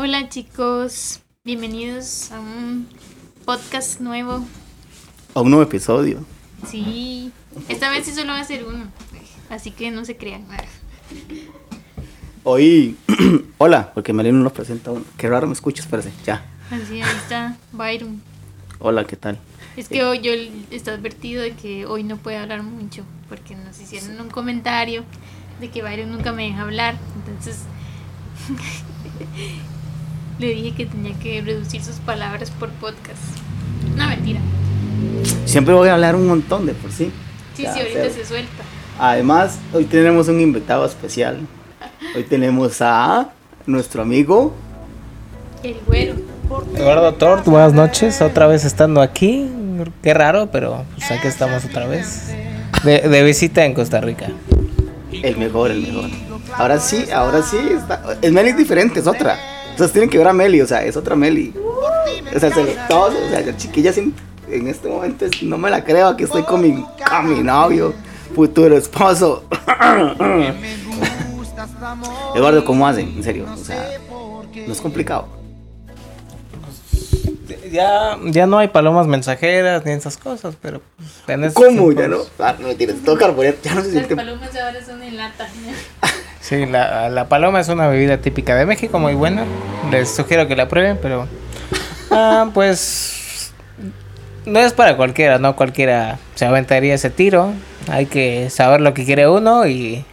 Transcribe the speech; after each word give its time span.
Hola 0.00 0.28
chicos, 0.28 1.22
bienvenidos 1.42 2.30
a 2.30 2.38
un 2.38 2.86
podcast 3.44 3.98
nuevo. 4.00 4.46
A 5.34 5.40
un 5.40 5.50
nuevo 5.50 5.64
episodio. 5.64 6.24
Sí, 6.68 7.32
esta 7.68 7.90
vez 7.90 8.04
sí 8.04 8.12
solo 8.12 8.32
va 8.32 8.38
a 8.38 8.44
ser 8.44 8.64
uno, 8.64 8.84
así 9.50 9.72
que 9.72 9.90
no 9.90 10.04
se 10.04 10.16
crean. 10.16 10.44
Hoy, 12.44 12.96
hola, 13.58 13.90
porque 13.92 14.12
Marino 14.12 14.38
nos 14.38 14.52
presenta 14.52 14.92
uno. 14.92 15.04
Qué 15.16 15.28
raro 15.28 15.48
me 15.48 15.52
escuchas, 15.52 15.88
parece. 15.88 16.12
Ya. 16.24 16.46
Así, 16.70 17.02
ahí 17.02 17.16
está 17.16 17.56
Byron. 17.72 18.22
Hoy, 18.78 19.04
¿qué 19.04 19.16
tal? 19.16 19.36
Es 19.76 19.88
que 19.88 20.04
hoy 20.04 20.20
yo 20.20 20.30
está 20.70 20.92
advertido 20.92 21.42
de 21.42 21.54
que 21.54 21.86
hoy 21.86 22.04
no 22.04 22.18
puede 22.18 22.36
hablar 22.36 22.62
mucho, 22.62 23.02
porque 23.28 23.56
nos 23.56 23.80
hicieron 23.80 24.20
un 24.20 24.30
comentario 24.30 25.02
de 25.58 25.70
que 25.70 25.82
Byron 25.82 26.12
nunca 26.12 26.32
me 26.32 26.44
deja 26.44 26.62
hablar, 26.62 26.94
entonces 27.16 27.64
le 30.38 30.48
dije 30.48 30.72
que 30.74 30.86
tenía 30.86 31.18
que 31.18 31.40
reducir 31.42 31.82
sus 31.82 31.96
palabras 31.96 32.50
por 32.50 32.70
podcast. 32.70 33.18
No, 33.96 34.06
mentira. 34.08 34.40
Siempre 35.44 35.74
voy 35.74 35.88
a 35.88 35.94
hablar 35.94 36.14
un 36.14 36.26
montón 36.26 36.66
de 36.66 36.74
por 36.74 36.92
sí. 36.92 37.10
Sí, 37.54 37.62
sí, 37.72 37.80
ahorita 37.80 38.10
se 38.10 38.24
suelta. 38.24 38.62
Además, 38.98 39.58
hoy 39.72 39.84
tenemos 39.84 40.28
un 40.28 40.40
invitado 40.40 40.84
especial. 40.84 41.40
Hoy 42.16 42.24
tenemos 42.24 42.80
a 42.80 43.30
nuestro 43.66 44.02
amigo. 44.02 44.54
El 45.62 45.76
güero. 45.86 46.14
Eduardo 46.74 47.14
Tort, 47.14 47.44
buenas 47.46 47.74
noches, 47.74 48.22
otra 48.22 48.46
vez 48.46 48.64
estando 48.64 49.02
aquí. 49.02 49.48
Qué 50.02 50.14
raro, 50.14 50.50
pero 50.50 50.84
pues 50.96 51.10
aquí 51.10 51.26
estamos 51.28 51.64
otra 51.64 51.86
vez. 51.86 52.32
De, 52.84 53.00
de 53.00 53.22
visita 53.22 53.64
en 53.64 53.74
Costa 53.74 54.00
Rica. 54.00 54.28
El 55.12 55.36
mejor, 55.36 55.70
el 55.70 55.82
mejor. 55.82 56.10
Ahora 56.54 56.80
sí, 56.80 57.04
ahora 57.12 57.42
sí. 57.42 57.58
Está, 57.76 58.02
el 58.22 58.32
Meli 58.32 58.50
es 58.50 58.56
diferente, 58.56 59.00
es 59.00 59.06
otra. 59.06 59.36
Entonces 59.78 59.92
tienen 59.92 60.10
que 60.10 60.18
ver 60.18 60.26
a 60.26 60.32
Meli, 60.32 60.60
o 60.60 60.66
sea, 60.66 60.82
es 60.84 60.96
otra 60.96 61.14
Meli. 61.14 61.54
O 62.34 62.40
sea, 62.40 62.52
se, 62.52 62.76
todos, 62.88 63.14
o 63.14 63.28
sea, 63.30 63.42
la 63.42 63.56
chiquilla 63.56 63.92
sin, 63.92 64.12
en 64.50 64.66
este 64.66 64.88
momento 64.88 65.24
es- 65.24 65.40
no 65.44 65.56
me 65.56 65.70
la 65.70 65.84
creo 65.84 66.16
que 66.16 66.24
estoy 66.24 66.42
con 66.42 66.62
mi, 66.62 66.84
con 67.08 67.32
mi 67.32 67.44
novio, 67.44 67.94
futuro 68.34 68.76
esposo. 68.76 69.44
Eduardo, 72.34 72.64
¿cómo 72.64 72.88
hacen? 72.88 73.08
En 73.18 73.22
serio, 73.22 73.46
o 73.52 73.56
sea, 73.56 73.88
no 74.66 74.72
es 74.72 74.80
complicado. 74.80 75.28
Ya, 77.70 78.18
ya 78.24 78.46
no 78.48 78.58
hay 78.58 78.66
palomas 78.68 79.06
mensajeras 79.06 79.84
ni 79.84 79.92
esas 79.92 80.16
cosas, 80.16 80.56
pero 80.60 80.80
pues, 80.96 81.08
¿Cómo? 81.54 81.92
Ya 81.92 82.08
no. 82.08 82.16
tiempos- 82.16 82.30
Ah, 82.40 82.56
no 82.58 82.66
me 82.66 82.74
tires, 82.74 82.96
todo 83.04 83.16
carbonato, 83.16 83.58
ya 83.62 83.74
no 83.74 83.80
se 83.82 83.86
Las 83.88 83.92
siente. 83.94 84.16
palomas 84.16 84.50
ahora 84.56 84.84
son 84.84 85.00
en 85.04 85.16
lata. 85.16 85.46
Sí, 86.48 86.64
la, 86.64 87.26
paloma 87.28 87.60
es 87.60 87.68
una 87.68 87.88
bebida 87.88 88.16
típica 88.16 88.56
de 88.56 88.64
México, 88.64 88.98
muy 88.98 89.12
buena. 89.12 89.44
Les 89.90 90.16
sugiero 90.16 90.48
que 90.48 90.56
la 90.56 90.66
prueben, 90.66 90.98
pero... 91.02 91.28
Ah, 92.10 92.48
pues... 92.54 93.52
No 94.46 94.58
es 94.58 94.72
para 94.72 94.96
cualquiera, 94.96 95.38
no 95.38 95.56
cualquiera 95.56 96.18
se 96.36 96.46
aventaría 96.46 96.94
ese 96.94 97.10
tiro. 97.10 97.52
Hay 97.90 98.06
que 98.06 98.48
saber 98.48 98.80
lo 98.80 98.94
que 98.94 99.04
quiere 99.04 99.28
uno 99.28 99.66
y 99.66 100.06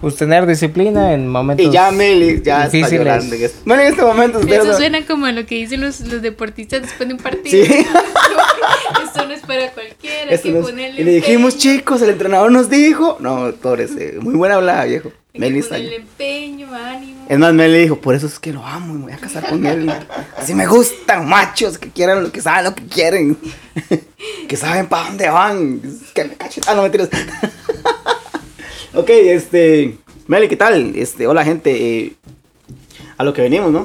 pues 0.00 0.16
tener 0.16 0.46
disciplina 0.46 1.12
en 1.12 1.28
momentos 1.28 1.66
Y 1.66 1.70
ya 1.70 1.90
Meli, 1.90 2.40
ya 2.42 2.64
está 2.64 2.76
difíciles. 2.76 3.00
llorando. 3.00 3.34
en 3.34 3.42
este- 3.44 3.58
Meli 3.64 3.82
en 3.82 3.88
este 3.88 4.02
momento, 4.02 4.38
Eso 4.40 4.64
no- 4.64 4.76
suena 4.76 5.06
como 5.06 5.26
a 5.26 5.32
lo 5.32 5.44
que 5.46 5.56
dicen 5.56 5.80
los, 5.80 6.00
los 6.00 6.22
deportistas 6.22 6.82
después 6.82 7.08
de 7.08 7.14
un 7.14 7.20
partido. 7.20 7.64
Sí. 7.66 7.72
Esto 9.04 9.26
no 9.26 9.32
es 9.34 9.40
para 9.40 9.70
cualquiera, 9.72 10.28
hay 10.28 10.34
Esto 10.34 10.48
que 10.48 10.52
no 10.52 10.60
es- 10.60 10.64
ponerle 10.66 11.00
y 11.00 11.04
le 11.04 11.10
dijimos, 11.12 11.54
empeño, 11.54 11.76
chicos, 11.78 12.02
el 12.02 12.10
entrenador 12.10 12.50
nos 12.52 12.70
dijo. 12.70 13.16
No, 13.20 13.52
pobres, 13.60 13.90
eh, 13.98 14.18
muy 14.20 14.34
buena 14.34 14.56
hablada, 14.56 14.84
viejo. 14.84 15.10
hay 15.34 15.40
Meli 15.40 15.58
está 15.60 15.74
ahí. 15.76 15.94
empeño, 15.94 16.68
ánimo. 16.74 17.26
Es 17.28 17.38
más, 17.38 17.52
Meli 17.54 17.78
dijo, 17.80 17.96
por 18.00 18.14
eso 18.14 18.26
es 18.26 18.38
que 18.38 18.52
lo 18.52 18.64
amo 18.64 18.94
y 18.94 18.98
me 18.98 19.02
voy 19.04 19.12
a 19.12 19.16
casar 19.18 19.48
con 19.48 19.64
él. 19.66 19.92
Así 20.36 20.54
me 20.54 20.66
gustan, 20.66 21.28
machos, 21.28 21.78
que 21.78 21.90
quieran 21.90 22.22
lo 22.22 22.32
que 22.32 22.40
saben, 22.40 22.64
lo 22.64 22.74
que 22.74 22.86
quieren. 22.86 23.36
que 24.48 24.56
saben 24.56 24.86
para 24.86 25.08
dónde 25.08 25.28
van. 25.28 25.80
Que 26.14 26.24
me 26.24 26.34
cachen. 26.34 26.62
Ah, 26.66 26.74
no, 26.74 26.82
mentiras. 26.82 27.08
ok, 28.94 29.08
este. 29.10 29.96
Meli, 30.26 30.48
¿qué 30.48 30.56
tal? 30.56 30.92
Este, 30.96 31.26
hola, 31.26 31.44
gente. 31.44 31.70
eh, 32.04 32.12
a 33.16 33.24
lo 33.24 33.32
que 33.32 33.42
venimos, 33.42 33.72
¿no? 33.72 33.84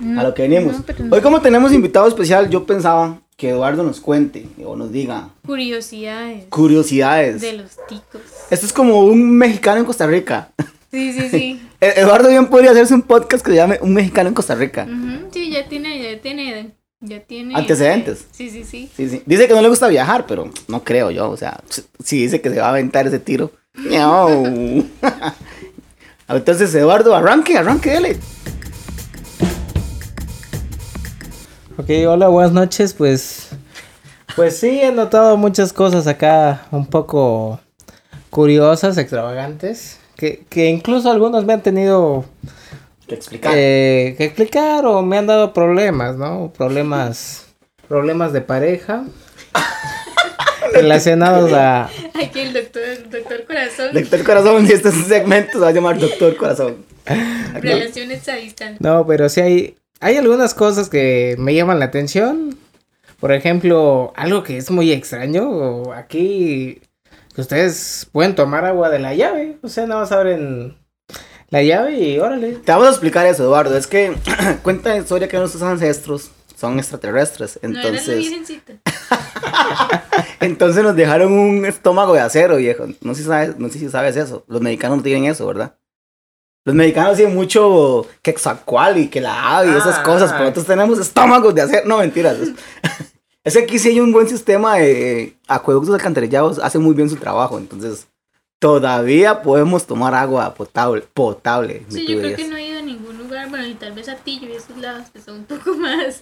No, 0.00 0.20
A 0.20 0.24
lo 0.24 0.32
que 0.34 0.42
venimos. 0.42 0.78
no, 0.78 0.84
pero 0.86 1.04
no. 1.04 1.14
Hoy, 1.14 1.20
como 1.20 1.42
tenemos 1.42 1.72
invitado 1.72 2.08
especial, 2.08 2.48
yo 2.48 2.64
pensaba 2.64 3.20
que 3.36 3.50
Eduardo 3.50 3.82
nos 3.82 4.00
cuente 4.00 4.46
o 4.64 4.74
nos 4.76 4.90
diga 4.90 5.28
Curiosidades 5.46 6.46
curiosidades. 6.48 7.40
de 7.42 7.52
los 7.52 7.70
ticos. 7.88 8.22
Esto 8.50 8.64
es 8.66 8.72
como 8.72 9.00
un 9.04 9.30
mexicano 9.36 9.80
en 9.80 9.84
Costa 9.84 10.06
Rica. 10.06 10.50
Sí, 10.90 11.12
sí, 11.12 11.28
sí. 11.28 11.60
E- 11.80 12.00
Eduardo 12.00 12.28
bien 12.30 12.46
podría 12.46 12.70
hacerse 12.72 12.94
un 12.94 13.02
podcast 13.02 13.44
que 13.44 13.50
se 13.52 13.56
llame 13.58 13.78
Un 13.82 13.92
mexicano 13.94 14.28
en 14.30 14.34
Costa 14.34 14.54
Rica. 14.54 14.88
Sí, 15.32 15.50
ya 15.50 15.68
tiene, 15.68 16.02
ya 16.02 16.20
tiene, 16.20 16.70
ya 17.00 17.20
tiene. 17.20 17.54
Antecedentes. 17.54 18.24
Sí, 18.32 18.48
sí, 18.50 18.64
sí. 18.64 18.88
Sí, 18.96 19.08
sí. 19.10 19.22
Dice 19.26 19.46
que 19.46 19.52
no 19.54 19.60
le 19.62 19.68
gusta 19.68 19.86
viajar, 19.88 20.24
pero 20.26 20.50
no 20.66 20.82
creo 20.82 21.10
yo. 21.10 21.28
O 21.30 21.36
sea, 21.36 21.60
si 22.02 22.22
dice 22.22 22.40
que 22.40 22.48
se 22.50 22.58
va 22.58 22.66
a 22.66 22.70
aventar 22.70 23.06
ese 23.06 23.18
tiro. 23.18 23.52
No. 23.78 24.28
Entonces, 26.28 26.74
Eduardo, 26.74 27.14
arranque, 27.14 27.56
arranque, 27.56 27.90
dele. 27.90 28.16
Ok, 31.78 31.88
hola, 32.08 32.28
buenas 32.28 32.52
noches. 32.52 32.92
Pues, 32.92 33.48
pues 34.36 34.58
sí, 34.58 34.80
he 34.80 34.90
notado 34.92 35.36
muchas 35.36 35.72
cosas 35.72 36.06
acá 36.06 36.66
un 36.70 36.86
poco 36.86 37.60
curiosas, 38.30 38.98
extravagantes, 38.98 39.98
que, 40.16 40.44
que 40.48 40.66
incluso 40.68 41.10
algunos 41.10 41.44
me 41.44 41.52
han 41.54 41.62
tenido 41.62 42.24
Que 43.06 43.14
explicar. 43.14 43.52
eh, 43.56 44.14
que 44.18 44.24
explicar 44.24 44.84
o 44.86 45.02
me 45.02 45.16
han 45.18 45.26
dado 45.26 45.52
problemas, 45.52 46.16
¿no? 46.16 46.52
Problemas, 46.56 47.46
problemas 47.88 48.32
de 48.32 48.40
pareja 48.42 49.04
relacionados 50.72 51.52
a, 51.52 51.84
Aquí 52.14 52.40
el 52.40 52.52
doctor, 52.52 52.82
el 52.82 53.10
doctor 53.10 53.44
Corazón. 53.44 53.88
Doctor 53.92 54.24
Corazón, 54.24 54.66
si 54.66 54.72
este 54.72 54.88
es 54.88 54.96
un 54.96 55.04
segmento, 55.04 55.52
se 55.52 55.58
va 55.58 55.68
a 55.68 55.72
llamar 55.72 55.98
Doctor 55.98 56.36
Corazón. 56.36 56.84
Relaciones 57.54 58.28
a 58.28 58.34
distancia. 58.36 58.76
no, 58.80 59.06
pero 59.06 59.28
sí 59.28 59.40
hay, 59.40 59.76
hay 60.00 60.16
algunas 60.16 60.54
cosas 60.54 60.88
que 60.88 61.36
me 61.38 61.54
llaman 61.54 61.78
la 61.78 61.86
atención. 61.86 62.58
Por 63.20 63.32
ejemplo, 63.32 64.12
algo 64.16 64.42
que 64.44 64.58
es 64.58 64.70
muy 64.70 64.92
extraño, 64.92 65.92
aquí 65.92 66.80
que 67.34 67.40
ustedes 67.40 68.08
pueden 68.12 68.34
tomar 68.34 68.64
agua 68.64 68.90
de 68.90 68.98
la 68.98 69.14
llave, 69.14 69.58
o 69.62 69.68
sea, 69.68 69.86
nada 69.86 70.00
más 70.02 70.12
abren 70.12 70.76
la 71.50 71.62
llave 71.62 71.98
y 71.98 72.18
órale. 72.18 72.56
Te 72.56 72.72
vamos 72.72 72.88
a 72.88 72.90
explicar 72.90 73.26
eso, 73.26 73.44
Eduardo. 73.44 73.76
Es 73.76 73.86
que 73.86 74.14
cuenta 74.62 74.90
la 74.90 74.98
historia 74.98 75.28
que 75.28 75.38
nuestros 75.38 75.62
ancestros 75.62 76.30
son 76.56 76.78
extraterrestres. 76.78 77.58
Entonces. 77.62 78.26
entonces 80.40 80.82
nos 80.82 80.96
dejaron 80.96 81.32
un 81.32 81.64
estómago 81.66 82.14
de 82.14 82.20
acero, 82.20 82.56
viejo. 82.56 82.86
No 83.00 83.14
sé 83.14 83.22
si 83.22 83.28
sabes, 83.28 83.58
no 83.58 83.68
sé 83.68 83.78
si 83.78 83.88
sabes 83.88 84.16
eso. 84.16 84.44
Los 84.48 84.60
mexicanos 84.60 84.98
no 84.98 85.02
tienen 85.02 85.24
eso, 85.26 85.46
¿verdad? 85.46 85.74
Los 86.64 86.74
mexicanos 86.74 87.16
tienen 87.16 87.34
mucho 87.34 88.06
quexacual 88.22 88.98
y 88.98 89.08
que 89.08 89.20
la 89.20 89.58
ave 89.58 89.72
y 89.72 89.76
esas 89.76 89.98
Ah. 89.98 90.02
cosas, 90.02 90.30
pero 90.32 90.44
nosotros 90.44 90.66
tenemos 90.66 90.98
estómagos 90.98 91.54
de 91.54 91.62
acero. 91.62 91.82
No, 91.88 91.98
mentiras. 91.98 92.36
Es 93.44 93.54
que 93.56 93.62
aquí 93.62 93.78
sí 93.78 93.88
hay 93.88 94.00
un 94.00 94.12
buen 94.12 94.28
sistema 94.28 94.74
de 94.76 95.34
acueductos 95.46 95.94
alcantarillados, 95.94 96.58
hace 96.58 96.78
muy 96.78 96.92
bien 96.92 97.08
su 97.08 97.16
trabajo, 97.16 97.56
entonces 97.56 98.06
todavía 98.58 99.40
podemos 99.40 99.86
tomar 99.86 100.12
agua 100.14 100.52
potable, 100.54 101.02
potable. 101.14 101.86
Sí, 101.88 102.06
yo 102.06 102.18
creo 102.18 102.36
que 102.36 102.46
no 102.46 102.56
he 102.58 102.66
ido 102.66 102.80
a 102.80 102.82
ningún 102.82 103.16
lugar, 103.16 103.48
bueno, 103.48 103.66
y 103.66 103.72
tal 103.74 103.92
vez 103.92 104.08
a 104.10 104.16
Tillo 104.16 104.48
y 104.48 104.52
esos 104.52 104.76
lados 104.76 105.06
que 105.10 105.20
son 105.22 105.36
un 105.36 105.44
poco 105.44 105.74
más. 105.78 106.20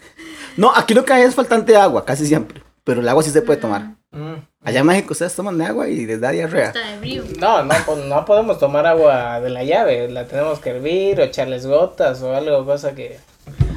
No, 0.57 0.71
aquí 0.73 0.95
lo 0.95 1.05
que 1.05 1.15
hay 1.15 1.23
es 1.23 1.35
faltante 1.35 1.73
de 1.73 1.79
agua, 1.79 2.05
casi 2.05 2.27
siempre. 2.27 2.63
Pero 2.87 3.01
el 3.01 3.09
agua 3.09 3.21
sí 3.25 3.31
se 3.31 3.43
puede 3.43 3.59
tomar. 3.61 3.97
Mm, 4.13 4.35
Allá 4.63 4.79
en 4.81 4.87
México 4.87 5.09
ustedes 5.13 5.35
toman 5.35 5.59
de 5.59 5.65
agua 5.67 5.89
y 5.89 6.07
les 6.07 6.21
da 6.21 6.31
diarrea. 6.31 6.73
No, 7.41 7.65
no, 7.65 7.75
po- 7.85 7.97
no 7.97 8.25
podemos 8.25 8.61
tomar 8.61 8.87
agua 8.87 9.41
de 9.41 9.51
la 9.51 9.65
llave, 9.65 10.09
la 10.09 10.25
tenemos 10.29 10.61
que 10.61 10.71
hervir 10.71 11.19
o 11.19 11.25
echarles 11.25 11.67
gotas 11.67 12.23
o 12.23 12.33
algo, 12.33 12.65
cosa 12.65 12.95
que... 12.95 13.19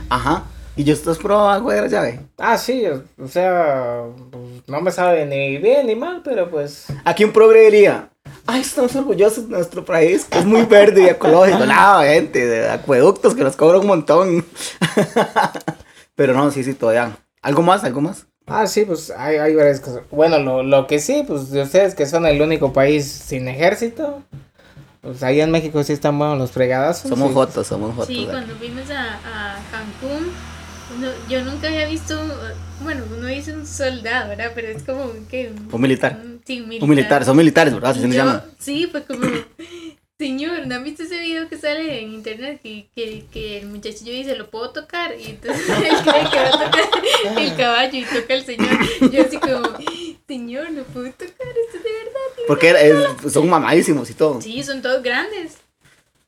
Ajá. 0.09 0.43
¿Y 0.75 0.83
yo 0.83 0.93
estás 0.93 1.17
probado 1.17 1.49
agua 1.49 1.73
de 1.73 1.81
la 1.81 1.87
llave? 1.87 2.19
Ah, 2.37 2.55
sí, 2.55 2.85
o, 2.85 3.27
sea, 3.27 4.03
pues, 4.29 4.43
no 4.67 4.79
me 4.79 4.91
sabe 4.91 5.25
ni 5.25 5.57
bien 5.57 5.87
ni 5.87 5.95
mal, 5.95 6.21
pero 6.23 6.47
pues... 6.51 6.85
Aquí 7.03 7.23
un 7.23 7.31
progre 7.33 7.61
diría, 7.65 8.09
ay, 8.45 8.61
estamos 8.61 8.95
orgullosos 8.95 9.49
de 9.49 9.55
nuestro 9.55 9.83
país, 9.83 10.25
que 10.25 10.37
es 10.37 10.45
muy 10.45 10.61
verde 10.67 11.01
y 11.01 11.07
ecológico. 11.07 11.57
No, 11.65 11.99
gente, 12.01 12.45
de 12.45 12.69
acueductos 12.69 13.33
que 13.33 13.43
nos 13.43 13.55
cobran 13.55 13.81
un 13.81 13.87
montón. 13.87 14.45
Pero 16.15 16.33
no, 16.33 16.51
sí, 16.51 16.63
sí, 16.63 16.75
todavía. 16.75 17.17
¿Algo 17.41 17.61
más? 17.63 17.83
¿Algo 17.83 18.01
más? 18.01 18.27
Ah, 18.49 18.67
sí, 18.67 18.83
pues 18.85 19.11
hay, 19.11 19.37
hay 19.37 19.55
varias 19.55 19.79
cosas. 19.79 20.01
Bueno, 20.11 20.39
lo, 20.39 20.63
lo 20.63 20.87
que 20.87 20.99
sí, 20.99 21.23
pues 21.27 21.51
de 21.51 21.61
ustedes 21.63 21.95
que 21.95 22.05
son 22.05 22.25
el 22.25 22.41
único 22.41 22.73
país 22.73 23.05
sin 23.05 23.47
ejército, 23.47 24.23
pues 25.01 25.23
allá 25.23 25.43
en 25.43 25.51
México 25.51 25.83
sí 25.83 25.93
están 25.93 26.17
buenos 26.17 26.37
los 26.37 26.51
fregadazos. 26.51 27.09
Somos 27.09 27.29
sí. 27.29 27.33
jotos, 27.33 27.67
somos 27.67 27.91
jotos. 27.91 28.07
Sí, 28.07 28.25
cuando 28.29 28.55
fuimos 28.55 28.89
a, 28.89 29.13
a 29.15 29.57
Cancún, 29.71 30.27
no- 30.99 31.29
yo 31.29 31.43
nunca 31.45 31.67
había 31.67 31.87
visto, 31.87 32.19
bueno, 32.83 33.03
uno 33.17 33.27
dice 33.27 33.53
un 33.53 33.65
soldado, 33.67 34.29
¿verdad? 34.29 34.51
Pero 34.55 34.67
es 34.69 34.83
como 34.83 35.11
que... 35.29 35.51
Un 35.71 35.81
militar. 35.81 36.19
un- 36.23 36.39
Sí, 36.45 36.61
un 36.61 36.67
militar. 36.69 36.83
Un 36.83 36.89
militar, 36.89 37.25
son 37.25 37.37
militares, 37.37 37.73
¿verdad? 37.73 37.95
Yo- 37.95 38.07
llama. 38.07 38.43
Sí, 38.57 38.87
fue 38.91 39.03
como... 39.03 39.21
Señor, 40.19 40.67
¿no 40.67 40.75
han 40.75 40.83
visto 40.83 41.03
ese 41.03 41.17
video 41.17 41.47
que 41.47 41.57
sale 41.57 42.01
en 42.01 42.11
internet? 42.11 42.59
Que, 42.61 42.89
que, 42.93 43.25
que 43.31 43.59
el 43.59 43.67
muchachillo 43.67 44.11
dice, 44.11 44.35
¿lo 44.35 44.49
puedo 44.49 44.71
tocar? 44.71 45.13
Y 45.17 45.27
entonces 45.27 45.69
él 45.69 45.95
cree 46.03 46.29
que 46.29 46.37
va 46.37 46.49
a 46.49 46.51
tocar 46.71 47.37
el 47.41 47.55
caballo 47.55 47.97
y 47.99 48.03
toca 48.03 48.33
el 48.33 48.43
señor. 48.43 49.11
Yo 49.11 49.21
así 49.21 49.37
como, 49.37 49.61
Señor, 50.27 50.71
¿lo 50.71 50.83
puedo 50.83 51.09
tocar? 51.13 51.47
Esto 51.47 51.77
es 51.77 51.83
de 51.83 51.89
verdad. 51.89 52.45
Porque 52.47 52.69
es- 53.25 53.31
son 53.31 53.49
mamadísimos 53.49 54.09
y 54.09 54.13
todo. 54.13 54.41
Sí, 54.41 54.61
son 54.61 54.81
todos 54.81 55.01
grandes. 55.01 55.57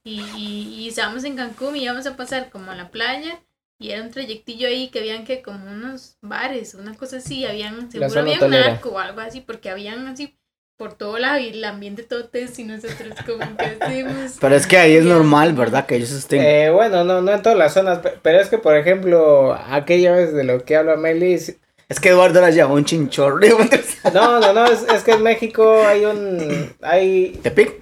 Y, 0.06 0.22
y, 0.38 0.76
y 0.80 0.88
estábamos 0.88 1.26
en 1.26 1.36
Cancún 1.36 1.76
y 1.76 1.84
íbamos 1.84 2.06
a 2.08 2.16
pasar 2.16 2.50
como 2.50 2.72
a 2.72 2.76
la 2.76 2.90
playa. 2.92 3.42
Y 3.78 3.92
era 3.92 4.04
un 4.04 4.12
trayectillo 4.12 4.68
ahí 4.70 4.88
que 4.90 5.00
habían 5.00 5.26
que 5.26 5.42
como 5.42 5.70
unos 5.70 6.16
bares, 6.22 6.76
una 6.76 6.96
cosa 6.96 7.18
así. 7.18 7.44
Habían, 7.46 7.92
seguro 7.92 8.22
había 8.22 8.36
un 8.46 8.52
narco 8.52 8.90
o 8.92 9.00
algo 9.00 9.20
así, 9.20 9.42
porque 9.42 9.70
habían 9.70 10.08
así 10.08 10.38
por 10.82 10.94
todo 10.94 11.16
y 11.20 11.50
el 11.50 11.64
ambiente 11.64 12.02
todo 12.02 12.26
tenso 12.28 12.60
y 12.60 12.64
nosotros 12.64 13.14
como 13.28 13.56
que 13.56 13.66
hacemos. 13.80 14.38
Pero 14.42 14.56
es 14.56 14.66
que 14.66 14.80
ahí 14.80 14.96
es 14.96 15.06
normal, 15.06 15.54
¿verdad? 15.54 15.86
Que 15.86 15.98
ellos 15.98 16.10
estén. 16.12 16.42
Eh, 16.42 16.72
bueno, 16.72 17.04
no, 17.04 17.22
no 17.22 17.32
en 17.32 17.44
todas 17.44 17.56
las 17.56 17.76
zonas, 17.76 18.00
pe- 18.00 18.16
pero 18.20 18.40
es 18.40 18.48
que, 18.50 18.58
por 18.58 18.76
ejemplo, 18.76 19.54
aquella 19.70 20.12
vez 20.14 20.34
de 20.34 20.44
lo 20.44 20.64
que 20.66 20.76
habla 20.76 20.96
Meli, 20.96 21.36
Es 21.36 22.00
que 22.02 22.10
Eduardo 22.10 22.42
la 22.42 22.50
llamó 22.50 22.74
un 22.74 22.86
chinchorro. 22.86 23.40
no, 24.16 24.40
no, 24.40 24.54
no, 24.54 24.66
es, 24.66 24.82
es 24.92 25.04
que 25.04 25.12
en 25.12 25.22
México 25.22 25.84
hay 25.86 26.06
un, 26.06 26.74
hay, 26.82 27.40
¿Tepic? 27.44 27.80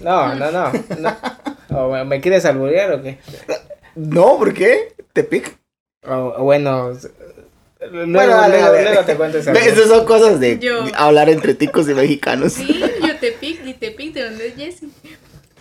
no, 0.00 0.34
no, 0.34 0.50
no, 0.50 0.72
no. 0.98 1.16
¿O 2.00 2.04
me- 2.04 2.20
quieres 2.20 2.44
alburear 2.46 2.90
o 2.94 3.00
qué? 3.02 3.18
No, 3.94 4.38
¿por 4.38 4.52
qué? 4.54 4.96
¿Tepic? 5.12 5.56
O, 6.04 6.34
o 6.38 6.42
bueno, 6.42 6.94
luego, 7.80 8.12
Bueno, 8.12 8.36
dale, 8.36 8.58
luego, 8.58 8.72
dale. 8.72 8.82
luego 8.90 9.04
te 9.04 9.14
cuento 9.16 9.38
Esas 9.38 9.88
son 9.88 10.04
cosas 10.04 10.40
de 10.40 10.58
Yo. 10.58 10.84
hablar 10.94 11.28
entre 11.30 11.54
ticos 11.54 11.88
y 11.88 11.94
mexicanos. 11.94 12.52
Sí, 12.54 12.80
yo 13.06 13.16
te 13.18 13.32
pic 13.32 13.64
y 13.64 13.74
te 13.74 13.90
pic, 13.92 14.12
¿de 14.14 14.24
dónde 14.24 14.48
es 14.48 14.54
Jessie? 14.56 14.88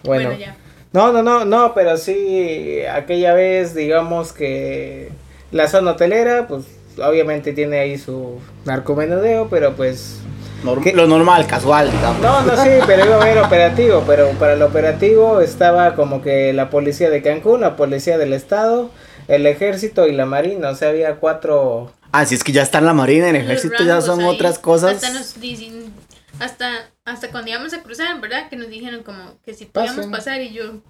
Bueno, 0.03 0.33
ya. 0.37 0.55
no, 0.93 1.11
no, 1.11 1.21
no, 1.23 1.45
no, 1.45 1.73
pero 1.73 1.97
sí, 1.97 2.81
aquella 2.91 3.33
vez, 3.33 3.75
digamos 3.75 4.31
que 4.33 5.09
la 5.51 5.67
zona 5.67 5.91
hotelera, 5.91 6.47
pues, 6.47 6.63
obviamente 7.03 7.53
tiene 7.53 7.79
ahí 7.79 7.97
su 7.97 8.39
narcomenudeo, 8.65 9.47
pero 9.49 9.73
pues 9.73 10.17
Norm- 10.63 10.83
¿Qué? 10.83 10.91
Lo 10.93 11.07
normal, 11.07 11.47
casual, 11.47 11.89
digamos. 11.89 12.21
No, 12.21 12.41
no, 12.43 12.61
sí, 12.61 12.69
pero 12.85 13.05
iba 13.05 13.15
a 13.15 13.21
haber 13.21 13.37
operativo, 13.37 14.03
pero 14.05 14.29
para 14.31 14.53
el 14.53 14.61
operativo 14.61 15.39
estaba 15.39 15.95
como 15.95 16.21
que 16.21 16.51
la 16.51 16.69
policía 16.69 17.09
de 17.09 17.21
Cancún, 17.21 17.61
la 17.61 17.77
policía 17.77 18.17
del 18.17 18.33
estado, 18.33 18.89
el 19.29 19.45
ejército 19.45 20.05
y 20.07 20.11
la 20.11 20.25
marina, 20.25 20.69
o 20.71 20.75
sea, 20.75 20.89
había 20.89 21.15
cuatro... 21.15 21.91
Ah, 22.11 22.25
si 22.25 22.35
es 22.35 22.43
que 22.43 22.51
ya 22.51 22.63
está 22.63 22.79
en 22.79 22.85
la 22.85 22.93
marina, 22.93 23.29
en 23.29 23.35
el 23.35 23.43
ejército 23.43 23.83
ya 23.83 24.01
son 24.01 24.19
ahí. 24.21 24.25
otras 24.25 24.57
cosas. 24.59 24.95
Hasta 24.95 25.11
nos 25.11 25.39
dicen, 25.39 25.93
hasta, 26.39 26.89
hasta 27.05 27.29
cuando 27.29 27.51
íbamos 27.51 27.73
a 27.73 27.83
cruzar, 27.83 28.19
¿verdad? 28.19 28.49
Que 28.49 28.55
nos 28.55 28.69
dijeron 28.69 29.03
como 29.03 29.39
que 29.43 29.53
si 29.53 29.65
podíamos 29.65 29.97
Pasen. 29.97 30.11
pasar 30.11 30.41
y 30.41 30.51
yo, 30.53 30.81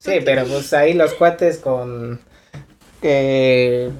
Sí, 0.00 0.20
pero 0.24 0.44
pues 0.46 0.72
ahí 0.72 0.94
los 0.94 1.14
cuates 1.14 1.58
con... 1.58 2.20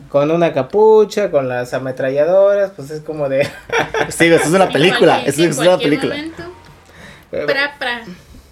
con 0.08 0.30
una 0.30 0.52
capucha, 0.52 1.30
con 1.30 1.48
las 1.48 1.74
ametralladoras, 1.74 2.72
pues 2.76 2.90
es 2.90 3.00
como 3.02 3.28
de... 3.28 3.44
Sí, 4.08 4.26
eso 4.26 4.44
es 4.44 4.50
una 4.50 4.68
película. 4.70 5.22
Eso 5.24 5.44
es 5.44 5.58
una 5.58 5.76
película. 5.78 6.14
momento, 6.16 6.42
pra, 7.30 7.76
pra. 7.78 8.04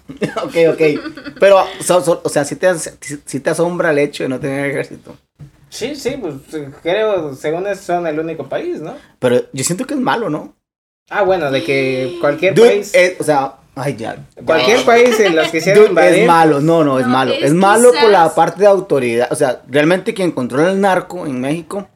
ok, 0.43 0.55
ok. 0.73 1.35
Pero, 1.39 1.65
so- 1.81 2.01
so- 2.03 2.21
o 2.23 2.29
sea, 2.29 2.45
si 2.45 2.55
te, 2.55 2.69
si 2.77 3.39
te 3.39 3.49
asombra 3.49 3.91
el 3.91 3.99
hecho 3.99 4.23
de 4.23 4.29
no 4.29 4.39
tener 4.39 4.69
ejército. 4.69 5.17
Sí, 5.69 5.95
sí, 5.95 6.17
pues 6.19 6.35
creo, 6.81 7.33
según 7.35 7.67
eso 7.67 7.81
son 7.83 8.07
el 8.07 8.19
único 8.19 8.47
país, 8.47 8.79
¿no? 8.79 8.95
Pero 9.19 9.41
yo 9.51 9.63
siento 9.63 9.85
que 9.85 9.93
es 9.95 9.99
malo, 9.99 10.29
¿no? 10.29 10.55
Ah, 11.09 11.23
bueno, 11.23 11.51
de 11.51 11.63
que 11.63 12.17
cualquier 12.21 12.53
Dude, 12.53 12.67
país... 12.69 12.93
eh, 12.95 13.17
o 13.19 13.23
sea, 13.23 13.55
ay, 13.75 13.95
ya. 13.95 14.25
Cualquier 14.45 14.83
país 14.85 15.19
en 15.19 15.35
los 15.35 15.49
que 15.49 15.59
Dude, 15.61 15.87
invadir... 15.89 16.19
es 16.21 16.27
malo, 16.27 16.59
no, 16.61 16.83
no, 16.83 16.99
es 16.99 17.05
No, 17.05 17.11
malo. 17.11 17.33
es 17.33 17.43
Es, 17.43 17.53
malo 17.53 17.91
por 17.99 18.09
la 18.09 18.33
parte 18.33 18.61
de 18.61 18.67
autoridad. 18.67 19.27
O 19.31 19.35
sea, 19.35 19.61
realmente 19.67 20.13
quien 20.13 20.31
controla 20.31 20.71
el 20.71 20.81
narco 20.81 21.25
en 21.25 21.39
México, 21.39 21.87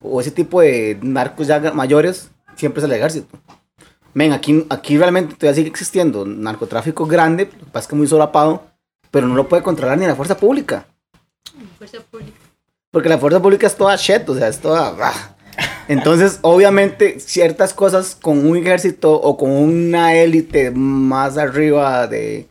o 0.00 0.20
ese 0.20 0.30
tipo 0.32 0.60
de 0.60 0.98
narcos 1.02 1.46
ya 1.46 1.60
mayores, 1.72 2.30
siempre 2.56 2.80
es 2.80 2.84
el 2.84 2.92
ejército. 2.92 3.38
Ven, 4.14 4.32
aquí, 4.32 4.64
aquí 4.68 4.98
realmente 4.98 5.34
todavía 5.36 5.54
sigue 5.56 5.70
existiendo 5.70 6.26
narcotráfico 6.26 7.06
grande, 7.06 7.44
lo 7.46 7.50
que 7.66 7.70
pasa 7.72 7.84
es 7.84 7.88
que 7.88 7.96
muy 7.96 8.06
solapado, 8.06 8.64
pero 9.10 9.26
no 9.26 9.34
lo 9.34 9.48
puede 9.48 9.62
controlar 9.62 9.96
ni 9.98 10.06
la 10.06 10.14
fuerza 10.16 10.36
pública. 10.36 10.86
Fuerza 11.78 11.98
pública. 12.10 12.38
Porque 12.92 13.08
la 13.08 13.18
fuerza 13.18 13.40
pública 13.42 13.66
es 13.66 13.74
toda 13.76 13.96
shit, 13.96 14.28
o 14.28 14.36
sea, 14.36 14.46
es 14.48 14.60
toda... 14.60 14.94
ah. 15.00 15.34
Entonces, 15.88 16.38
obviamente, 16.42 17.18
ciertas 17.20 17.74
cosas 17.74 18.14
con 18.14 18.46
un 18.46 18.56
ejército 18.56 19.12
o 19.12 19.36
con 19.36 19.50
una 19.50 20.14
élite 20.14 20.70
más 20.70 21.36
arriba 21.38 22.06
de 22.06 22.46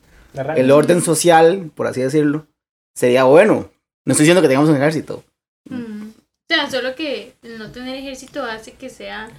el 0.56 0.72
orden 0.72 1.02
social, 1.02 1.72
por 1.76 1.88
así 1.88 2.02
decirlo, 2.02 2.48
sería 2.96 3.24
bueno. 3.26 3.70
No 4.06 4.12
estoy 4.14 4.24
diciendo 4.26 4.42
que 4.42 4.48
tengamos 4.48 4.70
un 4.70 4.78
ejército. 4.78 5.24
Mm. 5.70 6.10
O 6.10 6.54
sea, 6.54 6.70
solo 6.70 6.96
que 6.96 7.36
el 7.44 7.58
no 7.60 7.72
tener 7.72 7.96
ejército 7.96 8.44
hace 8.44 8.74
que 8.74 8.90
sea 8.90 9.30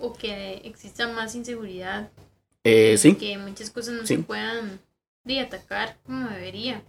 o 0.00 0.12
que 0.12 0.60
exista 0.64 1.08
más 1.08 1.34
inseguridad. 1.34 2.10
Eh, 2.64 2.96
sí. 2.98 3.14
Que 3.14 3.38
muchas 3.38 3.70
cosas 3.70 3.94
no 3.94 4.06
Sí. 4.06 4.16
se 4.16 4.22
puedan 4.22 4.78
de 5.24 5.40
atacar 5.40 5.96
como 6.04 6.28
debería. 6.28 6.82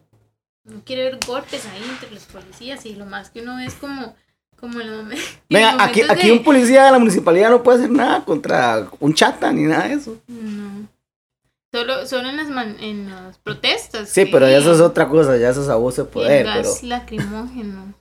No 0.65 0.81
quiere 0.86 1.04
ver 1.04 1.19
golpes 1.27 1.65
ahí 1.65 1.83
entre 1.89 2.10
los 2.12 2.24
policías 2.24 2.86
y 2.86 2.95
lo 2.95 3.06
más 3.06 3.30
que 3.30 3.42
uno 3.42 3.57
ve 3.57 3.65
es 3.65 3.74
como, 3.74 4.15
como 4.56 4.80
en 4.80 4.92
los, 4.92 5.06
momen- 5.06 5.18
en 5.50 5.50
Venga, 5.50 5.83
aquí, 5.83 6.01
aquí 6.07 6.27
de- 6.27 6.33
un 6.33 6.44
policía 6.44 6.86
de 6.86 6.92
la 6.92 7.00
municipalidad 7.00 7.50
no 7.50 7.63
puede 7.63 7.80
hacer 7.80 7.92
nada 7.92 8.24
contra 8.24 8.88
un 9.00 9.13
chata 9.13 9.51
ni 9.51 9.63
nada 9.63 9.88
de 9.89 9.95
eso. 9.95 10.18
No. 10.27 10.88
Solo, 11.74 12.06
solo 12.06 12.30
en 12.30 12.38
las, 12.38 12.50
man- 12.50 12.77
en 12.80 13.10
las 13.10 13.38
protestas. 13.39 14.07
Sí, 14.10 14.25
que- 14.25 14.31
pero 14.31 14.48
ya 14.50 14.57
eso 14.57 14.71
es 14.74 14.80
otra 14.80 15.07
cosa, 15.10 15.36
ya 15.38 15.50
eso 15.50 15.63
es 15.63 15.69
abuso 15.69 16.04
de 16.04 16.07
el 16.07 16.13
poder. 16.13 16.45
Pero... 16.45 16.69
gas 16.69 16.83
lacrimógeno. 16.83 17.94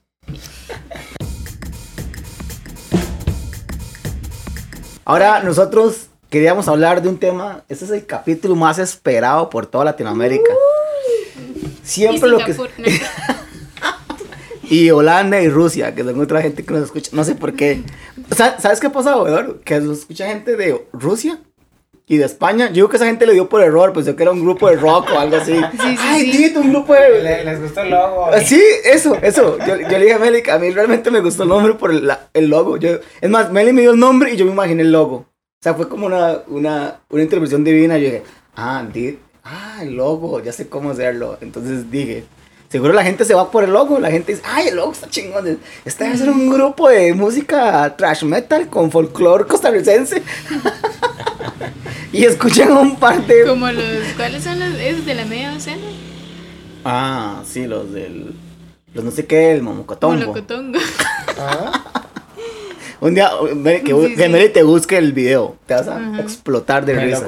Ahora 5.05 5.43
nosotros 5.43 6.07
queríamos 6.31 6.69
hablar 6.69 7.03
de 7.03 7.09
un 7.09 7.19
tema, 7.19 7.65
este 7.69 7.85
es 7.87 7.91
el 7.91 8.07
capítulo 8.07 8.55
más 8.55 8.79
esperado 8.79 9.51
por 9.51 9.67
toda 9.67 9.85
Latinoamérica. 9.87 10.53
Siempre 11.93 12.29
Y 12.29 12.33
lo 12.33 12.39
que... 12.39 12.55
Y 14.71 14.91
Holanda 14.91 15.41
y 15.43 15.49
Rusia, 15.49 15.95
que 15.95 16.03
son 16.03 16.19
otra 16.21 16.41
gente 16.41 16.65
que 16.65 16.73
nos 16.73 16.85
escucha, 16.85 17.11
no 17.13 17.25
sé 17.25 17.35
por 17.35 17.53
qué. 17.55 17.83
¿Sabes 18.35 18.81
qué 18.81 18.89
pasado, 18.89 19.27
Eduardo? 19.29 19.61
Que 19.63 19.79
nos 19.81 19.99
escucha 20.01 20.27
gente 20.29 20.57
de 20.57 20.87
Rusia 20.95 21.41
y 22.07 22.17
de 22.17 22.25
España. 22.25 22.69
Yo 22.69 22.75
digo 22.75 22.89
que 22.89 22.97
esa 22.97 23.05
gente 23.05 23.27
le 23.27 23.35
dio 23.35 23.51
por 23.51 23.61
error, 23.63 23.93
pensó 23.93 24.17
que 24.17 24.23
era 24.23 24.33
un 24.33 24.41
grupo 24.43 24.71
de 24.71 24.77
rock 24.77 25.11
o 25.15 25.19
algo 25.19 25.37
así. 25.37 25.53
sí, 25.73 25.97
Ay, 26.01 26.33
sí. 26.33 26.39
Tito, 26.49 26.61
un 26.61 26.71
grupo 26.71 26.95
de... 26.95 27.23
Le- 27.23 27.45
les 27.45 27.61
gustó 27.61 27.83
el 27.83 27.91
logo. 27.91 28.27
Ah, 28.33 28.41
Sí, 28.41 28.63
eso, 28.85 29.15
eso. 29.21 29.59
Yo, 29.67 29.77
yo 29.77 29.89
le 29.89 29.99
dije 30.01 30.15
a 30.15 30.19
Meli 30.19 30.43
que 30.43 30.53
a 30.53 30.59
mí 30.59 30.71
realmente 30.71 31.11
me 31.11 31.21
gustó 31.21 31.43
el 31.43 31.51
nombre 31.51 31.75
por 31.75 31.91
el, 31.91 32.07
la- 32.07 32.31
el 32.33 32.49
logo. 32.49 32.79
Yo, 32.79 32.93
es 33.21 33.29
más, 33.31 33.53
Meli 33.53 33.75
me 33.75 33.83
dio 33.83 33.91
el 33.91 33.99
nombre 34.01 34.33
y 34.33 34.37
yo 34.39 34.47
me 34.47 34.53
imaginé 34.53 34.83
el 34.83 34.93
logo. 34.93 35.17
O 35.17 35.63
sea, 35.63 35.75
fue 35.75 35.87
como 35.89 36.07
una, 36.07 36.39
una, 36.47 37.01
una 37.11 37.23
intervención 37.23 37.63
divina. 37.63 37.99
Yo 37.99 38.05
dije, 38.07 38.23
ah, 38.57 38.87
di- 38.91 39.19
ah, 39.45 39.79
el 39.83 39.95
logo, 39.95 40.43
ya 40.43 40.53
sé 40.53 40.69
cómo 40.69 40.91
hacerlo. 40.91 41.39
Entonces 41.41 41.91
dije, 41.91 42.25
seguro 42.69 42.93
la 42.93 43.05
gente 43.05 43.25
se 43.25 43.35
va 43.35 43.51
por 43.51 43.65
el 43.65 43.73
logo. 43.73 43.99
La 43.99 44.11
gente 44.11 44.33
dice, 44.33 44.45
ay, 44.47 44.69
el 44.69 44.77
logo 44.77 44.93
está 44.93 45.09
chingón. 45.09 45.59
Este 45.85 46.05
debe 46.05 46.17
ser 46.17 46.31
un 46.31 46.51
grupo 46.51 46.89
de 46.89 47.15
música 47.15 47.95
trash 47.97 48.25
metal 48.25 48.69
con 48.69 48.91
folclore 48.91 49.47
costarricense. 49.47 50.23
y 52.13 52.25
escuchan 52.25 52.73
un 52.73 52.97
par 52.97 53.27
de... 53.27 53.47
Como 53.47 53.71
los, 53.71 54.07
¿cuáles 54.17 54.45
son 54.45 54.59
los 54.61 54.79
esos 54.79 55.07
de 55.07 55.15
la 55.15 55.25
media 55.25 55.53
docena? 55.53 55.87
Ah, 56.85 57.43
sí, 57.47 57.67
los 57.67 57.93
del... 57.93 58.35
Los 58.95 59.05
no 59.05 59.11
sé 59.11 59.27
qué, 59.27 59.53
el 59.53 59.63
momocotombo. 59.63 60.17
Molocotongo. 60.17 60.79
Ah, 61.39 62.02
Un 63.03 63.15
día, 63.17 63.31
Meli, 63.57 63.81
que, 63.83 63.93
Sí, 63.93 64.15
que 64.15 64.27
sí. 64.27 64.29
Meli 64.31 64.49
te 64.51 64.63
busque 64.63 64.97
el 64.97 65.13
video. 65.13 65.57
Te 65.67 65.75
vas 65.75 65.89
a 65.89 65.97
Ajá. 65.97 66.21
explotar 66.21 66.87
de 66.87 66.95
risa. 66.95 67.25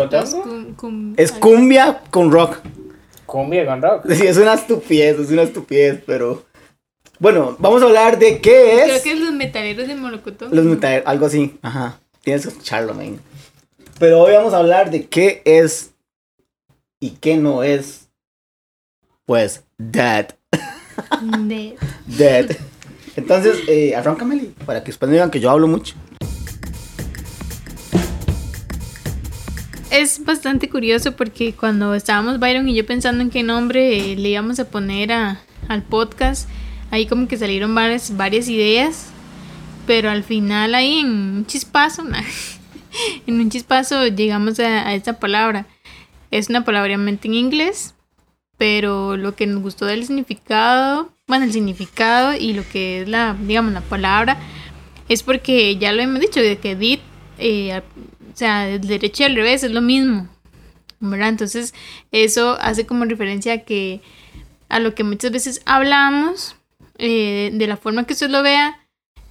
Es 1.16 1.32
cumbia 1.32 2.00
con 2.10 2.30
rock. 2.30 2.58
Cumbia 3.26 3.66
con 3.66 3.82
rock. 3.82 4.06
Sí, 4.12 4.24
es 4.24 4.36
una 4.36 4.54
estupidez, 4.54 5.18
es 5.18 5.30
una 5.30 5.42
estupidez, 5.42 6.00
pero... 6.06 6.44
Bueno, 7.18 7.56
vamos 7.58 7.82
a 7.82 7.86
hablar 7.86 8.18
de 8.20 8.40
qué 8.40 8.82
Creo 8.84 8.96
es... 8.96 9.02
que 9.02 9.12
es 9.12 9.18
los 9.20 9.32
metaleros 9.32 9.88
de 9.88 9.96
Molocotongo. 9.96 10.54
Los 10.54 10.64
metaleros, 10.64 11.06
algo 11.08 11.26
así. 11.26 11.58
Ajá. 11.62 11.98
Tienes 12.22 12.42
que 12.42 12.50
escucharlo, 12.50 12.94
man. 12.94 13.18
Pero 13.98 14.20
hoy 14.22 14.32
vamos 14.34 14.54
a 14.54 14.58
hablar 14.58 14.90
de 14.92 15.06
qué 15.06 15.42
es 15.44 15.90
y 17.00 17.10
qué 17.10 17.36
no 17.36 17.64
es. 17.64 18.08
Pues, 19.26 19.64
dead. 19.78 20.28
De- 21.48 21.76
Dead. 22.06 22.56
Entonces, 23.16 23.62
eh, 23.68 23.94
arranca, 23.94 24.24
Meli, 24.24 24.52
para 24.66 24.82
que 24.82 24.92
no 24.92 25.06
digan 25.08 25.30
que 25.30 25.40
yo 25.40 25.50
hablo 25.50 25.68
mucho. 25.68 25.94
Es 29.90 30.24
bastante 30.24 30.68
curioso 30.68 31.12
porque 31.12 31.52
cuando 31.52 31.94
estábamos 31.94 32.40
Byron 32.40 32.68
y 32.68 32.74
yo 32.74 32.84
pensando 32.84 33.22
en 33.22 33.30
qué 33.30 33.44
nombre 33.44 34.12
eh, 34.12 34.16
le 34.16 34.30
íbamos 34.30 34.58
a 34.58 34.68
poner 34.68 35.12
a, 35.12 35.40
al 35.68 35.84
podcast, 35.84 36.48
ahí 36.90 37.06
como 37.06 37.28
que 37.28 37.38
salieron 37.38 37.76
varias, 37.76 38.16
varias 38.16 38.48
ideas, 38.48 39.06
pero 39.86 40.10
al 40.10 40.24
final 40.24 40.74
ahí 40.74 40.98
en 40.98 41.06
un 41.06 41.46
chispazo, 41.46 42.02
en 43.26 43.40
un 43.40 43.50
chispazo 43.50 44.08
llegamos 44.08 44.58
a, 44.58 44.88
a 44.88 44.94
esta 44.94 45.20
palabra. 45.20 45.66
Es 46.32 46.48
una 46.48 46.64
palabra 46.64 46.94
en 46.94 47.34
inglés, 47.34 47.93
pero 48.56 49.16
lo 49.16 49.34
que 49.34 49.46
nos 49.46 49.62
gustó 49.62 49.86
del 49.86 50.06
significado, 50.06 51.12
bueno, 51.26 51.44
el 51.44 51.52
significado 51.52 52.34
y 52.34 52.52
lo 52.52 52.62
que 52.68 53.02
es 53.02 53.08
la, 53.08 53.36
digamos, 53.40 53.72
la 53.72 53.80
palabra, 53.80 54.38
es 55.08 55.22
porque 55.22 55.76
ya 55.76 55.92
lo 55.92 56.02
hemos 56.02 56.20
dicho, 56.20 56.40
de 56.40 56.58
que 56.58 56.76
dit, 56.76 57.00
eh, 57.38 57.82
o 58.32 58.36
sea, 58.36 58.68
el 58.68 58.86
derecho 58.86 59.22
y 59.22 59.26
al 59.26 59.36
revés 59.36 59.62
es 59.64 59.72
lo 59.72 59.80
mismo, 59.80 60.28
¿verdad? 61.00 61.28
Entonces, 61.28 61.74
eso 62.12 62.56
hace 62.60 62.86
como 62.86 63.04
referencia 63.04 63.54
a 63.54 63.58
que 63.58 64.00
a 64.68 64.78
lo 64.78 64.94
que 64.94 65.04
muchas 65.04 65.30
veces 65.30 65.62
hablamos, 65.66 66.56
eh, 66.98 67.50
de 67.52 67.66
la 67.66 67.76
forma 67.76 68.04
que 68.04 68.14
usted 68.14 68.30
lo 68.30 68.42
vea, 68.42 68.80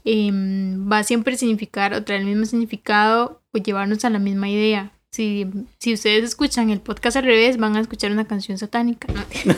em, 0.06 0.90
va 0.92 1.04
siempre 1.04 1.34
a 1.36 1.38
significar 1.38 1.94
o 1.94 2.04
traer 2.04 2.22
el 2.22 2.28
mismo 2.28 2.46
significado 2.46 3.42
o 3.54 3.58
llevarnos 3.58 4.06
a 4.06 4.10
la 4.10 4.20
misma 4.20 4.50
idea. 4.50 4.92
Si, 5.14 5.46
si 5.78 5.94
ustedes 5.94 6.24
escuchan 6.24 6.72
el 6.72 6.82
podcast 6.82 7.18
al 7.18 7.26
revés, 7.26 7.58
van 7.58 7.76
a 7.76 7.80
escuchar 7.80 8.12
una 8.12 8.26
canción 8.26 8.58
satánica. 8.58 9.08
¿no? 9.14 9.22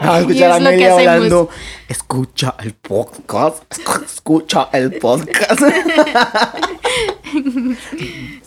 Van 0.00 0.08
a 0.08 0.16
Y 0.16 0.20
escuchar 0.22 0.52
a 0.52 0.56
es 0.56 0.62
lo 0.62 0.70
que 0.70 0.86
Amelia 0.86 1.12
hablando. 1.12 1.50
Escucha 1.86 2.54
el 2.60 2.72
podcast. 2.72 3.62
Escucha 4.06 4.70
el 4.72 4.92
podcast. 4.94 5.60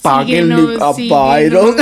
Páguenle 0.02 0.78
a 0.82 0.92
Byron. 0.92 1.76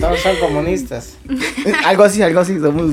Todos 0.00 0.20
son 0.20 0.36
comunistas. 0.40 1.16
algo 1.84 2.02
así, 2.02 2.22
algo 2.22 2.40
así. 2.40 2.58
Somos. 2.58 2.92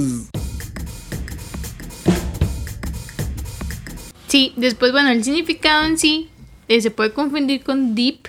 Sí, 4.27 4.53
después, 4.57 4.91
bueno, 4.91 5.09
el 5.09 5.24
significado 5.24 5.86
en 5.86 5.97
sí 5.97 6.29
eh, 6.67 6.81
se 6.81 6.91
puede 6.91 7.13
confundir 7.13 7.63
con 7.63 7.95
deep, 7.95 8.27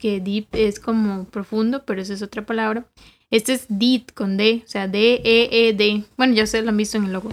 que 0.00 0.20
deep 0.20 0.46
es 0.52 0.80
como 0.80 1.24
profundo, 1.24 1.84
pero 1.84 2.00
esa 2.02 2.14
es 2.14 2.22
otra 2.22 2.44
palabra. 2.46 2.84
Este 3.30 3.52
es 3.52 3.66
deep 3.68 4.12
con 4.14 4.36
D, 4.36 4.62
o 4.66 4.68
sea, 4.68 4.88
D-E-E-D. 4.88 6.04
Bueno, 6.16 6.34
ya 6.34 6.42
ustedes 6.44 6.64
lo 6.64 6.70
han 6.70 6.76
visto 6.76 6.96
en 6.98 7.04
el 7.04 7.12
logo. 7.12 7.30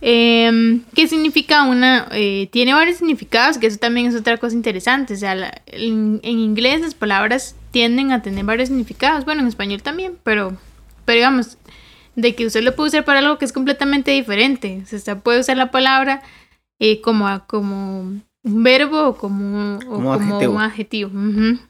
Em, 0.00 0.84
¿Qué 0.94 1.08
significa 1.08 1.64
una? 1.64 2.06
eh, 2.12 2.48
tiene 2.52 2.72
varios 2.72 2.98
significados, 2.98 3.58
que 3.58 3.66
eso 3.66 3.78
también 3.78 4.06
es 4.06 4.14
otra 4.14 4.36
cosa 4.36 4.54
interesante. 4.54 5.14
O 5.14 5.16
sea, 5.16 5.34
la- 5.34 5.60
en, 5.66 6.20
en 6.22 6.38
inglés 6.38 6.80
las 6.80 6.94
palabras 6.94 7.56
tienden 7.72 8.12
a 8.12 8.22
tener 8.22 8.44
varios 8.44 8.68
significados. 8.68 9.24
Bueno, 9.24 9.42
en 9.42 9.48
español 9.48 9.82
también, 9.82 10.16
pero, 10.22 10.56
pero 11.04 11.16
digamos, 11.16 11.58
de 12.14 12.34
que 12.36 12.46
usted 12.46 12.62
lo 12.62 12.76
puede 12.76 12.88
usar 12.90 13.04
para 13.04 13.18
algo 13.18 13.38
que 13.38 13.44
es 13.44 13.52
completamente 13.52 14.12
diferente. 14.12 14.80
O 14.84 14.86
sea, 14.86 14.98
usted 14.98 15.16
puede 15.16 15.40
usar 15.40 15.56
la 15.56 15.72
palabra 15.72 16.22
eh, 16.78 17.00
como, 17.00 17.26
como 17.48 18.20
un 18.48 18.62
verbo 18.62 19.08
o 19.08 19.16
como, 19.16 19.76
o 19.76 19.80
Como 19.80 20.12
adjetivo. 20.12 20.52
un 20.52 20.60
adjetivo. 20.60 21.10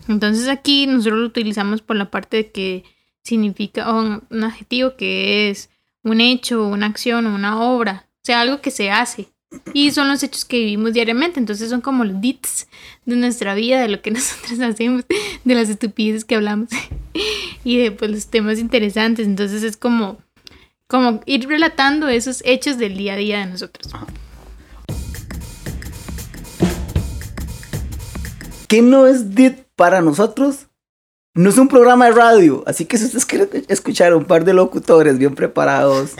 Entonces 0.08 0.48
aquí 0.48 0.86
nosotros 0.86 1.18
lo 1.20 1.26
utilizamos 1.26 1.82
por 1.82 1.96
la 1.96 2.10
parte 2.10 2.36
de 2.38 2.50
que 2.50 2.84
significa 3.22 3.92
un, 3.92 4.22
adjetivo 4.42 4.96
que 4.96 5.50
es 5.50 5.70
un 6.02 6.20
hecho, 6.20 6.66
una 6.66 6.86
acción 6.86 7.26
o 7.26 7.34
una 7.34 7.60
obra. 7.60 8.06
O 8.16 8.24
sea, 8.24 8.40
algo 8.40 8.60
que 8.60 8.70
se 8.70 8.90
hace. 8.90 9.28
Y 9.72 9.90
son 9.92 10.08
los 10.08 10.22
hechos 10.22 10.44
que 10.44 10.58
vivimos 10.58 10.92
diariamente. 10.92 11.40
Entonces 11.40 11.70
son 11.70 11.80
como 11.80 12.04
los 12.04 12.20
deeds 12.20 12.68
de 13.06 13.16
nuestra 13.16 13.54
vida, 13.54 13.80
de 13.80 13.88
lo 13.88 14.00
que 14.00 14.10
nosotros 14.12 14.60
hacemos, 14.60 15.04
de 15.44 15.54
las 15.54 15.68
estupideces 15.68 16.24
que 16.24 16.36
hablamos 16.36 16.68
y 17.64 17.78
de 17.78 17.90
pues, 17.90 18.10
los 18.10 18.26
temas 18.28 18.58
interesantes. 18.58 19.26
Entonces 19.26 19.62
es 19.62 19.76
como, 19.76 20.18
como 20.86 21.20
ir 21.26 21.48
relatando 21.48 22.08
esos 22.08 22.42
hechos 22.44 22.78
del 22.78 22.96
día 22.96 23.14
a 23.14 23.16
día 23.16 23.38
de 23.40 23.46
nosotros. 23.46 23.92
¿Qué 28.68 28.82
no 28.82 29.06
es 29.06 29.34
DIT 29.34 29.60
para 29.76 30.02
nosotros? 30.02 30.66
No 31.34 31.48
es 31.48 31.56
un 31.56 31.68
programa 31.68 32.04
de 32.04 32.12
radio. 32.12 32.62
Así 32.66 32.84
que 32.84 32.98
si 32.98 33.06
ustedes 33.06 33.24
quieren 33.24 33.64
escuchar 33.68 34.12
a 34.12 34.16
un 34.16 34.26
par 34.26 34.44
de 34.44 34.52
locutores 34.52 35.16
bien 35.16 35.34
preparados, 35.34 36.16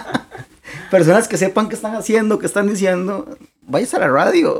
personas 0.90 1.28
que 1.28 1.36
sepan 1.36 1.68
qué 1.68 1.74
están 1.74 1.94
haciendo, 1.96 2.38
qué 2.38 2.46
están 2.46 2.66
diciendo, 2.66 3.36
váyase 3.60 3.96
a 3.96 4.00
la 4.00 4.08
radio. 4.08 4.58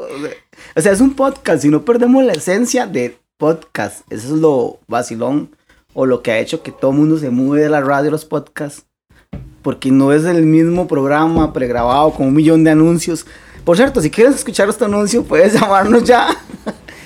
O 0.77 0.81
sea, 0.83 0.93
es 0.93 1.01
un 1.01 1.15
podcast. 1.15 1.63
Si 1.63 1.71
no 1.71 1.87
perdemos 1.87 2.23
la 2.23 2.35
esencia 2.35 2.87
de 2.87 3.19
podcast, 3.39 4.03
eso 4.13 4.35
es 4.35 4.41
lo 4.41 4.79
vacilón 4.87 5.57
o 5.95 6.05
lo 6.05 6.23
que 6.23 6.33
ha 6.33 6.39
hecho 6.39 6.63
que 6.63 6.71
todo 6.71 6.91
el 6.91 6.99
mundo 6.99 7.17
se 7.17 7.31
mueve 7.31 7.63
de 7.63 7.71
la 7.71 7.81
radio 7.81 8.09
a 8.09 8.13
los 8.13 8.27
podcasts. 8.27 8.85
Porque 9.63 9.91
no 9.91 10.13
es 10.13 10.27
el 10.27 10.43
mismo 10.43 10.87
programa 10.87 11.55
pregrabado 11.55 12.13
con 12.13 12.27
un 12.27 12.35
millón 12.35 12.63
de 12.63 12.73
anuncios. 12.73 13.25
Por 13.65 13.79
cierto, 13.79 14.03
si 14.03 14.11
quieres 14.11 14.35
escuchar 14.35 14.69
este 14.69 14.85
anuncio, 14.85 15.25
puedes 15.25 15.55
llamarnos 15.59 16.05
ya. 16.05 16.37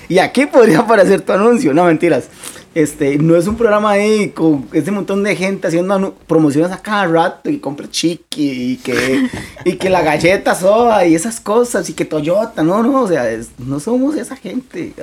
Y 0.09 0.19
aquí 0.19 0.45
podría 0.45 0.79
aparecer 0.79 1.21
tu 1.21 1.31
anuncio. 1.33 1.73
No, 1.73 1.85
mentiras. 1.85 2.29
Este, 2.73 3.17
no 3.17 3.37
es 3.37 3.47
un 3.47 3.55
programa 3.55 3.91
ahí 3.91 4.31
con 4.31 4.67
ese 4.73 4.91
montón 4.91 5.23
de 5.23 5.33
gente 5.35 5.67
haciendo 5.67 6.13
promociones 6.27 6.71
a 6.73 6.81
cada 6.81 7.05
rato 7.07 7.49
y 7.49 7.59
compra 7.59 7.89
chiqui 7.89 8.73
y 8.73 8.77
que, 8.77 9.29
y 9.63 9.73
que 9.77 9.89
la 9.89 10.01
galleta 10.01 10.53
soda 10.55 11.05
y 11.05 11.15
esas 11.15 11.39
cosas 11.39 11.89
y 11.89 11.93
que 11.93 12.03
Toyota. 12.03 12.63
No, 12.63 12.83
no, 12.83 13.03
o 13.03 13.07
sea, 13.07 13.31
es- 13.31 13.51
no 13.59 13.79
somos 13.79 14.15
esa 14.17 14.35
gente. 14.35 14.93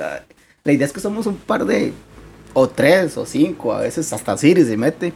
La 0.63 0.71
idea 0.71 0.85
es 0.85 0.93
que 0.93 0.99
somos 0.99 1.25
un 1.25 1.35
par 1.37 1.65
de, 1.65 1.93
o 2.53 2.69
tres 2.69 3.17
o 3.17 3.25
cinco, 3.25 3.73
a 3.73 3.81
veces 3.81 4.13
hasta 4.13 4.37
Siri 4.37 4.63
se 4.63 4.77
mete. 4.77 5.11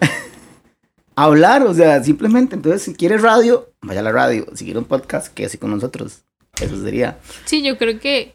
hablar, 1.16 1.62
o 1.62 1.74
sea, 1.74 2.02
simplemente. 2.02 2.56
Entonces, 2.56 2.82
si 2.82 2.94
quieres 2.94 3.22
radio, 3.22 3.70
vaya 3.82 4.00
a 4.00 4.02
la 4.04 4.12
radio. 4.12 4.46
Si 4.54 4.64
quiere 4.64 4.78
un 4.78 4.84
podcast, 4.86 5.32
quédese 5.32 5.58
con 5.58 5.70
nosotros. 5.70 6.22
Eso 6.60 6.82
sería. 6.82 7.18
Sí, 7.44 7.62
yo 7.62 7.78
creo 7.78 7.98
que, 8.00 8.34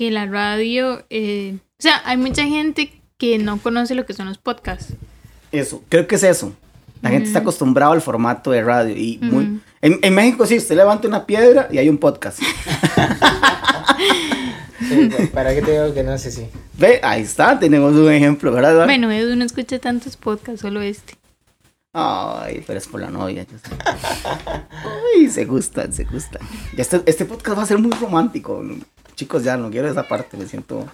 que 0.00 0.10
la 0.10 0.24
radio, 0.24 1.04
eh, 1.10 1.58
o 1.58 1.82
sea, 1.82 2.00
hay 2.06 2.16
mucha 2.16 2.42
gente 2.44 2.90
que 3.18 3.36
no 3.36 3.58
conoce 3.58 3.94
lo 3.94 4.06
que 4.06 4.14
son 4.14 4.28
los 4.28 4.38
podcasts. 4.38 4.94
Eso, 5.52 5.84
creo 5.90 6.06
que 6.06 6.14
es 6.14 6.22
eso. 6.22 6.54
La 7.02 7.10
gente 7.10 7.26
está 7.26 7.40
acostumbrada 7.40 7.92
al 7.92 8.00
formato 8.00 8.50
de 8.50 8.62
radio 8.62 8.96
y 8.96 9.18
muy... 9.20 9.60
En, 9.82 9.98
en 10.00 10.14
México 10.14 10.46
sí, 10.46 10.56
usted 10.56 10.74
levanta 10.74 11.06
una 11.06 11.26
piedra 11.26 11.68
y 11.70 11.76
hay 11.76 11.90
un 11.90 11.98
podcast. 11.98 12.40
Sí, 14.88 15.08
¿Para 15.32 15.54
qué 15.54 15.62
te 15.62 15.70
digo 15.70 15.94
que 15.94 16.02
no 16.02 16.18
sé 16.18 16.32
si? 16.32 16.48
Ve, 16.76 16.98
ahí 17.04 17.22
está, 17.22 17.56
tenemos 17.60 17.94
un 17.94 18.10
ejemplo, 18.10 18.50
¿verdad? 18.50 18.72
Eduardo? 18.72 18.86
Bueno, 18.86 19.12
Edu 19.12 19.36
no 19.36 19.44
escucha 19.44 19.78
tantos 19.78 20.16
podcasts, 20.16 20.62
solo 20.62 20.80
este. 20.80 21.14
Ay, 21.92 22.64
pero 22.66 22.78
es 22.78 22.88
por 22.88 23.00
la 23.00 23.10
novia. 23.10 23.44
yo 23.44 23.58
sé. 23.58 23.76
Ay, 25.14 25.28
se 25.28 25.44
gustan, 25.44 25.92
se 25.92 26.04
gustan. 26.04 26.42
Este, 26.76 27.02
este 27.06 27.24
podcast 27.24 27.58
va 27.58 27.62
a 27.62 27.66
ser 27.66 27.78
muy 27.78 27.92
romántico. 27.92 28.64
Chicos, 29.20 29.44
ya 29.44 29.58
no 29.58 29.68
quiero 29.68 29.86
esa 29.86 30.08
parte, 30.08 30.38
me 30.38 30.46
siento 30.46 30.86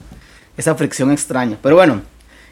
esa 0.57 0.75
fricción 0.75 1.13
extraña. 1.13 1.57
Pero 1.63 1.77
bueno, 1.77 2.03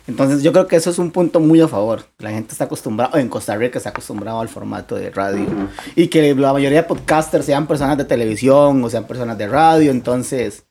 entonces 0.06 0.44
yo 0.44 0.52
creo 0.52 0.68
que 0.68 0.76
eso 0.76 0.88
es 0.88 1.00
un 1.00 1.10
punto 1.10 1.40
muy 1.40 1.60
a 1.60 1.66
favor. 1.66 2.04
La 2.18 2.30
gente 2.30 2.52
está 2.52 2.66
acostumbrada, 2.66 3.10
o 3.12 3.18
en 3.18 3.28
Costa 3.28 3.56
Rica 3.56 3.78
está 3.78 3.90
acostumbrado 3.90 4.38
al 4.38 4.48
formato 4.48 4.94
de 4.94 5.10
radio. 5.10 5.48
Y 5.96 6.06
que 6.06 6.32
la 6.36 6.52
mayoría 6.52 6.82
de 6.82 6.86
podcasters 6.86 7.46
sean 7.46 7.66
personas 7.66 7.98
de 7.98 8.04
televisión 8.04 8.84
o 8.84 8.88
sean 8.88 9.04
personas 9.08 9.36
de 9.36 9.48
radio. 9.48 9.90
Entonces, 9.90 10.62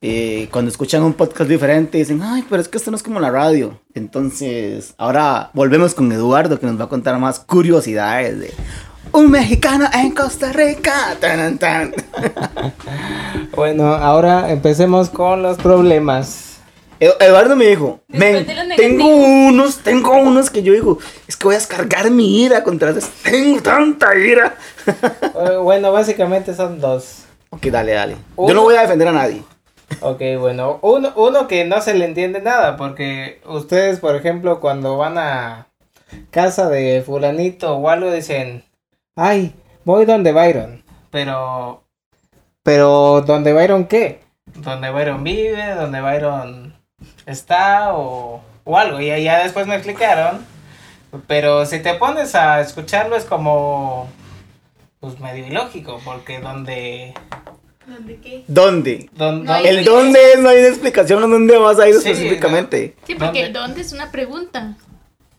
eh, 0.00 0.48
cuando 0.52 0.70
escuchan 0.70 1.02
un 1.02 1.14
podcast 1.14 1.50
diferente 1.50 1.98
dicen, 1.98 2.22
ay, 2.22 2.44
pero 2.48 2.62
es 2.62 2.68
que 2.68 2.78
esto 2.78 2.92
no 2.92 2.96
es 2.96 3.02
como 3.02 3.18
la 3.18 3.32
radio. 3.32 3.80
Entonces, 3.92 4.94
ahora 4.98 5.50
volvemos 5.52 5.94
con 5.94 6.12
Eduardo 6.12 6.60
que 6.60 6.66
nos 6.66 6.78
va 6.78 6.84
a 6.84 6.88
contar 6.88 7.18
más 7.18 7.40
curiosidades 7.40 8.38
de 8.38 8.54
un 9.10 9.30
mexicano 9.30 9.86
en 9.92 10.12
Costa 10.12 10.52
Rica. 10.52 11.16
Tan, 11.20 11.58
tan. 11.58 11.92
Bueno, 13.54 13.94
ahora 13.94 14.50
empecemos 14.50 15.10
con 15.10 15.42
los 15.42 15.58
problemas. 15.58 16.56
Ed- 17.00 17.10
Eduardo 17.20 17.54
me 17.54 17.66
dijo, 17.66 18.00
"Men, 18.08 18.46
tengo 18.46 18.62
negativos". 19.04 19.26
unos, 19.50 19.78
tengo 19.78 20.12
unos 20.16 20.48
que 20.50 20.62
yo 20.62 20.72
digo, 20.72 20.98
es 21.28 21.36
que 21.36 21.44
voy 21.44 21.54
a 21.56 21.58
descargar 21.58 22.10
mi 22.10 22.42
ira 22.44 22.62
contra 22.64 22.90
esos. 22.90 23.10
Tengo 23.22 23.60
tanta 23.60 24.14
ira. 24.16 24.54
Bueno, 25.62 25.92
básicamente 25.92 26.54
son 26.54 26.80
dos. 26.80 27.24
ok, 27.50 27.66
dale, 27.66 27.92
dale. 27.92 28.16
Yo 28.38 28.54
no 28.54 28.62
voy 28.62 28.76
a 28.76 28.82
defender 28.82 29.08
a 29.08 29.12
nadie. 29.12 29.42
Ok, 30.00 30.20
bueno, 30.38 30.78
uno, 30.80 31.12
uno 31.16 31.46
que 31.46 31.64
no 31.66 31.82
se 31.82 31.92
le 31.94 32.06
entiende 32.06 32.40
nada, 32.40 32.76
porque 32.78 33.40
ustedes, 33.46 33.98
por 34.00 34.16
ejemplo, 34.16 34.60
cuando 34.60 34.96
van 34.96 35.18
a 35.18 35.66
casa 36.30 36.68
de 36.70 37.02
fulanito 37.04 37.76
o 37.76 37.88
algo, 37.90 38.10
dicen, 38.10 38.64
ay, 39.16 39.54
voy 39.84 40.04
donde 40.04 40.32
Byron, 40.32 40.82
pero, 41.10 41.82
pero, 42.62 43.22
¿donde 43.26 43.52
Byron 43.52 43.86
qué? 43.86 44.20
¿Donde 44.54 44.90
Byron 44.90 45.22
vive? 45.24 45.74
¿Donde 45.74 46.00
Byron 46.00 46.74
está? 47.26 47.94
O, 47.94 48.42
o 48.64 48.78
algo, 48.78 49.00
y 49.00 49.06
ya 49.22 49.42
después 49.42 49.66
me 49.66 49.74
explicaron, 49.76 50.44
pero 51.26 51.64
si 51.66 51.80
te 51.80 51.94
pones 51.94 52.34
a 52.34 52.60
escucharlo 52.60 53.16
es 53.16 53.24
como, 53.24 54.08
pues 55.00 55.18
medio 55.20 55.46
ilógico, 55.46 56.00
porque 56.04 56.40
donde... 56.40 57.14
¿Dónde 57.86 58.16
qué? 58.20 58.44
¿Dónde? 58.46 59.10
No 59.16 59.52
hay- 59.52 59.66
El 59.66 59.84
dónde 59.84 60.20
es, 60.34 60.38
no 60.40 60.48
hay 60.48 60.58
una 60.58 60.68
explicación 60.68 61.22
a 61.24 61.26
dónde 61.26 61.58
vas 61.58 61.80
a 61.80 61.88
ir 61.88 61.94
Sí, 61.96 62.10
específicamente. 62.10 62.94
Sí, 63.04 63.14
porque 63.14 63.24
¿Dónde? 63.24 63.40
el 63.42 63.52
dónde 63.52 63.80
es 63.80 63.92
una 63.92 64.12
pregunta. 64.12 64.76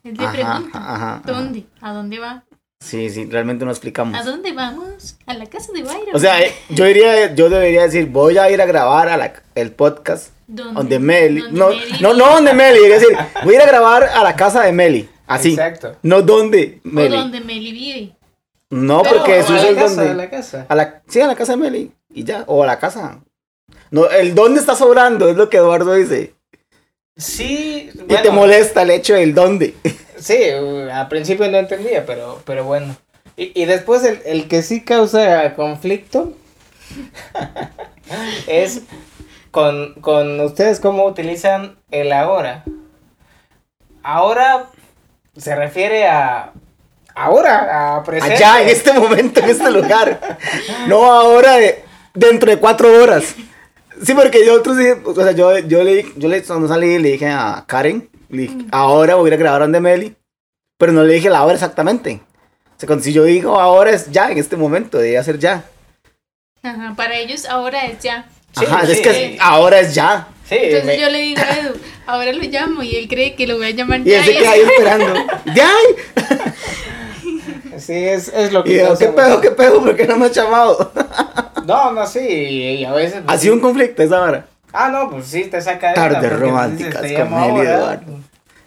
Es 0.04 0.18
de 0.18 0.26
Ajá, 0.26 0.34
pregunta. 0.34 0.78
ajá, 0.78 0.94
ajá. 0.96 1.22
¿Dónde? 1.26 1.64
¿A 1.80 1.94
dónde 1.94 2.20
va? 2.20 2.44
Sí, 2.84 3.10
sí, 3.10 3.26
realmente 3.26 3.64
no 3.64 3.72
explicamos. 3.72 4.20
¿A 4.20 4.24
dónde 4.24 4.52
vamos? 4.52 5.16
A 5.26 5.34
la 5.34 5.46
casa 5.46 5.72
de 5.72 5.84
Byron. 5.84 6.10
O 6.14 6.20
sea, 6.20 6.42
eh, 6.42 6.54
yo 6.70 6.84
diría, 6.86 7.34
yo 7.34 7.50
debería 7.50 7.84
decir, 7.84 8.08
voy 8.08 8.38
a 8.38 8.50
ir 8.52 8.62
a 8.62 8.66
grabar 8.66 9.08
a 9.08 9.16
la- 9.16 9.34
el 9.56 9.72
podcast 9.72 10.34
¿Dónde? 10.48 10.74
donde 10.74 11.00
Meli. 11.00 11.42
¿Dónde 11.42 11.58
No, 11.60 11.70
Meli? 11.70 11.94
no, 12.02 12.14
no 12.14 12.28
donde 12.34 12.54
Meli, 12.54 12.80
es 12.84 13.02
decir, 13.02 13.18
voy 13.46 13.54
a 13.54 13.58
ir 13.58 13.64
a 13.64 13.68
grabar 13.68 14.04
a 14.04 14.22
la 14.24 14.36
casa 14.36 14.64
de 14.64 14.74
Meli. 14.74 15.10
Así. 15.28 15.52
Exacto. 15.52 15.96
No 16.04 16.22
dónde, 16.22 16.82
O 16.84 16.90
Meli. 16.90 17.16
donde 17.16 17.40
Meli 17.40 17.72
vive. 17.72 18.16
No, 18.70 19.02
Pero 19.04 19.18
porque 19.18 19.40
eso 19.40 19.54
a 19.54 19.58
es 19.58 19.64
la 19.64 19.70
el 19.70 19.76
casa, 19.76 19.96
donde. 19.96 20.12
a 20.12 20.14
la 20.16 20.30
casa. 20.30 20.66
A 20.68 20.76
la, 20.76 21.02
sí, 21.08 21.22
a 21.22 21.28
la 21.28 21.36
casa 21.36 21.54
de 21.54 21.58
Meli. 21.60 21.92
Y 22.14 22.24
ya. 22.26 22.44
O 22.48 22.64
a 22.64 22.68
la 22.68 22.80
casa. 22.80 23.20
No, 23.92 24.10
el 24.10 24.36
dónde 24.36 24.60
está 24.60 24.76
sobrando, 24.76 25.30
es 25.30 25.38
lo 25.38 25.50
que 25.50 25.58
Eduardo 25.58 25.94
dice. 25.94 26.34
Sí, 27.16 27.90
y 27.94 27.98
te 27.98 28.04
bueno, 28.04 28.32
molesta 28.34 28.82
el 28.82 28.90
hecho 28.90 29.14
del 29.14 29.34
dónde. 29.34 29.76
Sí, 30.18 30.38
al 30.92 31.08
principio 31.08 31.50
no 31.50 31.58
entendía, 31.58 32.06
pero, 32.06 32.42
pero 32.46 32.64
bueno. 32.64 32.96
Y, 33.36 33.60
y 33.60 33.66
después 33.66 34.04
el, 34.04 34.22
el 34.26 34.48
que 34.48 34.62
sí 34.62 34.84
causa 34.84 35.54
conflicto 35.56 36.34
es 38.48 38.82
con, 39.52 39.94
con 39.96 40.40
ustedes 40.42 40.80
cómo 40.80 41.06
utilizan 41.06 41.78
el 41.92 42.12
ahora. 42.12 42.64
Ahora 44.04 44.70
se 45.38 45.56
refiere 45.56 46.08
a 46.08 46.52
ahora, 47.16 47.96
a 47.98 48.04
presente. 48.04 48.36
Allá, 48.36 48.62
en 48.62 48.70
este 48.70 48.94
momento, 48.94 49.40
en 49.40 49.50
este 49.50 49.72
lugar. 49.72 50.38
No 50.88 51.12
ahora, 51.12 51.54
de- 51.58 51.84
dentro 52.14 52.52
de 52.52 52.58
cuatro 52.58 52.92
horas. 53.02 53.36
Sí, 54.04 54.14
porque 54.14 54.46
yo 54.46 54.56
otros 54.56 54.78
días, 54.78 54.98
o 55.06 55.14
sea, 55.16 55.32
yo, 55.32 55.58
yo 55.60 55.84
le 55.84 56.06
yo 56.18 56.28
le, 56.28 56.44
cuando 56.44 56.68
salí, 56.68 56.98
le 57.00 57.12
dije 57.12 57.28
a 57.30 57.64
Karen, 57.68 58.10
le 58.34 58.42
dije, 58.44 58.58
ahora 58.72 59.16
voy 59.16 59.26
a 59.26 59.28
ir 59.30 59.34
a 59.34 59.38
grabar 59.38 59.62
donde 59.62 59.80
Meli, 59.80 60.16
pero 60.78 60.92
no 60.92 61.04
le 61.04 61.14
dije 61.14 61.30
la 61.30 61.44
hora 61.44 61.54
exactamente. 61.54 62.22
O 62.76 62.80
sea, 62.80 62.88
cuando 62.88 63.04
si 63.04 63.14
yo 63.14 63.24
digo 63.24 63.60
ahora 63.60 63.92
es 63.92 64.12
ya, 64.12 64.32
en 64.32 64.38
este 64.38 64.56
momento, 64.58 64.98
debe 64.98 65.24
ser 65.24 65.40
ya. 65.40 65.64
Ajá, 66.64 66.94
para 66.96 67.18
ellos 67.18 67.46
ahora 67.46 67.86
es 67.86 68.00
ya. 68.02 68.26
Sí, 68.58 68.66
Ajá, 68.66 68.86
sí, 68.86 68.92
es 68.94 69.02
que 69.02 69.14
sí. 69.14 69.38
ahora 69.40 69.80
es 69.80 69.94
ya. 69.96 70.28
Sí, 70.48 70.56
Entonces 70.60 70.86
me- 70.86 71.00
yo 71.00 71.10
le 71.10 71.20
digo 71.20 71.42
a 71.42 71.58
Edu, 71.60 71.74
ahora 72.06 72.34
lo 72.34 72.44
llamo 72.44 72.84
y 72.84 72.96
él 72.96 73.08
cree 73.08 73.34
que 73.36 73.48
lo 73.48 73.58
voy 73.58 73.68
a 73.68 73.70
llamar 73.72 74.02
Y 74.02 74.06
ya. 74.12 74.20
él 74.20 74.26
se 74.26 74.32
y 74.34 74.38
queda 74.38 74.52
ahí 74.52 74.62
esperando. 74.62 75.14
¡Ya! 75.56 75.70
sí, 77.78 77.94
es, 77.94 78.28
es 78.30 78.52
lo 78.54 78.62
Y 78.62 78.64
que 78.64 78.78
yo, 78.78 78.86
causa 78.88 79.06
¿qué 79.06 79.12
pedo, 79.12 79.42
qué 79.42 79.52
pedo? 79.52 79.80
¿Por 79.82 79.96
qué 79.96 80.06
no 80.08 80.18
me 80.18 80.26
has 80.28 80.34
llamado? 80.34 80.92
No, 81.66 81.92
no, 81.92 82.06
sí, 82.08 82.20
y 82.20 82.86
a 82.86 82.92
veces... 82.94 83.24
Ha 83.26 83.38
sido 83.38 83.54
un 83.54 83.60
conflicto 83.62 84.04
esa 84.04 84.22
hora. 84.22 84.46
Ah, 84.74 84.90
no, 84.90 85.10
pues 85.12 85.28
sí, 85.28 85.46
te 85.46 85.62
saca 85.62 85.90
de 85.90 85.94
Tardes 85.94 86.40
románticas 86.40 87.02
dices, 87.04 87.20
con 87.20 87.30
Meli 87.32 87.48
ahora. 87.60 87.74
Eduardo. 87.76 88.20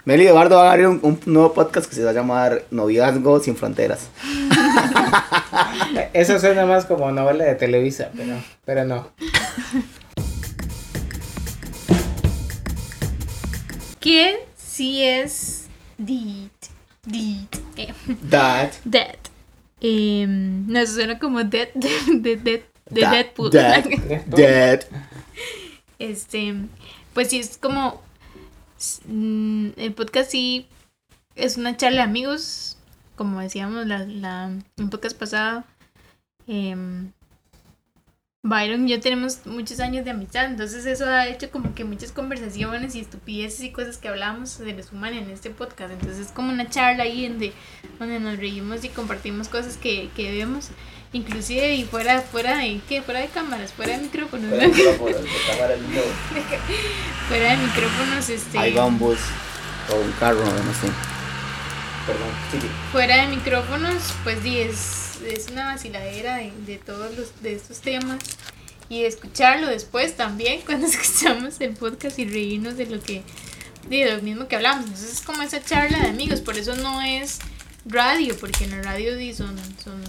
Meli 0.04 0.22
y 0.22 0.26
Eduardo 0.28 0.56
van 0.56 0.66
a 0.66 0.70
abrir 0.70 0.86
un, 0.86 1.00
un 1.02 1.20
nuevo 1.26 1.52
podcast 1.52 1.88
que 1.88 1.96
se 1.96 2.04
va 2.04 2.10
a 2.10 2.14
llamar 2.14 2.62
Noviazgo 2.70 3.40
sin 3.40 3.56
Fronteras. 3.56 4.08
Eso 6.12 6.38
suena 6.38 6.64
más 6.64 6.86
como 6.86 7.10
novela 7.10 7.44
de 7.44 7.56
Televisa, 7.56 8.10
pero, 8.16 8.36
pero 8.64 8.84
no. 8.84 9.08
¿Quién 13.98 14.36
sí 14.56 15.02
es 15.02 15.66
Dead? 15.98 16.50
Dead. 17.04 17.46
Eh, 17.76 17.92
That. 18.30 18.70
Dead. 18.84 19.16
Em, 19.80 20.66
no, 20.68 20.78
eso 20.78 20.94
suena 20.94 21.18
como 21.18 21.42
Dead 21.44 21.68
de, 21.74 21.88
de, 22.20 22.36
de, 22.36 22.64
de 22.90 23.00
Deadpool. 23.08 23.50
That. 23.50 23.84
That. 24.30 24.80
Este, 25.98 26.54
pues 27.14 27.28
sí, 27.30 27.38
es 27.38 27.58
como. 27.58 28.02
mm, 29.06 29.68
El 29.76 29.92
podcast 29.94 30.30
sí 30.30 30.66
es 31.34 31.56
una 31.56 31.76
charla 31.76 31.98
de 31.98 32.02
amigos, 32.04 32.76
como 33.16 33.40
decíamos 33.40 33.86
la, 33.86 33.98
la, 34.04 34.50
el 34.76 34.88
podcast 34.88 35.18
pasado. 35.18 35.64
em, 36.46 37.12
Byron 38.42 38.86
y 38.86 38.92
yo 38.92 39.00
tenemos 39.00 39.44
muchos 39.44 39.80
años 39.80 40.04
de 40.04 40.12
amistad, 40.12 40.44
entonces 40.44 40.86
eso 40.86 41.04
ha 41.06 41.26
hecho 41.26 41.50
como 41.50 41.74
que 41.74 41.82
muchas 41.82 42.12
conversaciones 42.12 42.94
y 42.94 43.00
estupideces 43.00 43.60
y 43.64 43.72
cosas 43.72 43.98
que 43.98 44.06
hablamos 44.06 44.50
se 44.50 44.64
les 44.64 44.86
suman 44.86 45.14
en 45.14 45.30
este 45.30 45.50
podcast. 45.50 45.92
Entonces 45.92 46.26
es 46.26 46.32
como 46.32 46.52
una 46.52 46.70
charla 46.70 47.02
ahí 47.02 47.26
donde, 47.26 47.52
donde 47.98 48.20
nos 48.20 48.36
reímos 48.38 48.84
y 48.84 48.88
compartimos 48.90 49.48
cosas 49.48 49.76
que, 49.76 50.10
que 50.14 50.30
vemos, 50.30 50.68
inclusive 51.12 51.74
y 51.74 51.84
fuera, 51.84 52.20
fuera 52.20 52.56
de 52.58 52.80
¿qué? 52.88 53.02
fuera 53.02 53.20
de 53.20 53.28
cámaras, 53.28 53.72
fuera 53.72 53.96
de 53.96 54.02
micrófonos, 54.04 54.50
¿no? 54.50 54.56
fuera 57.28 57.50
de 57.50 57.56
micrófonos, 57.56 58.28
este 58.28 58.58
Ahí 58.58 58.72
va 58.72 58.86
un 58.86 58.98
bus 58.98 59.18
o 59.90 59.96
un 59.96 60.12
carro, 60.12 60.44
no 60.44 60.74
sé. 60.74 60.88
Perdón, 62.06 62.28
sigue. 62.52 62.68
fuera 62.92 63.22
de 63.22 63.28
micrófonos, 63.28 64.14
pues 64.22 64.38
sí, 64.42 64.58
es, 64.58 65.18
es 65.26 65.48
una 65.50 65.66
vaciladera 65.66 66.36
de, 66.36 66.52
de 66.66 66.78
todos 66.78 67.16
los, 67.16 67.42
de 67.42 67.54
estos 67.54 67.80
temas 67.80 68.18
y 68.88 69.02
de 69.02 69.08
escucharlo 69.08 69.66
después 69.66 70.16
también 70.16 70.60
cuando 70.66 70.86
escuchamos 70.86 71.60
el 71.60 71.74
podcast 71.74 72.18
y 72.18 72.26
reírnos 72.26 72.76
de 72.76 72.86
lo 72.86 73.00
que, 73.00 73.22
de 73.88 74.12
lo 74.14 74.22
mismo 74.22 74.48
que 74.48 74.56
hablamos. 74.56 74.86
Entonces 74.86 75.12
es 75.12 75.20
como 75.22 75.42
esa 75.42 75.62
charla 75.62 75.98
de 76.00 76.08
amigos, 76.08 76.40
por 76.40 76.56
eso 76.56 76.76
no 76.76 77.02
es 77.02 77.38
radio, 77.84 78.36
porque 78.38 78.64
en 78.64 78.70
la 78.72 78.82
radio 78.82 79.16
sí 79.16 79.32
son, 79.32 79.56
son, 79.82 80.02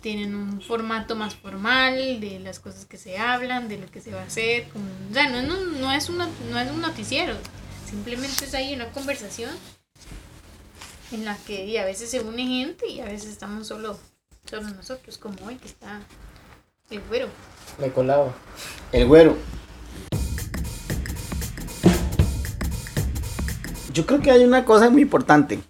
tienen 0.00 0.34
un 0.34 0.60
formato 0.60 1.14
más 1.14 1.34
formal 1.34 2.20
de 2.20 2.40
las 2.40 2.58
cosas 2.58 2.86
que 2.86 2.96
se 2.96 3.18
hablan, 3.18 3.68
de 3.68 3.78
lo 3.78 3.86
que 3.90 4.00
se 4.00 4.12
va 4.12 4.20
a 4.20 4.24
hacer, 4.24 4.68
como, 4.68 4.86
o 5.10 5.14
sea, 5.14 5.28
no, 5.28 5.42
no, 5.42 5.56
no 5.78 5.92
es 5.92 6.08
una, 6.08 6.28
no 6.50 6.58
es 6.58 6.70
un 6.70 6.80
noticiero, 6.80 7.34
simplemente 7.88 8.44
es 8.44 8.54
ahí 8.54 8.74
una 8.74 8.90
conversación 8.90 9.50
en 11.12 11.24
la 11.24 11.36
que 11.36 11.66
y 11.66 11.76
a 11.76 11.84
veces 11.84 12.10
se 12.10 12.20
une 12.20 12.46
gente 12.46 12.88
y 12.88 13.00
a 13.00 13.04
veces 13.04 13.30
estamos 13.30 13.66
solo, 13.66 13.98
solo 14.44 14.68
nosotros, 14.70 15.18
como 15.18 15.36
hoy 15.46 15.56
que 15.56 15.68
está 15.68 16.00
el 16.90 17.00
güero. 17.02 17.28
Me 17.78 17.90
colaba. 17.90 18.32
El 18.92 19.06
güero. 19.06 19.36
Yo 23.92 24.06
creo 24.06 24.20
que 24.20 24.30
hay 24.30 24.44
una 24.44 24.64
cosa 24.64 24.90
muy 24.90 25.02
importante. 25.02 25.60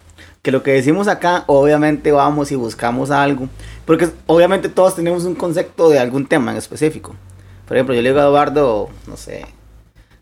Que 0.41 0.51
lo 0.51 0.63
que 0.63 0.71
decimos 0.71 1.07
acá, 1.07 1.43
obviamente 1.45 2.11
vamos 2.11 2.51
y 2.51 2.55
buscamos 2.55 3.11
algo. 3.11 3.47
Porque 3.85 4.09
obviamente 4.27 4.69
todos 4.69 4.95
tenemos 4.95 5.25
un 5.25 5.35
concepto 5.35 5.89
de 5.89 5.99
algún 5.99 6.27
tema 6.27 6.51
en 6.51 6.57
específico. 6.57 7.15
Por 7.67 7.77
ejemplo, 7.77 7.95
yo 7.95 8.01
le 8.01 8.09
digo 8.09 8.21
a 8.21 8.25
Eduardo, 8.25 8.89
no 9.07 9.17
sé, 9.17 9.45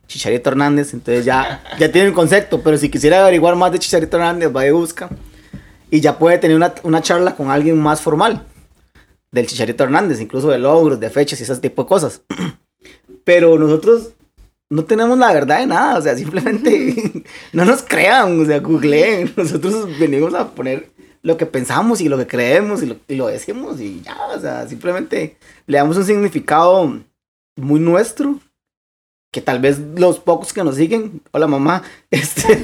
Chicharito 0.08 0.50
Hernández, 0.50 0.94
entonces 0.94 1.26
ya, 1.26 1.64
ya 1.78 1.92
tiene 1.92 2.10
un 2.10 2.16
concepto. 2.16 2.62
Pero 2.62 2.78
si 2.78 2.90
quisiera 2.90 3.22
averiguar 3.22 3.56
más 3.56 3.72
de 3.72 3.80
Chicharito 3.80 4.18
Hernández, 4.18 4.56
va 4.56 4.66
y 4.66 4.72
busca. 4.72 5.10
Y 5.92 6.00
ya 6.02 6.18
puede 6.18 6.38
tener 6.38 6.56
una, 6.56 6.74
una 6.84 7.02
charla 7.02 7.36
con 7.36 7.50
alguien 7.50 7.78
más 7.78 8.02
formal. 8.02 8.46
Del 9.32 9.48
Chicharito 9.48 9.84
Hernández, 9.84 10.20
incluso 10.20 10.50
de 10.50 10.58
logros, 10.58 11.00
de 11.00 11.10
fechas 11.10 11.40
y 11.40 11.44
ese 11.44 11.56
tipo 11.58 11.84
de 11.84 11.88
cosas. 11.88 12.22
Pero 13.24 13.58
nosotros 13.60 14.14
no 14.70 14.86
tenemos 14.86 15.18
la 15.18 15.34
verdad 15.34 15.60
de 15.60 15.68
nada, 15.68 15.98
o 15.98 16.02
sea, 16.02 16.16
simplemente 16.16 17.24
no 17.54 17.66
nos 17.66 17.82
crean, 17.84 18.40
o 18.40 18.46
sea, 18.46 18.60
googleen. 18.60 19.34
Nosotros 19.38 19.88
venimos 20.00 20.34
a 20.34 20.50
poner 20.50 20.90
lo 21.22 21.38
que 21.38 21.46
pensamos 21.46 22.02
y 22.02 22.10
lo 22.10 22.18
que 22.18 22.28
creemos 22.28 22.82
y 22.82 22.88
lo, 22.88 22.98
y 23.08 23.16
lo 23.16 23.28
decimos 23.28 23.80
y 23.80 24.02
ya, 24.02 24.18
o 24.36 24.40
sea, 24.40 24.68
simplemente 24.68 25.38
le 25.68 25.78
damos 25.78 25.98
un 25.98 26.06
significado 26.06 27.00
muy 27.56 27.80
nuestro. 27.80 28.40
Que 29.32 29.42
tal 29.42 29.60
vez 29.60 29.78
los 29.96 30.20
pocos 30.20 30.52
que 30.54 30.64
nos 30.64 30.76
siguen, 30.76 31.22
hola 31.32 31.46
mamá, 31.46 31.84
este, 32.10 32.64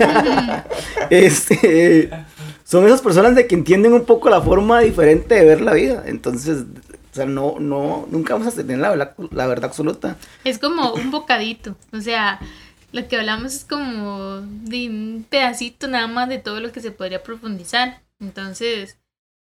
este, 1.12 2.10
son 2.64 2.88
esas 2.88 3.02
personas 3.02 3.36
de 3.36 3.46
que 3.46 3.54
entienden 3.54 3.94
un 3.94 4.06
poco 4.06 4.32
la 4.32 4.42
forma 4.42 4.80
diferente 4.80 5.36
de 5.36 5.46
ver 5.46 5.62
la 5.62 5.74
vida. 5.74 6.04
Entonces, 6.08 6.64
o 7.12 7.16
sea, 7.16 7.28
no, 7.28 7.60
no, 7.60 8.08
nunca 8.10 8.34
vamos 8.34 8.52
a 8.52 8.58
tener 8.58 8.80
la 8.80 8.90
verdad, 8.90 9.16
la 9.30 9.46
verdad 9.46 9.66
absoluta. 9.66 10.18
Es 10.44 10.58
como 10.58 10.92
un 10.94 11.12
bocadito, 11.12 11.76
o 11.94 12.02
sea, 12.02 12.40
lo 12.92 13.08
que 13.08 13.16
hablamos 13.16 13.54
es 13.54 13.64
como 13.64 14.42
de 14.42 14.90
un 14.90 15.26
pedacito 15.30 15.88
nada 15.88 16.08
más 16.08 16.30
de 16.30 16.40
todo 16.40 16.60
lo 16.62 16.72
que 16.72 16.82
se 16.82 16.90
podría 16.90 17.22
profundizar. 17.22 18.02
Entonces, 18.20 18.98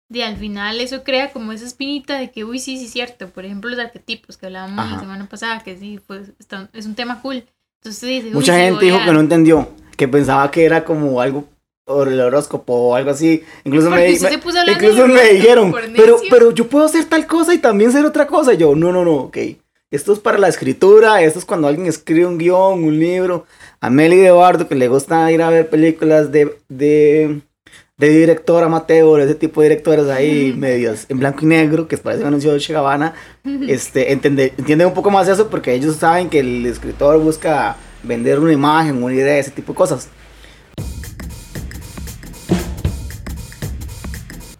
de 0.10 0.24
al 0.24 0.38
final 0.38 0.82
eso 0.82 1.04
crea 1.04 1.32
como 1.32 1.52
esa 1.52 1.66
espinita 1.66 2.18
de 2.20 2.32
que, 2.32 2.44
uy, 2.44 2.60
sí, 2.60 2.78
sí, 2.78 2.88
cierto. 2.88 3.30
Por 3.30 3.46
ejemplo, 3.46 3.70
los 3.70 3.80
arquetipos 3.80 4.38
que 4.38 4.48
hablábamos 4.48 4.80
Ajá. 4.86 4.96
la 4.96 5.00
semana 5.00 5.30
pasada, 5.30 5.64
que 5.64 5.78
sí, 5.78 6.00
pues 6.06 6.32
está- 6.40 6.70
es 6.74 6.86
un 6.86 6.96
tema 6.96 7.22
cool. 7.22 7.46
Entonces 7.82 8.02
dice, 8.10 8.28
uy, 8.28 8.34
Mucha 8.34 8.56
sí, 8.56 8.62
gente 8.62 8.86
dijo 8.86 8.98
a- 8.98 9.06
que 9.06 9.12
no 9.12 9.20
entendió, 9.20 9.70
que 9.98 10.08
pensaba 10.08 10.50
que 10.52 10.66
era 10.66 10.84
como 10.84 11.20
algo 11.22 11.46
por 11.86 12.08
el 12.08 12.20
horóscopo 12.22 12.74
o 12.74 12.96
algo 12.96 13.10
así. 13.12 13.44
Incluso 13.64 13.90
me, 13.90 13.98
Porque 13.98 14.20
me- 14.22 14.38
puso 14.38 14.58
incluso 14.72 15.08
me 15.08 15.30
dijeron, 15.34 15.72
pero, 15.72 15.88
necio". 16.16 16.28
pero 16.30 16.52
yo 16.52 16.68
puedo 16.68 16.86
hacer 16.86 17.06
tal 17.06 17.26
cosa 17.26 17.54
y 17.54 17.58
también 17.58 17.92
ser 17.92 18.06
otra 18.06 18.28
cosa. 18.28 18.54
Y 18.54 18.58
yo, 18.58 18.76
no, 18.76 18.92
no, 18.92 19.04
no, 19.04 19.14
ok. 19.16 19.38
Esto 19.90 20.14
es 20.14 20.20
para 20.20 20.38
la 20.38 20.48
escritura, 20.48 21.22
esto 21.22 21.40
es 21.40 21.44
cuando 21.46 21.68
alguien 21.68 21.88
escribe 21.88 22.26
un 22.26 22.38
guion, 22.38 22.84
un 22.84 22.98
libro. 23.00 23.46
A 23.82 23.90
Meli 23.90 24.18
de 24.18 24.28
Eduardo, 24.28 24.68
que 24.70 24.76
le 24.76 24.88
gusta 24.88 25.30
ir 25.32 25.42
a 25.42 25.50
ver 25.50 25.70
películas 25.70 26.32
de, 26.32 26.56
de, 26.70 27.42
de 28.02 28.10
director 28.10 28.64
amateur, 28.64 29.22
ese 29.22 29.36
tipo 29.36 29.62
de 29.62 29.70
directores 29.70 30.08
ahí, 30.10 30.54
medios 30.58 31.06
en 31.08 31.20
blanco 31.20 31.40
y 31.44 31.46
negro, 31.46 31.88
que 31.88 31.98
parece 31.98 32.22
un 32.24 32.30
anuncio 32.30 32.52
de 32.52 32.60
Che 32.60 32.74
Gabbana, 32.74 33.14
este, 33.68 34.12
entende- 34.12 34.54
entienden 34.58 34.88
un 34.88 34.94
poco 34.94 35.12
más 35.12 35.28
eso 35.28 35.50
porque 35.50 35.74
ellos 35.74 35.96
saben 35.98 36.30
que 36.30 36.40
el 36.40 36.66
escritor 36.66 37.20
busca 37.20 37.78
vender 38.04 38.40
una 38.40 38.52
imagen, 38.52 39.02
una 39.04 39.14
idea, 39.14 39.38
ese 39.38 39.52
tipo 39.52 39.74
de 39.74 39.78
cosas. 39.78 40.10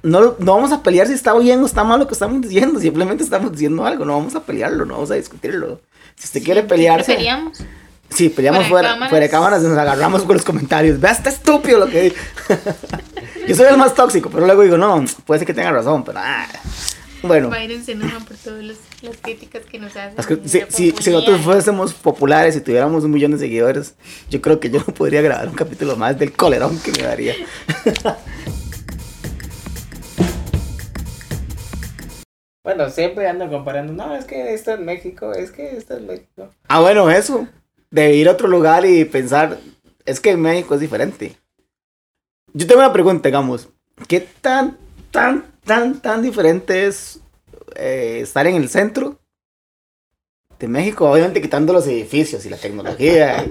No, 0.04 0.36
no 0.40 0.56
vamos 0.56 0.72
a 0.72 0.82
pelear 0.82 1.08
si 1.08 1.14
está 1.14 1.34
bien 1.38 1.62
o 1.62 1.66
está 1.66 1.84
mal 1.84 2.00
lo 2.00 2.08
que 2.08 2.14
estamos 2.14 2.42
diciendo, 2.42 2.80
simplemente 2.80 3.24
estamos 3.24 3.52
diciendo 3.52 3.86
algo, 3.86 4.04
no 4.06 4.14
vamos 4.18 4.36
a 4.36 4.44
pelearlo, 4.44 4.86
no 4.86 4.96
vamos 4.96 5.12
a 5.12 5.16
discutirlo. 5.16 5.80
Si 6.16 6.26
usted 6.26 6.44
quiere 6.44 6.64
pelearse. 6.64 7.14
Sí, 8.14 8.30
peleamos 8.30 8.68
Fuera 8.68 8.68
de 8.68 8.70
fuera, 8.70 8.90
cámaras. 8.90 9.10
fuera 9.10 9.24
de 9.24 9.30
cámaras 9.30 9.64
y 9.64 9.68
nos 9.68 9.78
agarramos 9.78 10.24
con 10.24 10.36
los 10.36 10.46
comentarios. 10.46 11.00
Vea, 11.00 11.12
está 11.12 11.30
estúpido 11.30 11.80
lo 11.80 11.88
que 11.88 12.02
digo. 12.02 12.16
Yo 13.48 13.56
soy 13.56 13.68
el 13.68 13.78
más 13.78 13.96
tóxico, 13.96 14.30
pero 14.30 14.46
luego 14.46 14.62
digo, 14.64 14.78
no, 14.78 15.04
puede 15.26 15.40
ser 15.40 15.48
que 15.48 15.54
tenga 15.54 15.72
razón, 15.72 16.04
pero 16.04 16.20
ah. 16.22 16.48
Bueno, 17.24 17.50
Byron 17.50 17.84
se 17.84 17.92
enoja 17.92 18.20
por 18.20 18.36
todas 18.36 18.64
las, 18.64 18.78
las 19.04 19.16
críticas 19.18 19.64
que 19.66 19.78
nos 19.78 19.96
hacen. 19.96 20.16
es 20.18 20.26
que 20.26 20.34
y 20.44 20.50
si, 20.70 20.92
si, 20.92 21.12
nosotros 21.12 21.42
fuésemos 21.42 21.94
populares 21.94 22.56
y 22.56 22.62
tuviéramos 22.62 23.04
un 23.04 23.12
millón 23.12 23.32
de 23.32 23.38
seguidores, 23.38 23.96
yo 24.30 24.42
creo 24.42 24.60
que 24.60 24.72
yo 24.72 24.80
no 24.86 24.94
podría 24.94 25.22
grabar 25.22 25.48
un 25.48 25.54
capítulo 25.54 25.96
más 25.96 26.18
del 26.18 26.34
colerón 26.34 26.80
que 26.80 26.92
me 26.92 27.04
daría. 27.04 27.36
Bueno, 32.64 32.92
siempre 32.92 33.28
ando 33.28 33.50
comparando. 33.50 33.92
No, 33.92 34.16
es 34.16 34.26
que 34.26 34.54
esto 34.54 34.72
es 34.72 34.80
México, 34.80 35.34
es 35.34 35.52
que 35.52 35.76
esto 35.76 35.96
es 35.96 36.02
México. 36.04 36.52
Ah, 36.68 36.80
bueno, 36.80 37.10
eso. 37.10 37.48
De 37.92 38.16
ir 38.16 38.28
a 38.28 38.32
otro 38.32 38.48
lugar 38.48 38.86
y 38.86 39.06
pensar, 39.06 39.60
es 40.06 40.20
que 40.20 40.36
México 40.38 40.74
es 40.74 40.82
diferente. 40.82 41.38
Yo 42.54 42.66
tengo 42.66 42.80
una 42.80 42.94
pregunta, 42.94 43.28
digamos. 43.28 43.70
¿Qué 44.08 44.22
tan, 44.22 44.78
tan, 45.12 45.46
tan, 45.64 46.02
tan 46.02 46.22
diferente 46.22 46.88
es 46.88 47.20
eh, 47.76 48.20
estar 48.22 48.48
en 48.48 48.56
el 48.56 48.70
centro 48.70 49.20
de 50.58 50.68
México? 50.68 51.10
Obviamente 51.10 51.42
quitando 51.42 51.74
los 51.74 51.86
edificios 51.86 52.46
y 52.46 52.50
la 52.50 52.58
tecnología 52.58 53.46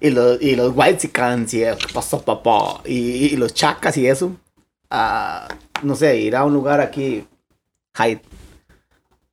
y, 0.00 0.06
y 0.08 0.10
los, 0.10 0.40
y 0.40 0.56
los 0.56 0.72
white 0.74 1.10
y 1.52 1.62
el 1.62 1.76
¿qué 1.76 1.86
pasó, 1.92 2.22
papá? 2.22 2.80
Y, 2.84 3.26
y 3.26 3.36
los 3.36 3.54
chacas 3.54 3.96
y 3.96 4.06
eso. 4.06 4.34
a, 4.90 5.48
no 5.82 5.94
sé, 5.94 6.16
ir 6.18 6.34
a 6.36 6.44
un 6.44 6.52
lugar 6.54 6.80
aquí, 6.80 7.26
Hyde. 7.96 8.22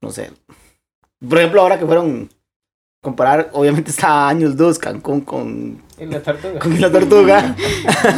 No 0.01 0.11
sé. 0.11 0.31
Por 1.27 1.37
ejemplo, 1.37 1.61
ahora 1.61 1.79
que 1.79 1.85
fueron 1.85 2.29
comparar, 3.09 3.49
obviamente 3.53 3.91
está 3.91 4.07
a 4.07 4.29
años 4.29 4.55
luz 4.55 4.77
Cancún 4.77 5.21
con, 5.21 5.81
Y 5.97 6.05
la 6.05 6.19
tortuga. 6.21 6.59
con 6.59 6.81
la 6.81 6.91
tortuga. 6.91 7.55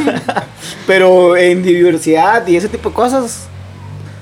Pero 0.87 1.37
en 1.37 1.61
diversidad 1.63 2.45
y 2.47 2.55
ese 2.55 2.67
tipo 2.69 2.89
de 2.89 2.95
cosas. 2.95 3.47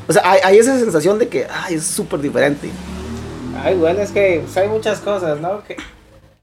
O 0.07 0.13
sea, 0.13 0.21
hay, 0.29 0.39
hay 0.43 0.57
esa 0.57 0.77
sensación 0.77 1.19
de 1.19 1.27
que 1.27 1.47
ay, 1.49 1.75
es 1.75 1.83
súper 1.85 2.19
diferente. 2.19 2.69
Ay, 3.63 3.75
bueno, 3.77 4.01
es 4.01 4.11
que 4.11 4.41
pues, 4.43 4.57
hay 4.57 4.67
muchas 4.67 4.99
cosas, 4.99 5.39
¿no? 5.39 5.63
Que 5.63 5.77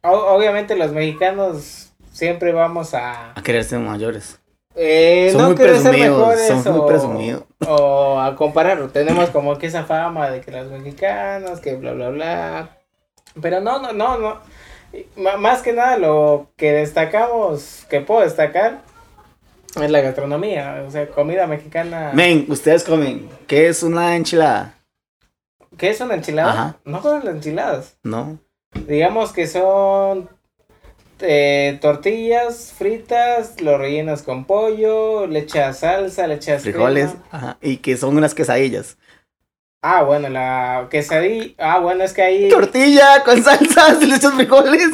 o- 0.03 0.35
obviamente 0.37 0.77
los 0.77 0.93
mexicanos 0.93 1.91
siempre 2.13 2.53
vamos 2.53 2.95
a 2.95 3.33
A 3.35 3.43
querer 3.43 3.65
ser 3.65 3.81
mayores. 3.81 4.39
eh, 4.77 5.31
Son 5.33 5.43
no 5.43 5.49
muy 5.49 5.57
ser 5.57 5.67
presumidos, 5.71 6.19
mejores 6.19 6.47
son 6.63 6.73
muy 6.73 6.81
o- 6.83 6.87
presumidos. 6.87 7.43
O 7.67 8.21
a 8.21 8.35
compararlo. 8.37 8.89
Tenemos 8.89 9.31
como 9.31 9.59
que 9.59 9.67
esa 9.67 9.85
fama 9.85 10.31
de 10.31 10.41
que 10.41 10.53
los 10.53 10.71
mexicanos, 10.71 11.61
que 11.61 11.75
bla 11.75 11.93
bla 11.93 12.09
bla. 12.11 12.71
Pero 13.40 13.61
no, 13.61 13.81
no, 13.81 13.92
no, 13.92 14.18
no. 14.18 14.40
Ma- 15.16 15.37
Más 15.37 15.62
que 15.62 15.72
nada 15.72 15.99
lo 15.99 16.49
que 16.57 16.72
destacamos, 16.72 17.85
que 17.90 18.01
puedo 18.01 18.20
destacar, 18.22 18.81
es 19.81 19.90
la 19.90 20.01
gastronomía. 20.01 20.85
O 20.87 20.90
sea, 20.90 21.09
comida 21.09 21.46
mexicana. 21.46 22.12
Men, 22.14 22.46
ustedes 22.49 22.85
comen. 22.85 23.29
¿Qué 23.46 23.68
es 23.68 23.83
una 23.83 24.16
enchilada? 24.16 24.75
¿Qué 25.77 25.90
es 25.90 26.01
una 26.01 26.14
enchilada? 26.14 26.51
Ajá. 26.53 26.77
No 26.85 27.03
con 27.03 27.25
las 27.25 27.35
enchiladas. 27.35 27.96
No. 28.03 28.38
Digamos 28.87 29.33
que 29.33 29.46
son 29.46 30.31
eh, 31.20 31.79
tortillas 31.83 32.72
fritas, 32.77 33.61
lo 33.61 33.77
rellenas 33.77 34.22
con 34.22 34.44
pollo, 34.46 35.27
le 35.27 35.40
echas 35.40 35.81
salsa, 35.81 36.27
le 36.27 36.35
echas 36.35 36.62
Frijoles. 36.62 37.11
crema. 37.11 37.25
Ajá. 37.31 37.57
Y 37.61 37.79
que 37.79 37.96
son 37.99 38.16
unas 38.16 38.35
quesadillas. 38.35 38.96
Ah, 39.88 40.03
bueno, 40.03 40.29
la 40.29 40.88
quesadilla. 40.90 41.55
Ah, 41.59 41.79
bueno, 41.79 42.03
es 42.03 42.12
que 42.12 42.20
ahí. 42.22 42.49
Tortilla 42.49 43.22
con 43.25 43.40
salsa, 43.40 43.92
le 44.01 44.16
echas 44.16 44.35
frijoles. 44.35 44.90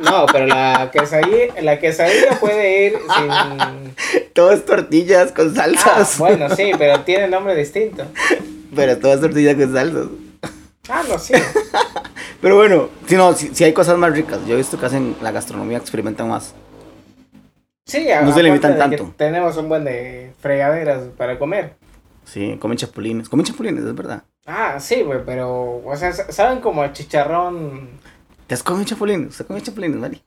No, 0.00 0.26
pero 0.30 0.46
la 0.46 0.90
quesadilla, 0.92 1.54
la 1.62 1.78
quesadilla 1.78 2.38
puede 2.38 2.86
ir 2.88 2.98
sin. 3.16 3.94
Todo 4.34 4.52
es 4.52 4.66
tortillas 4.66 5.32
con 5.32 5.50
Ah, 5.52 5.54
salsas. 5.54 6.18
bueno, 6.18 6.54
sí, 6.54 6.72
pero 6.76 7.00
tiene 7.00 7.26
nombre 7.28 7.54
distinto. 7.54 8.04
Pero 8.76 8.98
todo 8.98 9.14
es 9.14 9.20
tortillas 9.22 9.54
con 9.56 9.72
salsas. 9.72 10.06
Ah, 10.90 11.02
no, 11.08 11.18
sí. 11.18 11.32
Pero 12.42 12.56
bueno, 12.56 12.88
si 13.06 13.14
no, 13.16 13.32
si, 13.34 13.54
si 13.54 13.64
hay 13.64 13.72
cosas 13.72 13.96
más 13.96 14.12
ricas. 14.12 14.40
Yo 14.46 14.54
he 14.54 14.56
visto 14.58 14.78
que 14.78 14.86
hacen 14.86 15.14
la 15.22 15.30
gastronomía, 15.30 15.78
experimentan 15.78 16.28
más. 16.28 16.54
Sí, 17.86 18.08
No 18.22 18.34
se 18.34 18.42
limitan 18.42 18.76
tanto. 18.76 19.14
Tenemos 19.16 19.56
un 19.56 19.68
buen 19.68 19.84
de 19.84 20.32
fregaderas 20.40 21.02
para 21.16 21.38
comer. 21.38 21.74
Sí, 22.24 22.56
comen 22.58 22.78
chapulines. 22.78 23.28
Comen 23.28 23.44
chapulines, 23.46 23.84
es 23.84 23.94
verdad. 23.94 24.24
Ah, 24.46 24.78
sí, 24.80 25.02
güey, 25.02 25.20
pero, 25.24 25.82
o 25.84 25.96
sea, 25.96 26.12
¿saben 26.12 26.60
como 26.60 26.82
el 26.84 26.92
chicharrón? 26.92 27.90
¿Te 28.46 28.54
has 28.54 28.62
comido 28.62 28.84
chapulines? 28.84 29.30
¿Usted 29.30 29.46
come 29.46 29.62
chapulines, 29.62 29.98
Mari? 29.98 30.22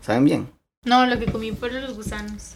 ¿Saben 0.00 0.24
bien? 0.24 0.50
No, 0.84 1.06
lo 1.06 1.18
que 1.18 1.26
comí 1.26 1.52
fueron 1.52 1.82
los 1.82 1.94
gusanos. 1.94 2.54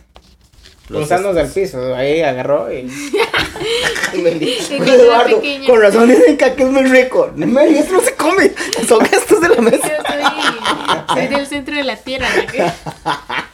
Los 0.88 1.02
Gusanos 1.02 1.34
del 1.36 1.48
piso, 1.48 1.94
ahí 1.94 2.20
agarró 2.22 2.70
y... 2.72 2.82
Cuando 4.10 4.28
era 4.28 4.94
Eduardo, 4.94 5.36
pequeña. 5.36 5.66
con 5.68 5.80
razón 5.80 6.08
dicen 6.08 6.36
que 6.36 6.44
aquí 6.44 6.62
es 6.64 6.70
muy 6.70 6.82
rico. 6.82 7.30
Mari, 7.36 7.78
esto 7.78 7.94
no 7.94 8.00
se 8.00 8.14
come. 8.16 8.52
Son 8.88 9.00
gestos 9.06 9.40
de 9.40 9.48
la 9.48 9.54
Yo 9.56 9.62
mesa. 9.62 9.86
soy, 9.86 11.16
soy 11.16 11.26
del 11.28 11.46
centro 11.46 11.76
de 11.76 11.84
la 11.84 11.96
tierra. 11.96 12.28
¿no? 12.34 13.12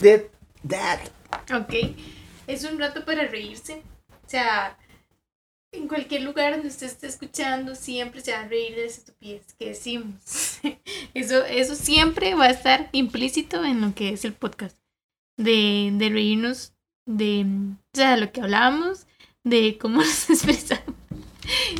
De 0.00 0.30
that. 0.68 1.00
Ok, 1.54 1.74
es 2.46 2.64
un 2.64 2.78
rato 2.78 3.04
para 3.04 3.26
reírse. 3.26 3.82
O 4.26 4.28
sea, 4.28 4.76
en 5.72 5.88
cualquier 5.88 6.22
lugar 6.22 6.52
donde 6.52 6.68
usted 6.68 6.86
esté 6.86 7.06
escuchando, 7.06 7.74
siempre 7.74 8.20
se 8.20 8.32
va 8.32 8.40
a 8.40 8.48
reír 8.48 8.74
de 8.74 8.86
esa 8.86 8.98
estupidez 8.98 9.54
que 9.58 9.68
decimos. 9.68 10.60
Eso, 11.14 11.44
eso 11.44 11.76
siempre 11.76 12.34
va 12.34 12.46
a 12.46 12.50
estar 12.50 12.88
implícito 12.92 13.64
en 13.64 13.80
lo 13.80 13.94
que 13.94 14.10
es 14.10 14.24
el 14.24 14.32
podcast. 14.32 14.76
De, 15.36 15.90
de 15.92 16.08
reírnos 16.08 16.74
de, 17.06 17.44
o 17.44 17.96
sea, 17.96 18.14
de 18.14 18.20
lo 18.20 18.32
que 18.32 18.40
hablamos, 18.40 19.06
de 19.44 19.78
cómo 19.78 19.96
nos 20.00 20.30
expresamos. 20.30 20.94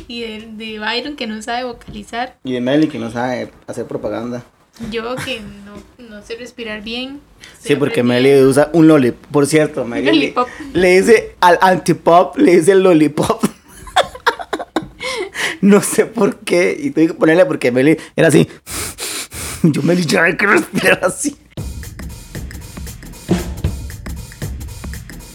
Y 0.07 0.21
de, 0.21 0.47
de 0.51 0.79
Byron 0.79 1.15
que 1.15 1.27
no 1.27 1.41
sabe 1.41 1.63
vocalizar. 1.63 2.37
Y 2.43 2.53
de 2.53 2.61
Meli 2.61 2.87
que 2.87 2.99
no 2.99 3.09
sabe 3.11 3.51
hacer 3.67 3.87
propaganda. 3.87 4.45
Yo 4.91 5.15
que 5.15 5.39
no, 5.39 6.05
no 6.09 6.21
sé 6.23 6.35
respirar 6.35 6.83
bien. 6.83 7.21
Sí, 7.61 7.75
porque. 7.75 8.03
Meli 8.03 8.41
usa 8.43 8.69
un 8.73 8.87
lollipop. 8.87 9.31
Por 9.31 9.47
cierto, 9.47 9.85
Meli 9.85 10.05
le- 10.05 10.11
Lollipop. 10.13 10.47
le 10.73 10.99
dice 11.01 11.35
al 11.39 11.57
antipop, 11.61 12.37
le 12.37 12.57
dice 12.57 12.75
lollipop. 12.75 13.43
no 15.61 15.81
sé 15.81 16.05
por 16.05 16.39
qué. 16.39 16.75
Y 16.79 16.91
tuve 16.91 17.07
que 17.07 17.13
ponerle 17.13 17.45
porque 17.45 17.71
Meli 17.71 17.97
era 18.15 18.27
así. 18.27 18.47
Yo 19.63 19.81
Meli 19.81 20.05
ya 20.05 20.23
hay 20.23 20.35
que 20.35 20.45
respirar 20.45 20.99
así. 21.03 21.37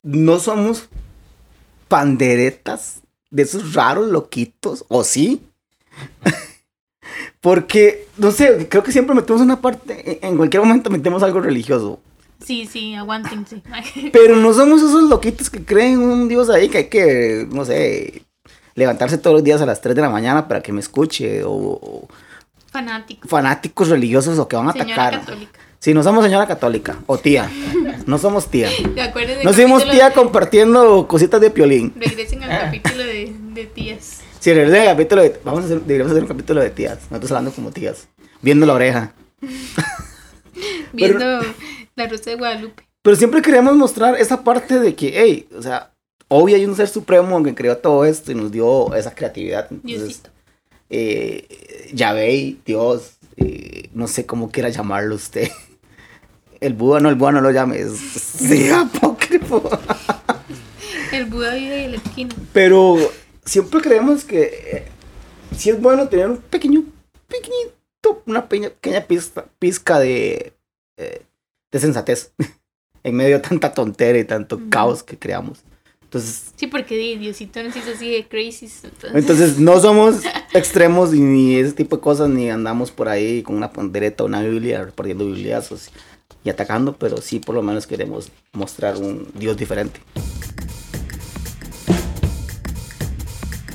No 0.02 0.38
somos 0.38 0.88
panderetas 1.88 3.00
de 3.30 3.42
esos 3.42 3.74
raros 3.74 4.08
loquitos, 4.08 4.84
¿o 4.88 5.04
sí? 5.04 5.42
Porque, 7.40 8.06
no 8.18 8.30
sé, 8.32 8.68
creo 8.68 8.82
que 8.82 8.92
siempre 8.92 9.14
metemos 9.14 9.40
una 9.40 9.60
parte, 9.60 10.18
en- 10.22 10.32
en 10.32 10.36
cualquier 10.36 10.62
momento 10.62 10.90
metemos 10.90 11.22
algo 11.22 11.40
religioso. 11.40 12.00
Sí, 12.44 12.66
sí, 12.70 12.94
aguántense. 12.94 13.62
Pero 14.12 14.36
no 14.36 14.52
somos 14.52 14.82
esos 14.82 15.04
loquitos 15.04 15.48
que 15.50 15.64
creen 15.64 15.98
un 16.00 16.28
Dios 16.28 16.50
ahí 16.50 16.68
que 16.68 16.78
hay 16.78 16.88
que, 16.88 17.46
no 17.50 17.64
sé, 17.64 18.22
levantarse 18.74 19.18
todos 19.18 19.34
los 19.34 19.44
días 19.44 19.60
a 19.62 19.66
las 19.66 19.80
3 19.80 19.94
de 19.96 20.02
la 20.02 20.10
mañana 20.10 20.48
para 20.48 20.60
que 20.62 20.72
me 20.72 20.80
escuche. 20.80 21.42
O, 21.44 21.50
o 21.52 22.08
Fanático. 22.70 23.26
fanáticos 23.28 23.88
religiosos 23.88 24.38
o 24.38 24.46
que 24.46 24.56
van 24.56 24.68
a 24.68 24.72
Señora 24.72 24.92
atacar. 24.92 25.20
católica. 25.20 25.58
Sí, 25.80 25.94
no 25.94 26.02
somos 26.02 26.22
señora 26.22 26.46
católica 26.46 26.98
o 27.06 27.16
tía. 27.16 27.50
No 28.06 28.18
somos 28.18 28.48
tía. 28.50 28.68
¿Te 28.94 29.00
acuerdas 29.00 29.36
del 29.38 29.44
No 29.46 29.52
somos 29.54 29.82
capítulo- 29.82 29.90
tía 29.92 30.12
compartiendo 30.12 31.08
cositas 31.08 31.40
de 31.40 31.50
piolín. 31.50 31.92
Regresen 31.96 32.42
al 32.42 32.50
Ah. 32.52 32.60
capítulo 32.64 32.98
de, 33.02 33.34
de 33.54 33.64
tías. 33.64 34.19
Si 34.40 34.54
regresen 34.54 34.80
al 34.80 34.96
capítulo 34.96 35.22
de. 35.22 35.38
Vamos 35.44 35.62
a 35.62 35.66
hacer, 35.66 35.80
deberíamos 35.82 36.12
hacer 36.12 36.22
un 36.22 36.28
capítulo 36.28 36.60
de 36.62 36.70
tías. 36.70 36.98
Nosotros 37.10 37.30
hablando 37.30 37.52
como 37.52 37.70
tías. 37.70 38.08
Viendo 38.40 38.64
la 38.64 38.72
oreja. 38.72 39.12
Viendo 40.94 41.40
la 41.94 42.08
Rosa 42.08 42.30
de 42.30 42.36
Guadalupe. 42.36 42.82
Pero 43.02 43.16
siempre 43.16 43.42
queríamos 43.42 43.76
mostrar 43.76 44.16
esa 44.16 44.42
parte 44.42 44.80
de 44.80 44.94
que, 44.94 45.12
hey, 45.14 45.46
o 45.56 45.62
sea, 45.62 45.92
obvio 46.28 46.56
hay 46.56 46.64
un 46.64 46.74
ser 46.74 46.88
supremo 46.88 47.42
que 47.42 47.54
creó 47.54 47.76
todo 47.76 48.06
esto 48.06 48.32
y 48.32 48.34
nos 48.34 48.50
dio 48.50 48.94
esa 48.94 49.14
creatividad. 49.14 49.68
Entonces, 49.70 50.22
eh, 50.88 51.90
Yahvé, 51.92 52.56
Dios, 52.64 53.18
eh, 53.36 53.90
no 53.92 54.08
sé 54.08 54.24
cómo 54.24 54.50
quiera 54.50 54.70
llamarlo 54.70 55.14
usted. 55.16 55.50
El 56.60 56.74
Buda, 56.74 57.00
no, 57.00 57.08
el 57.08 57.14
Buda 57.14 57.32
no 57.32 57.40
lo 57.40 57.50
llame, 57.52 57.78
es 57.78 57.92
sí, 57.98 58.68
apócrifo. 58.68 59.62
El 61.10 61.24
Buda 61.24 61.54
vive 61.54 61.84
en 61.86 61.92
la 61.92 61.96
esquina. 61.96 62.34
Pero 62.52 62.98
siempre 63.44 63.80
creemos 63.80 64.24
que 64.24 64.42
eh, 64.42 64.84
sí 65.56 65.70
es 65.70 65.80
bueno 65.80 66.08
tener 66.08 66.28
un 66.28 66.38
pequeño, 66.38 66.84
pequeñito, 67.28 68.22
una 68.26 68.48
pequeña, 68.48 68.70
pequeña 68.70 69.06
pizca, 69.06 69.46
pizca 69.58 69.98
de, 69.98 70.52
eh, 70.96 71.22
de 71.72 71.78
sensatez 71.80 72.32
en 73.02 73.14
medio 73.14 73.36
de 73.36 73.42
tanta 73.48 73.72
tontera 73.72 74.18
y 74.18 74.24
tanto 74.24 74.60
caos 74.68 75.02
que 75.02 75.18
creamos. 75.18 75.60
Entonces, 76.02 76.46
Sí, 76.56 76.66
porque 76.66 76.96
di- 76.96 77.16
Diosito 77.18 77.62
nos 77.62 77.76
hizo 77.76 77.92
así 77.92 78.10
de 78.10 78.26
crazy. 78.26 78.66
Entonces, 78.82 79.14
entonces 79.14 79.58
no 79.60 79.78
somos 79.80 80.16
extremos 80.52 81.12
ni, 81.12 81.20
ni 81.20 81.54
ese 81.56 81.72
tipo 81.72 81.96
de 81.96 82.02
cosas, 82.02 82.28
ni 82.28 82.50
andamos 82.50 82.90
por 82.90 83.08
ahí 83.08 83.42
con 83.44 83.54
una 83.56 83.72
pandereta 83.72 84.24
o 84.24 84.26
una 84.26 84.42
Biblia 84.42 84.84
repartiendo 84.84 85.24
bibliazos 85.26 85.90
y 86.42 86.50
atacando, 86.50 86.96
pero 86.96 87.18
sí 87.18 87.38
por 87.38 87.54
lo 87.54 87.62
menos 87.62 87.86
queremos 87.86 88.32
mostrar 88.52 88.96
un 88.96 89.28
Dios 89.34 89.56
diferente. 89.56 90.00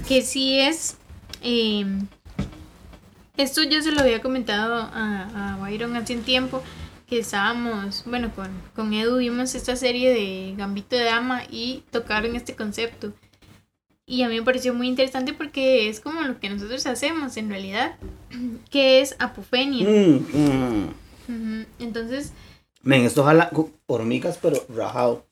Que 0.08 0.22
sí 0.22 0.60
es. 0.60 0.98
eh, 1.41 1.86
esto 3.38 3.63
yo 3.63 3.82
se 3.82 3.91
lo 3.91 4.02
había 4.02 4.22
comentado 4.22 4.76
a, 4.76 5.54
a 5.54 5.58
Byron 5.58 5.96
hace 5.96 6.15
un 6.15 6.24
tiempo. 6.24 6.63
Que 7.08 7.20
estábamos, 7.20 8.04
bueno, 8.08 8.34
con, 8.34 8.50
con 8.76 8.91
Edu 8.94 9.18
vimos 9.18 9.54
esta 9.54 9.76
serie 9.76 10.12
de 10.12 10.56
Gambito 10.58 10.96
de 10.96 11.04
Dama 11.04 11.44
y 11.52 11.84
tocaron 11.91 12.36
este 12.36 12.56
concepto. 12.56 13.13
Y 14.08 14.24
a 14.24 14.30
mí 14.30 14.39
me 14.39 14.44
pareció 14.44 14.74
muy 14.74 14.88
interesante 14.88 15.34
porque 15.34 15.88
es 15.88 16.00
como 16.00 16.22
lo 16.22 16.39
que 16.39 16.50
nosotros 16.50 16.86
hacemos 16.88 17.38
en 17.38 17.50
realidad, 17.50 17.96
que 18.72 19.02
es 19.02 19.15
apofenia. 19.20 19.88
Mm, 19.88 20.89
mm. 21.28 21.65
Entonces, 21.80 22.32
Men, 22.82 23.02
esto 23.02 23.24
jala 23.24 23.52
hormigas, 23.88 24.38
pero 24.39 24.63
rajado. 24.70 25.26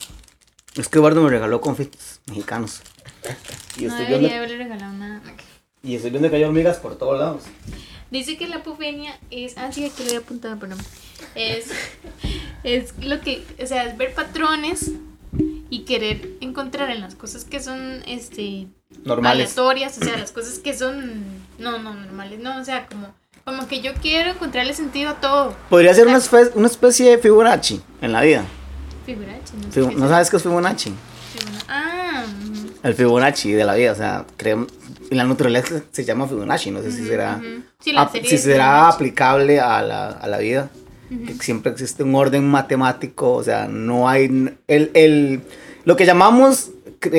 Es 0.76 0.90
que 0.90 0.98
Eduardo 0.98 1.22
me 1.22 1.30
regaló 1.30 1.62
confites 1.62 2.20
mexicanos. 2.28 2.82
Y 3.78 3.86
no 3.86 3.90
estoy, 3.90 4.06
viendo, 4.06 4.28
debería 4.28 4.38
haberle 4.38 4.58
regalado 4.58 4.94
nada. 4.94 5.22
y 5.82 5.96
estoy 5.96 6.12
viendo 6.12 6.30
que 6.30 6.36
hay 6.36 6.44
hormigas 6.44 6.78
por 6.78 6.96
todos 6.98 7.20
lados. 7.20 7.44
Dice 8.12 8.38
que 8.38 8.48
la 8.48 8.58
apofenia 8.58 9.18
es. 9.32 9.58
Ah, 9.58 9.72
sí, 9.72 9.86
aquí 9.86 10.04
lo 10.04 10.10
había 10.10 10.20
apuntado, 10.20 10.60
perdón. 10.60 10.78
Es, 11.36 11.72
es 12.64 12.94
lo 13.04 13.20
que. 13.22 13.44
O 13.62 13.66
sea, 13.66 13.86
es 13.86 13.98
ver 13.98 14.14
patrones 14.14 14.92
y 15.72 15.80
querer 15.86 16.30
encontrar 16.42 16.92
en 16.92 17.02
las 17.02 17.16
cosas 17.16 17.44
que 17.46 17.60
son 17.60 18.04
este 18.06 18.68
Normales. 19.04 19.42
aleatorias, 19.58 19.98
o 19.98 20.04
sea, 20.04 20.18
las 20.18 20.32
cosas 20.32 20.60
que 20.60 20.78
son. 20.78 21.24
No, 21.58 21.80
no, 21.80 21.94
normales, 21.96 22.40
no, 22.40 22.60
o 22.60 22.64
sea, 22.64 22.86
como. 22.88 23.08
Como 23.44 23.68
que 23.68 23.82
yo 23.82 23.94
quiero 23.96 24.30
encontrarle 24.32 24.74
sentido 24.74 25.10
a 25.10 25.16
todo. 25.16 25.54
Podría 25.70 25.94
ser 25.94 26.08
una, 26.08 26.18
espe- 26.20 26.52
una 26.56 26.68
especie 26.68 27.10
de 27.10 27.18
Fibonacci 27.18 27.82
en 28.02 28.12
la 28.14 28.22
vida. 28.22 28.46
Fibonacci, 29.06 29.58
no 29.58 29.72
sé 29.72 29.82
¿No 29.98 30.06
es 30.06 30.10
sabes 30.12 30.30
qué 30.30 30.38
es 30.38 30.44
Fibonacci? 30.44 30.94
El 32.84 32.94
Fibonacci 32.96 33.52
de 33.54 33.64
la 33.64 33.76
vida, 33.76 33.94
o 33.94 33.96
sea, 33.96 34.26
en 34.44 34.68
la 35.18 35.24
naturaleza 35.24 35.82
se 35.92 36.04
llama 36.04 36.28
Fibonacci, 36.28 36.70
no 36.72 36.82
sé 36.82 36.92
si 36.92 37.06
será, 37.06 37.38
ujú. 37.40 37.64
Sí, 37.80 37.94
la 37.94 38.02
ap- 38.02 38.12
serie 38.12 38.30
si 38.30 38.38
será 38.38 38.90
aplicable 38.90 39.60
a 39.60 39.82
la, 39.82 40.10
a 40.10 40.28
la 40.28 40.38
vida, 40.38 40.70
que 41.10 41.34
siempre 41.36 41.72
existe 41.72 42.04
un 42.04 42.14
orden 42.16 42.46
matemático, 42.48 43.34
o 43.34 43.44
sea, 43.44 43.68
no 43.68 44.10
hay, 44.10 44.26
el, 44.68 44.92
el, 44.94 45.42
lo 45.86 45.96
que 45.96 46.06
llamamos 46.06 46.72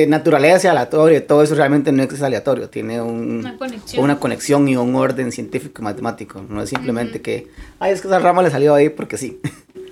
naturaleza 0.07 0.71
aleatoria, 0.71 1.25
todo 1.25 1.43
eso 1.43 1.53
realmente 1.55 1.91
no 1.91 2.01
es 2.03 2.21
aleatorio, 2.21 2.69
tiene 2.69 3.01
un, 3.01 3.39
Una 3.39 3.57
conexión. 3.57 4.03
una 4.03 4.19
conexión 4.19 4.67
y 4.67 4.75
un 4.75 4.95
orden 4.95 5.31
científico 5.31 5.81
y 5.81 5.85
matemático, 5.85 6.43
no 6.47 6.61
es 6.61 6.69
simplemente 6.69 7.21
que, 7.21 7.47
ay, 7.79 7.91
es 7.93 8.01
que 8.01 8.07
esa 8.07 8.19
rama 8.19 8.41
le 8.43 8.49
salió 8.51 8.73
ahí 8.75 8.89
porque 8.89 9.17
sí, 9.17 9.39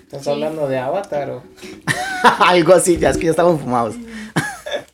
¿Estás 0.03 0.23
Sí. 0.25 0.29
hablando 0.29 0.67
de 0.67 0.77
Avatar 0.77 1.29
o...? 1.31 1.43
algo 2.45 2.73
así, 2.73 2.97
ya 2.97 3.09
es 3.09 3.17
que 3.17 3.25
ya 3.25 3.31
estamos 3.31 3.59
fumados, 3.61 3.95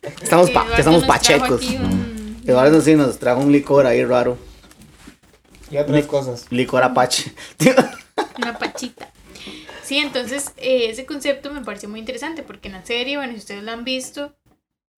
estamos, 0.02 0.48
Sí, 0.48 0.52
pa- 0.54 0.66
estamos 0.78 1.04
pachecos. 1.04 1.62
un- 1.70 2.42
Eduardo 2.46 2.80
sí 2.80 2.94
nos 2.94 3.18
trajo 3.18 3.40
un 3.40 3.52
licor 3.52 3.86
ahí 3.86 4.04
raro. 4.04 4.38
Y 5.70 5.76
otras 5.76 6.06
cosas. 6.06 6.46
Licor 6.50 6.82
apache. 6.82 7.32
Una 8.38 8.58
pachita. 8.58 9.10
Sí, 9.84 9.98
entonces 9.98 10.52
eh, 10.56 10.88
ese 10.90 11.04
concepto 11.06 11.52
me 11.52 11.62
pareció 11.62 11.88
muy 11.88 12.00
interesante 12.00 12.42
porque 12.42 12.68
en 12.68 12.74
la 12.74 12.84
serie, 12.84 13.16
bueno, 13.16 13.32
si 13.34 13.38
ustedes 13.40 13.62
lo 13.62 13.70
han 13.72 13.84
visto, 13.84 14.34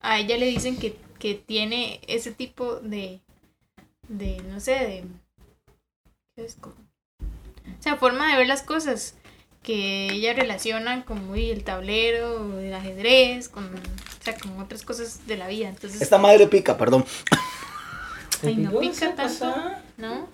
a 0.01 0.19
ella 0.19 0.37
le 0.39 0.47
dicen 0.47 0.77
que, 0.79 0.97
que 1.19 1.35
tiene 1.35 2.01
ese 2.07 2.31
tipo 2.33 2.77
de, 2.77 3.21
de, 4.09 4.41
no 4.49 4.61
sé, 4.61 4.73
de... 4.73 5.05
¿qué 6.37 6.45
es? 6.45 6.55
Como- 6.57 6.75
O 7.21 7.83
sea, 7.83 7.97
forma 7.97 8.31
de 8.31 8.39
ver 8.39 8.47
las 8.47 8.63
cosas 8.63 9.15
que 9.63 10.07
ella 10.13 10.33
relaciona 10.35 11.05
con 11.05 11.27
muy 11.27 11.51
el 11.51 11.65
tablero, 11.65 12.59
el 12.61 12.73
ajedrez, 12.75 13.49
con, 13.49 13.71
o 14.23 14.25
sea, 14.25 14.37
con 14.39 14.57
otras 14.61 14.83
cosas 14.85 15.27
de 15.27 15.37
la 15.37 15.49
vida. 15.49 15.69
Entonces, 15.69 16.01
Esta 16.01 16.17
madre 16.17 16.47
pica, 16.47 16.79
perdón. 16.79 17.05
ay, 18.45 18.55
no 18.57 18.71
¿Te 18.71 18.79
pica 18.79 19.15
tanto? 19.17 19.53
¿no? 19.97 20.29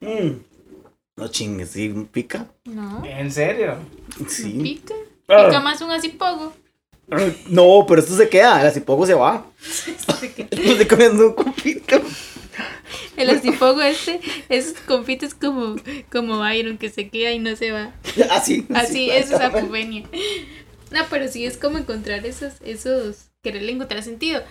Mm. 0.00 0.40
No 1.16 1.28
chingues, 1.28 1.70
sí, 1.70 1.90
pica. 2.10 2.46
No, 2.64 3.04
¿En 3.04 3.30
serio? 3.30 3.76
no 4.18 4.28
Sí. 4.28 4.58
pica. 4.62 4.94
Ah. 5.28 5.44
Pica 5.46 5.60
más 5.60 5.80
un 5.82 5.90
asipogo. 5.90 6.54
No, 7.48 7.84
pero 7.86 8.00
esto 8.00 8.16
se 8.16 8.30
queda, 8.30 8.62
el 8.62 8.66
asipogo 8.68 9.06
se 9.06 9.12
va. 9.12 9.46
Estoy 10.50 10.86
comiendo 10.86 11.26
un 11.28 11.34
confito. 11.34 12.00
El 13.16 13.28
asipogo 13.28 13.82
este, 13.82 14.20
esos 14.48 14.80
confites 14.80 15.34
como, 15.34 15.76
como 16.10 16.38
Byron 16.38 16.78
que 16.78 16.88
se 16.88 17.10
queda 17.10 17.32
y 17.32 17.38
no 17.40 17.54
se 17.56 17.72
va. 17.72 17.92
Así. 18.30 18.66
Así, 18.74 19.10
eso 19.10 19.34
es 19.34 19.40
apofenia. 19.42 20.08
No, 20.90 21.00
pero 21.10 21.28
sí 21.28 21.44
es 21.44 21.58
como 21.58 21.76
encontrar 21.78 22.24
esos, 22.24 22.54
esos, 22.64 23.30
quererle 23.44 23.70
encontrar 23.70 24.02
sentido. 24.02 24.42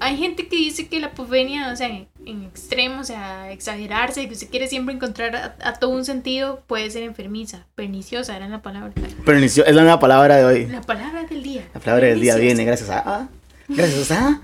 Hay 0.00 0.16
gente 0.18 0.48
que 0.48 0.56
dice 0.56 0.88
que 0.88 0.98
la 0.98 1.06
apofenia, 1.08 1.72
o 1.72 1.76
sea, 1.76 1.86
en, 1.88 2.08
en 2.26 2.42
extremo, 2.42 3.00
o 3.00 3.04
sea, 3.04 3.52
exagerarse, 3.52 4.26
que 4.26 4.34
usted 4.34 4.50
quiere 4.50 4.66
siempre 4.66 4.92
encontrar 4.92 5.36
a, 5.36 5.56
a 5.62 5.74
todo 5.74 5.90
un 5.92 6.04
sentido, 6.04 6.62
puede 6.66 6.90
ser 6.90 7.04
enfermiza, 7.04 7.64
perniciosa, 7.76 8.36
era 8.36 8.48
la 8.48 8.60
palabra. 8.60 8.92
Pernicio- 9.24 9.64
es 9.64 9.74
la 9.74 9.82
nueva 9.82 10.00
palabra 10.00 10.36
de 10.36 10.44
hoy. 10.44 10.66
La 10.66 10.80
palabra 10.82 11.22
del 11.24 11.44
día. 11.44 11.68
La 11.72 11.78
palabra 11.80 12.08
del 12.08 12.20
día 12.20 12.32
Perniciosa. 12.34 12.38
viene 12.56 12.64
gracias 12.64 12.90
a. 12.90 13.02
ah, 13.06 13.28
gracias 13.68 14.10
a. 14.10 14.40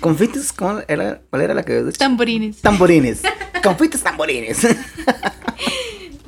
Confites, 0.00 0.52
¿cómo 0.52 0.80
era, 0.86 1.20
¿cuál 1.30 1.42
era 1.42 1.54
la 1.54 1.64
que 1.64 1.82
Tamborines. 1.98 2.60
Tamborines. 2.60 3.22
Confites 3.62 4.02
tamborines. 4.02 4.58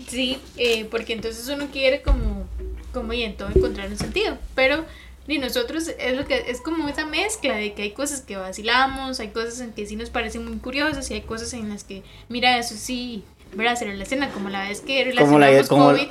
Sí, 0.08 0.38
eh, 0.56 0.86
porque 0.90 1.12
entonces 1.12 1.46
uno 1.48 1.66
quiere 1.72 2.00
como, 2.02 2.46
como 2.92 3.12
y 3.12 3.22
en 3.22 3.36
todo 3.36 3.48
encontrar 3.54 3.88
un 3.88 3.98
sentido. 3.98 4.38
Pero 4.54 4.84
y 5.28 5.38
nosotros 5.38 5.88
es 5.98 6.16
lo 6.16 6.24
que 6.26 6.44
es 6.50 6.60
como 6.60 6.88
esa 6.88 7.04
mezcla 7.06 7.54
de 7.56 7.74
que 7.74 7.82
hay 7.82 7.92
cosas 7.92 8.20
que 8.20 8.36
vacilamos, 8.36 9.18
hay 9.20 9.28
cosas 9.28 9.60
en 9.60 9.72
que 9.72 9.86
sí 9.86 9.96
nos 9.96 10.10
parecen 10.10 10.44
muy 10.44 10.58
curiosas 10.58 11.10
y 11.10 11.14
hay 11.14 11.22
cosas 11.22 11.52
en 11.54 11.68
las 11.68 11.84
que, 11.84 12.02
mira, 12.28 12.58
eso 12.58 12.74
sí, 12.78 13.24
¿verdad? 13.54 13.76
Se 13.76 13.84
relaciona 13.86 14.30
como 14.30 14.48
la 14.48 14.68
vez 14.68 14.80
que 14.80 15.12
Como 15.18 15.38
la- 15.38 15.46
relacionamos 15.48 15.68
como- 15.68 15.84
COVID 15.86 16.08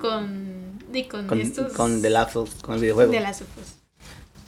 con, 0.00 0.78
y 0.92 1.04
con, 1.04 1.26
con, 1.26 1.40
estos 1.40 1.72
con 1.72 2.02
The 2.02 2.10
Last 2.10 2.36
of 2.36 2.48
Us, 2.54 2.62
con 2.62 2.74
el 2.74 2.80
videojuego. 2.80 3.10
de 3.12 3.20
las 3.20 3.40
ufos. 3.40 3.74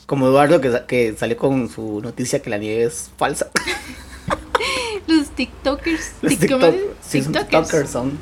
Como 0.06 0.26
Eduardo 0.28 0.60
que, 0.60 0.82
que 0.86 1.14
salió 1.16 1.36
con 1.36 1.68
su 1.70 2.00
noticia 2.02 2.40
que 2.42 2.50
la 2.50 2.58
nieve 2.58 2.84
es 2.84 3.10
falsa. 3.16 3.50
Los 5.06 5.30
TikTokers. 5.30 6.12
Los 6.22 6.32
Tik- 6.32 6.48
¿cómo 6.50 6.66
TikTok, 6.66 6.74
es? 6.74 7.06
sí, 7.06 7.22
son 7.22 7.32
TikTokers. 7.32 7.62
TikTokers 7.68 7.90
son. 7.90 8.18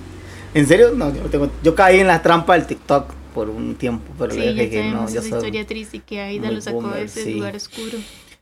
¿En 0.55 0.67
serio? 0.67 0.93
No, 0.95 1.13
yo, 1.15 1.23
tengo, 1.25 1.51
yo 1.63 1.75
caí 1.75 2.01
en 2.01 2.07
la 2.07 2.23
trampa 2.23 2.55
del 2.55 2.67
TikTok 2.67 3.13
por 3.35 3.51
un 3.51 3.75
tiempo, 3.77 4.13
pero 4.19 4.33
Sí, 4.33 4.41
dije 4.41 4.71
que 4.71 4.85
no, 4.85 5.09
yo 5.09 5.21
esa 5.21 5.29
soy. 5.29 5.39
historia 5.39 5.67
triste 5.67 6.01
que 6.01 6.21
Aida 6.21 6.51
lo 6.51 6.61
sacó 6.61 6.81
boomer, 6.83 6.99
de 7.01 7.05
ese 7.05 7.25
sí. 7.25 7.35
lugar 7.35 7.57
oscuro. 7.57 7.99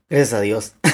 Gracias 0.08 0.32
a 0.32 0.40
Dios. 0.40 0.74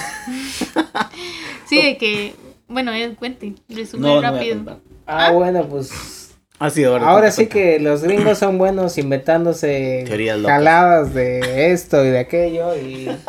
Sí, 1.68 1.82
de 1.82 1.96
que, 1.98 2.34
bueno, 2.68 2.92
eh, 2.92 3.14
cuente, 3.18 3.54
resumen 3.68 4.02
No, 4.08 4.14
no 4.16 4.22
rápido. 4.22 4.56
contar. 4.56 4.78
Ah, 5.06 5.32
bueno, 5.32 5.66
pues... 5.68 6.32
Así, 6.58 6.82
Eduardo. 6.82 7.06
Ahora 7.06 7.22
cuenta, 7.32 7.36
sí 7.36 7.46
que 7.48 7.80
los 7.80 8.02
gringos 8.02 8.38
son 8.38 8.56
buenos 8.56 8.96
inventándose 8.98 10.04
Teorías 10.06 10.40
jaladas 10.42 11.12
de 11.12 11.72
esto 11.72 12.04
y 12.04 12.08
de 12.10 12.18
aquello 12.20 12.76
y... 12.76 13.08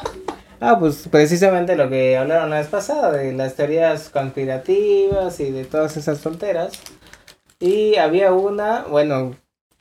Ah, 0.59 0.77
pues 0.79 1.07
precisamente 1.11 1.75
lo 1.75 1.87
que 1.87 2.17
hablaron 2.17 2.49
la 2.49 2.57
vez 2.57 2.65
pasada, 2.67 3.11
de 3.11 3.31
las 3.31 3.53
teorías 3.53 4.09
conspirativas 4.09 5.39
y 5.39 5.51
de 5.51 5.65
todas 5.65 5.97
esas 5.97 6.19
tonteras. 6.21 6.71
Y 7.59 7.97
había 7.97 8.33
una, 8.33 8.81
bueno, 8.89 9.35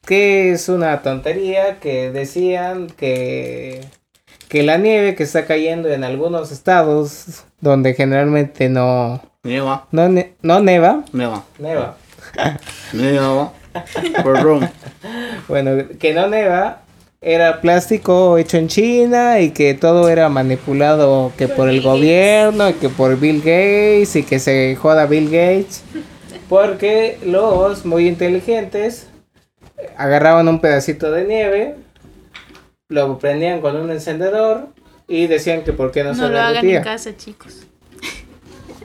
que 0.07 0.53
es 0.53 0.69
una 0.69 1.03
tontería 1.03 1.79
que 1.81 2.11
decían 2.11 2.87
que, 2.89 3.81
que 4.49 4.63
la 4.63 4.79
nieve 4.79 5.15
que 5.15 5.25
está 5.25 5.45
cayendo 5.47 5.89
en 5.91 6.05
algunos 6.05 6.53
estados 6.53 7.45
donde 7.61 7.95
generalmente 7.95 8.69
no, 8.69 9.21
Nieva, 9.43 9.87
no, 9.93 10.09
ne- 10.09 10.35
no 10.43 10.61
neva, 10.61 11.05
nieva, 11.13 11.45
neva. 11.59 11.97
nieva. 12.93 13.53
Perdón. 14.25 14.71
Bueno, 15.49 15.85
que 15.99 16.15
no 16.15 16.29
neva 16.29 16.83
era 17.21 17.61
plástico 17.61 18.39
hecho 18.39 18.57
en 18.59 18.69
China 18.69 19.41
y 19.41 19.51
que 19.51 19.75
todo 19.75 20.09
era 20.09 20.29
manipulado 20.29 21.33
que 21.37 21.49
por 21.49 21.69
el 21.69 21.77
Bill 21.77 21.83
Gates. 21.85 21.93
gobierno 22.01 22.71
y 22.71 22.73
que 22.75 22.89
por 22.89 23.19
Bill 23.19 23.39
Gates 23.41 24.17
y 24.17 24.23
que 24.23 24.39
se 24.39 24.77
joda 24.77 25.07
Bill 25.07 25.27
Gates 25.27 25.83
porque 26.49 27.19
los 27.25 27.85
muy 27.85 28.07
inteligentes 28.07 29.09
agarraban 29.97 30.49
un 30.49 30.61
pedacito 30.61 31.11
de 31.11 31.25
nieve, 31.25 31.75
lo 32.89 33.19
prendían 33.19 33.61
con 33.61 33.77
un 33.77 33.91
encendedor 33.91 34.69
y 35.09 35.27
decían 35.27 35.63
que 35.65 35.73
por 35.73 35.91
qué 35.93 36.05
no, 36.05 36.11
No, 36.11 36.15
se 36.15 36.29
lo 36.29 36.39
hagan 36.41 36.55
derretía. 36.55 36.79
en 36.79 36.85
casa, 36.85 37.17
chicos. 37.17 37.67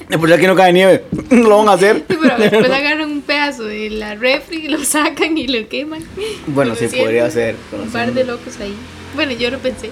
Es 0.10 0.18
por 0.18 0.32
aquí 0.34 0.46
no 0.46 0.56
cae 0.56 0.74
nieve. 0.74 1.06
No 1.30 1.48
lo 1.50 1.58
van 1.60 1.70
a 1.70 1.74
hacer. 1.74 2.04
Sí, 2.10 2.18
pero 2.22 2.38
después 2.38 2.70
agarran 2.70 3.10
un 3.10 3.22
pedazo 3.22 3.64
de 3.64 3.90
la 3.92 4.16
refri, 4.16 4.68
lo 4.68 4.84
sacan 4.84 5.38
y 5.38 5.48
lo 5.48 5.70
queman. 5.70 6.04
Bueno, 6.48 6.76
sí, 6.76 6.88
podría 6.88 7.30
ser. 7.32 7.56
Un 7.72 7.90
par 7.92 8.12
de 8.14 8.26
locos 8.26 8.60
ahí. 8.60 8.76
Bueno, 9.16 9.32
yo 9.32 9.50
lo 9.50 9.60
pensé. 9.60 9.90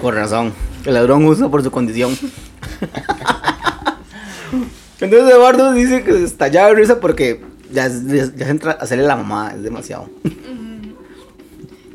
Con 0.00 0.14
razón. 0.14 0.52
El 0.84 0.94
ladrón 0.94 1.24
usa 1.26 1.48
por 1.48 1.62
su 1.62 1.70
condición. 1.70 2.18
Entonces 5.00 5.30
Eduardo 5.30 5.72
dice 5.72 6.02
que 6.02 6.12
se 6.12 6.24
estallaba 6.24 6.68
de 6.68 6.74
risa 6.74 7.00
porque 7.00 7.40
ya, 7.72 7.88
ya, 7.88 8.30
ya 8.36 8.44
se 8.46 8.50
entra 8.50 8.72
a 8.72 8.74
hacerle 8.74 9.04
la 9.04 9.16
mamá, 9.16 9.52
es 9.56 9.62
demasiado. 9.62 10.08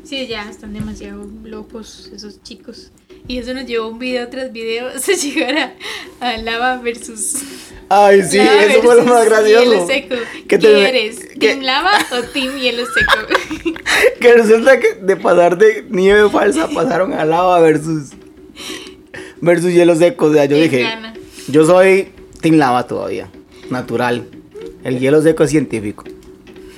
Sí, 0.04 0.26
ya 0.26 0.48
están 0.48 0.72
demasiado 0.72 1.26
locos 1.44 2.10
esos 2.14 2.42
chicos. 2.42 2.90
Y 3.26 3.36
eso 3.38 3.52
nos 3.52 3.66
llevó 3.66 3.88
un 3.88 3.98
video 3.98 4.26
tras 4.28 4.50
video 4.52 4.88
hasta 4.94 5.12
llegar 5.12 5.76
a, 6.20 6.26
a 6.30 6.38
lava 6.38 6.78
versus. 6.78 7.34
Ay, 7.90 8.22
sí, 8.22 8.38
lava 8.38 8.64
eso 8.64 8.82
fue 8.82 8.96
lo 8.96 9.04
más 9.04 9.26
gracioso. 9.26 9.64
Hielo 9.70 9.86
seco. 9.86 10.14
¿Qué, 10.48 10.58
te- 10.58 10.88
eres? 10.88 11.18
que- 11.38 11.48
¿Team 11.48 11.60
lava 11.60 11.90
o 12.12 12.22
team 12.32 12.56
hielo 12.56 12.84
seco? 12.86 13.74
Que 14.20 14.32
resulta 14.34 14.78
que 14.78 14.94
de 14.94 15.16
pasar 15.16 15.58
de 15.58 15.84
nieve 15.90 16.28
falsa 16.30 16.68
pasaron 16.68 17.12
a 17.12 17.24
lava 17.24 17.58
versus 17.60 18.10
versus 19.40 19.72
hielo 19.72 19.94
seco. 19.96 20.26
O 20.26 20.32
sea, 20.32 20.44
yo 20.46 20.56
¿Quién 20.56 20.70
dije, 20.70 20.82
gana? 20.84 21.14
yo 21.48 21.66
soy 21.66 22.08
Team 22.40 22.56
Lava 22.56 22.86
todavía, 22.86 23.28
natural. 23.70 24.26
El 24.84 24.98
hielo 24.98 25.20
seco 25.22 25.44
es 25.44 25.50
científico. 25.50 26.04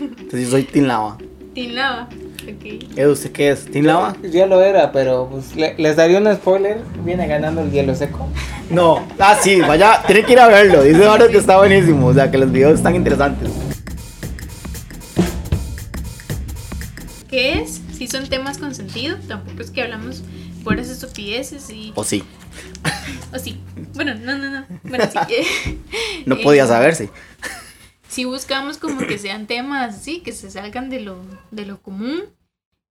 Entonces 0.00 0.44
yo 0.44 0.50
soy 0.50 0.62
Team 0.64 0.86
Lava. 0.86 1.18
team 1.54 1.72
lava. 1.72 2.08
Ok. 2.42 2.96
Edu, 2.96 3.12
¿usted 3.12 3.32
qué 3.32 3.50
es? 3.50 3.64
¿Team 3.66 3.84
Lava? 3.84 4.16
Ya 4.22 4.46
lo 4.46 4.62
era, 4.62 4.92
pero 4.92 5.28
pues 5.30 5.54
le- 5.56 5.74
les 5.76 5.96
daría 5.96 6.18
un 6.18 6.34
spoiler. 6.34 6.78
Viene 7.04 7.26
ganando 7.26 7.60
el 7.60 7.70
hielo 7.70 7.94
seco. 7.94 8.28
No. 8.70 9.06
Ah, 9.18 9.38
sí, 9.40 9.60
vaya, 9.60 10.02
tiene 10.06 10.24
que 10.24 10.32
ir 10.32 10.38
a 10.40 10.48
verlo. 10.48 10.82
Dice 10.82 10.96
Eduardo 11.02 11.28
que 11.28 11.36
está 11.36 11.58
buenísimo. 11.58 12.06
O 12.06 12.14
sea, 12.14 12.30
que 12.30 12.38
los 12.38 12.50
videos 12.50 12.74
están 12.74 12.94
interesantes. 12.94 13.50
¿Qué 17.28 17.60
es? 17.60 17.80
Si 17.96 18.06
son 18.08 18.26
temas 18.28 18.58
con 18.58 18.74
sentido, 18.74 19.16
tampoco 19.28 19.60
es 19.62 19.70
que 19.70 19.82
hablamos 19.82 20.22
puras 20.64 20.88
estupideces 20.88 21.68
y. 21.70 21.92
O 21.94 22.02
sí, 22.04 22.24
O 23.34 23.38
sí. 23.38 23.60
Bueno, 23.94 24.14
no, 24.14 24.36
no, 24.38 24.50
no. 24.50 24.64
Bueno, 24.84 25.04
sí. 25.28 25.78
no 26.26 26.36
Eh, 26.36 26.40
podía 26.42 26.66
saberse. 26.66 27.10
Si 28.11 28.25
buscamos 28.25 28.77
como 28.79 29.07
que 29.07 29.18
sean 29.18 29.46
temas 29.46 29.94
así, 29.94 30.20
que 30.20 30.33
se 30.33 30.51
salgan 30.51 30.90
de 30.90 31.01
lo, 31.01 31.16
de 31.53 31.64
lo 31.64 31.81
común 31.81 32.23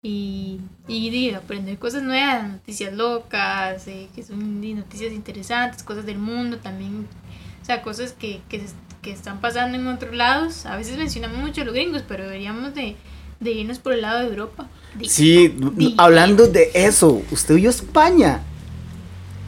y, 0.03 0.61
y 0.88 1.11
de 1.31 1.37
aprender 1.37 1.79
cosas 1.79 2.03
nuevas, 2.03 2.48
noticias 2.48 2.92
locas, 2.92 3.87
eh, 3.87 4.09
que 4.14 4.22
son 4.24 4.61
noticias 4.77 5.12
interesantes, 5.12 5.83
cosas 5.85 6.05
del 6.05 6.18
mundo 6.18 6.59
también, 6.59 7.07
o 7.62 7.64
sea, 7.64 7.81
cosas 7.83 8.12
que, 8.12 8.40
que, 8.48 8.59
se- 8.61 8.74
que 9.03 9.12
están 9.12 9.40
pasando 9.40 9.79
en 9.79 9.87
otros 9.87 10.14
lados. 10.14 10.66
A 10.66 10.77
veces 10.77 10.98
mencionamos 10.98 11.38
mucho 11.38 11.62
a 11.62 11.64
los 11.64 11.74
gringos, 11.74 12.03
pero 12.07 12.24
deberíamos 12.24 12.74
de, 12.74 12.96
de 13.40 13.50
irnos 13.53 13.79
por 13.79 13.92
el 13.92 14.03
lado 14.03 14.20
de 14.20 14.27
Europa. 14.27 14.68
Sí, 15.07 15.55
hablando 15.96 16.48
de 16.48 16.70
eso, 16.74 17.22
usted 17.31 17.55
vio 17.55 17.70
España. 17.70 18.40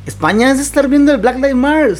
España 0.07 0.53
es 0.53 0.61
estar 0.61 0.89
viendo 0.89 1.13
el 1.13 1.21
Black 1.21 1.37
Lives 1.37 1.55
Matter. 1.57 1.99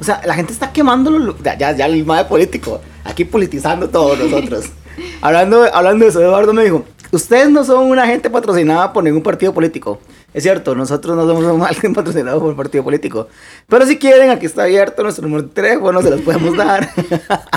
O 0.00 0.04
sea, 0.04 0.20
la 0.26 0.34
gente 0.34 0.52
está 0.52 0.72
quemándolo. 0.72 1.36
Ya, 1.42 1.56
ya, 1.56 1.72
ya 1.76 1.86
el 1.86 2.04
de 2.04 2.24
político. 2.24 2.80
Aquí 3.04 3.24
politizando 3.24 3.88
todos 3.88 4.18
nosotros. 4.18 4.66
hablando, 5.20 5.64
hablando 5.72 6.04
de 6.04 6.10
eso, 6.10 6.20
Eduardo 6.20 6.52
me 6.52 6.64
dijo: 6.64 6.84
Ustedes 7.12 7.50
no 7.50 7.64
son 7.64 7.90
una 7.90 8.06
gente 8.06 8.30
patrocinada 8.30 8.92
por 8.92 9.04
ningún 9.04 9.22
partido 9.22 9.52
político. 9.52 10.00
Es 10.32 10.42
cierto, 10.42 10.74
nosotros 10.74 11.16
no 11.16 11.26
somos 11.26 11.68
alguien 11.68 11.94
patrocinado 11.94 12.40
por 12.40 12.48
un 12.50 12.56
partido 12.56 12.82
político. 12.82 13.28
Pero 13.68 13.86
si 13.86 13.98
quieren, 13.98 14.30
aquí 14.30 14.46
está 14.46 14.64
abierto 14.64 15.02
nuestro 15.02 15.26
número 15.28 15.46
de 15.46 15.54
teléfono, 15.54 16.02
se 16.02 16.10
los 16.10 16.22
podemos 16.22 16.56
dar. 16.56 16.88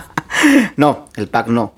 no, 0.76 1.08
el 1.16 1.28
pack 1.28 1.48
no. 1.48 1.74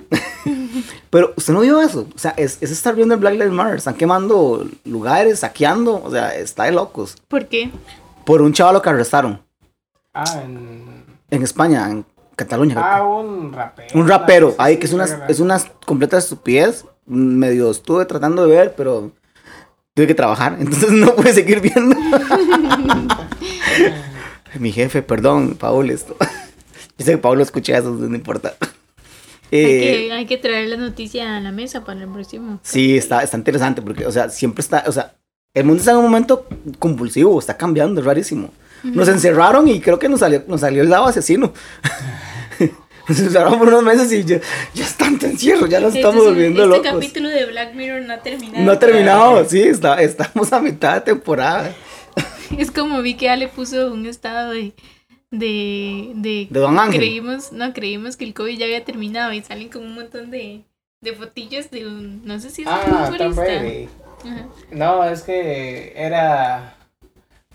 Pero 1.10 1.34
usted 1.38 1.54
no 1.54 1.62
vio 1.62 1.82
eso. 1.82 2.08
O 2.14 2.20
sea, 2.20 2.34
es, 2.38 2.58
es 2.62 2.72
estar 2.72 2.96
viendo 2.96 3.14
el 3.16 3.20
Black 3.20 3.34
Lives 3.34 3.52
Matter. 3.52 3.78
Están 3.78 3.96
quemando 3.96 4.68
lugares, 4.86 5.40
saqueando. 5.40 6.02
O 6.04 6.12
sea, 6.12 6.36
está 6.36 6.66
de 6.66 6.72
locos. 6.72 7.16
¿Por 7.28 7.48
qué? 7.48 7.72
Por 8.26 8.42
un 8.42 8.54
chaval 8.54 8.82
que 8.82 8.90
arrestaron 8.90 9.42
Ah, 10.14 10.42
en... 10.44 11.04
en 11.32 11.44
España, 11.44 11.90
en 11.90 12.06
Cataluña. 12.40 12.76
ah 12.78 13.04
un 13.06 13.52
rapero. 13.52 14.00
un 14.00 14.08
rapero. 14.08 14.56
Ay, 14.58 14.78
que 14.78 14.86
es 14.86 14.92
sí, 14.92 14.96
una, 14.96 15.06
verdad. 15.06 15.30
es 15.30 15.40
una 15.42 15.62
completa 15.86 16.18
estupidez. 16.18 16.86
Medio 17.06 17.70
estuve 17.72 18.06
tratando 18.06 18.46
de 18.48 18.56
ver, 18.56 18.76
pero 18.78 19.12
tuve 19.94 20.08
que 20.08 20.16
trabajar. 20.16 20.56
Entonces 20.60 20.92
no 20.92 21.14
pude 21.16 21.34
seguir 21.34 21.60
viendo. 21.60 21.96
Mi 24.60 24.72
jefe, 24.72 25.02
perdón, 25.02 25.56
Paul, 25.60 25.90
esto. 25.90 26.16
Yo 26.98 27.06
sé 27.06 27.12
que 27.12 27.18
Paul 27.18 27.42
escucha 27.42 27.78
eso, 27.78 27.92
no 27.92 28.16
importa. 28.16 28.54
Hay, 28.62 28.68
Eh, 29.52 30.06
que, 30.08 30.14
hay 30.14 30.26
que 30.26 30.38
traer 30.38 30.70
la 30.70 30.78
noticia 30.78 31.38
a 31.38 31.40
la 31.40 31.52
mesa 31.52 31.84
para 31.84 32.02
el 32.02 32.08
próximo. 32.08 32.60
Sí, 32.64 32.98
está, 32.98 33.24
está 33.24 33.38
interesante 33.38 33.82
porque, 33.82 34.06
o 34.06 34.12
sea, 34.12 34.30
siempre 34.30 34.62
está, 34.62 34.84
o 34.88 34.92
sea, 34.92 35.14
el 35.54 35.66
mundo 35.66 35.80
está 35.80 35.92
en 35.92 35.98
un 35.98 36.04
momento 36.04 36.46
convulsivo, 36.78 37.40
está 37.40 37.58
cambiando, 37.58 38.02
es 38.02 38.06
rarísimo. 38.06 38.52
Nos 38.84 39.10
encerraron 39.10 39.68
y 39.68 39.82
creo 39.82 40.00
que 40.00 40.08
nos 40.08 40.22
salió, 40.22 40.44
nos 40.48 40.62
salió 40.62 40.82
el 40.84 40.90
lado 40.90 41.08
asesino. 41.08 41.52
Nos 43.10 43.20
encerraron 43.20 43.60
por 43.60 43.68
unos 43.68 43.84
meses 43.84 44.12
y 44.14 44.24
ya, 44.24 44.40
ya 44.74 44.86
es 44.86 44.96
tanto 44.96 45.26
encierro, 45.26 45.68
ya 45.68 45.80
nos 45.80 45.90
Este 45.90 46.00
estamos 46.00 46.18
es 46.24 46.28
un- 46.28 46.34
volviendo 46.36 46.64
este 46.64 46.78
locos. 46.78 46.92
capítulo 46.94 47.30
de 47.30 47.46
Black 47.46 47.74
Mirror 47.74 48.02
no 48.04 48.14
ha 48.14 48.18
terminado. 48.22 48.64
No 48.64 48.72
ha 48.72 48.80
terminado, 48.80 49.46
sí, 49.50 49.62
está, 49.64 50.02
estamos 50.02 50.54
a 50.54 50.60
mitad 50.62 50.96
de 50.96 51.02
temporada. 51.02 51.74
Es 52.58 52.72
como 52.72 53.02
vi 53.04 53.14
que 53.16 53.30
Ale 53.30 53.48
puso 53.48 53.92
un 53.92 54.06
estado 54.08 54.52
de. 54.54 54.74
De, 55.32 56.12
de, 56.16 56.48
De 56.50 56.60
Don 56.60 56.80
Ángel. 56.80 57.00
creímos 57.00 57.52
no 57.52 57.72
creímos 57.72 58.18
que 58.18 58.26
el 58.26 58.34
COVID 58.34 58.58
ya 58.58 58.66
había 58.66 58.84
terminado 58.84 59.32
y 59.32 59.44
salen 59.44 59.70
con 59.70 59.84
un 59.84 59.94
montón 59.94 60.32
de, 60.32 60.62
de 61.02 61.14
fotillos 61.14 61.70
de 61.70 61.86
un 61.86 62.26
no 62.26 62.40
sé 62.40 62.50
si 62.50 62.64
es 62.64 62.68
un 62.68 62.74
Ah, 62.74 63.12
Tom. 63.16 63.36
Brady. 63.36 63.88
No, 64.72 65.04
es 65.04 65.22
que 65.22 65.94
era... 65.96 66.76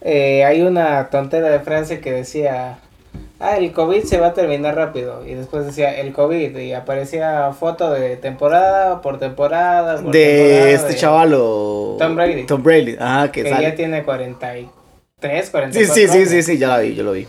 eh, 0.03 0.45
hay 0.45 0.63
una 0.63 1.11
tontera 1.11 1.51
de 1.51 1.59
frase 1.61 1.99
que 2.01 2.13
decía... 2.13 2.79
Ah, 3.41 3.57
el 3.59 3.73
COVID 3.73 4.05
se 4.05 4.19
va 4.19 4.29
a 4.29 4.33
terminar 4.35 4.75
rápido. 4.75 5.27
Y 5.27 5.35
después 5.35 5.67
decía 5.67 5.99
el 6.01 6.13
COVID. 6.13 6.57
Y 6.57 6.73
aparecía 6.73 7.53
foto 7.53 7.91
de 7.91 8.17
temporada 8.17 9.03
por 9.03 9.19
temporada. 9.19 10.01
por 10.01 10.13
De 10.13 10.37
temporada 10.37 10.71
este 10.71 10.93
de- 10.95 10.99
chaval 10.99 11.35
o... 11.37 11.97
Tom 11.99 12.15
Brady. 12.17 12.47
Tom 12.47 12.63
Brady, 12.63 12.97
ah, 12.99 13.29
que, 13.33 13.43
Que 13.43 13.51
sale. 13.51 13.63
ya 13.65 13.75
tiene 13.75 14.03
43, 14.03 15.51
44 15.51 15.73
Sí, 15.73 15.85
sí, 15.87 16.09
sí, 16.09 16.17
años. 16.19 16.29
sí, 16.31 16.43
sí, 16.43 16.59
ya 16.59 16.69
la 16.69 16.79
vi, 16.79 16.95
yo 16.95 17.03
lo 17.05 17.13
vi. 17.13 17.27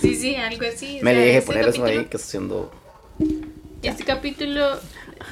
sí 0.00 0.16
sí 0.16 0.34
algo 0.36 0.64
así 0.66 0.98
o 1.00 1.04
Me 1.04 1.10
sea, 1.12 1.20
le 1.20 1.26
dije 1.26 1.38
este 1.38 1.52
poner 1.52 1.68
eso 1.68 1.84
ahí, 1.84 1.94
que 2.06 2.16
está 2.16 2.16
haciendo... 2.16 2.72
este 3.82 4.04
capítulo 4.04 4.78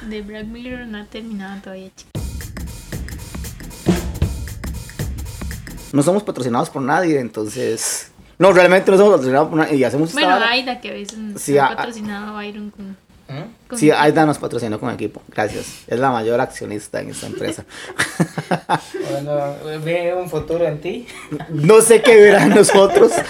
de 0.07 0.21
Black 0.21 0.45
Mirror 0.45 0.87
no 0.87 0.99
ha 0.99 1.05
terminado 1.05 1.61
todavía 1.61 1.89
chicos. 1.95 2.11
No 5.91 6.01
somos 6.01 6.23
patrocinados 6.23 6.69
por 6.69 6.81
nadie, 6.81 7.19
entonces... 7.19 8.02
No, 8.43 8.51
realmente 8.53 8.91
no 8.91 8.97
somos 8.97 9.13
patrocinados 9.13 9.47
por 9.49 9.57
nadie 9.59 9.75
y 9.77 9.83
hacemos 9.85 10.09
esta 10.09 10.19
bueno 10.21 10.35
vara. 10.39 10.51
Aida 10.51 10.81
que 10.81 10.89
a 10.89 10.93
veces 10.93 11.17
Sí, 11.37 11.57
ha 11.57 11.67
a- 11.67 11.75
patrocinado 11.77 12.35
a 12.35 12.41
Byron 12.41 12.71
con, 12.71 12.89
¿Mm? 12.89 13.43
con- 13.69 13.77
Sí, 13.79 13.89
Aida 13.89 14.25
nos 14.25 14.37
patrocinó 14.37 14.79
con 14.81 14.89
equipo. 14.93 15.21
Gracias. 15.29 15.65
Es 15.87 15.97
la 15.97 16.11
mayor 16.11 16.41
accionista 16.41 16.99
en 16.99 17.11
esta 17.11 17.27
empresa. 17.27 17.63
Bueno, 19.09 19.55
ve 19.83 20.13
un 20.13 20.29
futuro 20.29 20.65
en 20.65 20.79
ti. 20.81 21.07
No 21.49 21.81
sé 21.81 22.01
qué 22.01 22.15
verán 22.19 22.49
nosotros. 22.49 23.11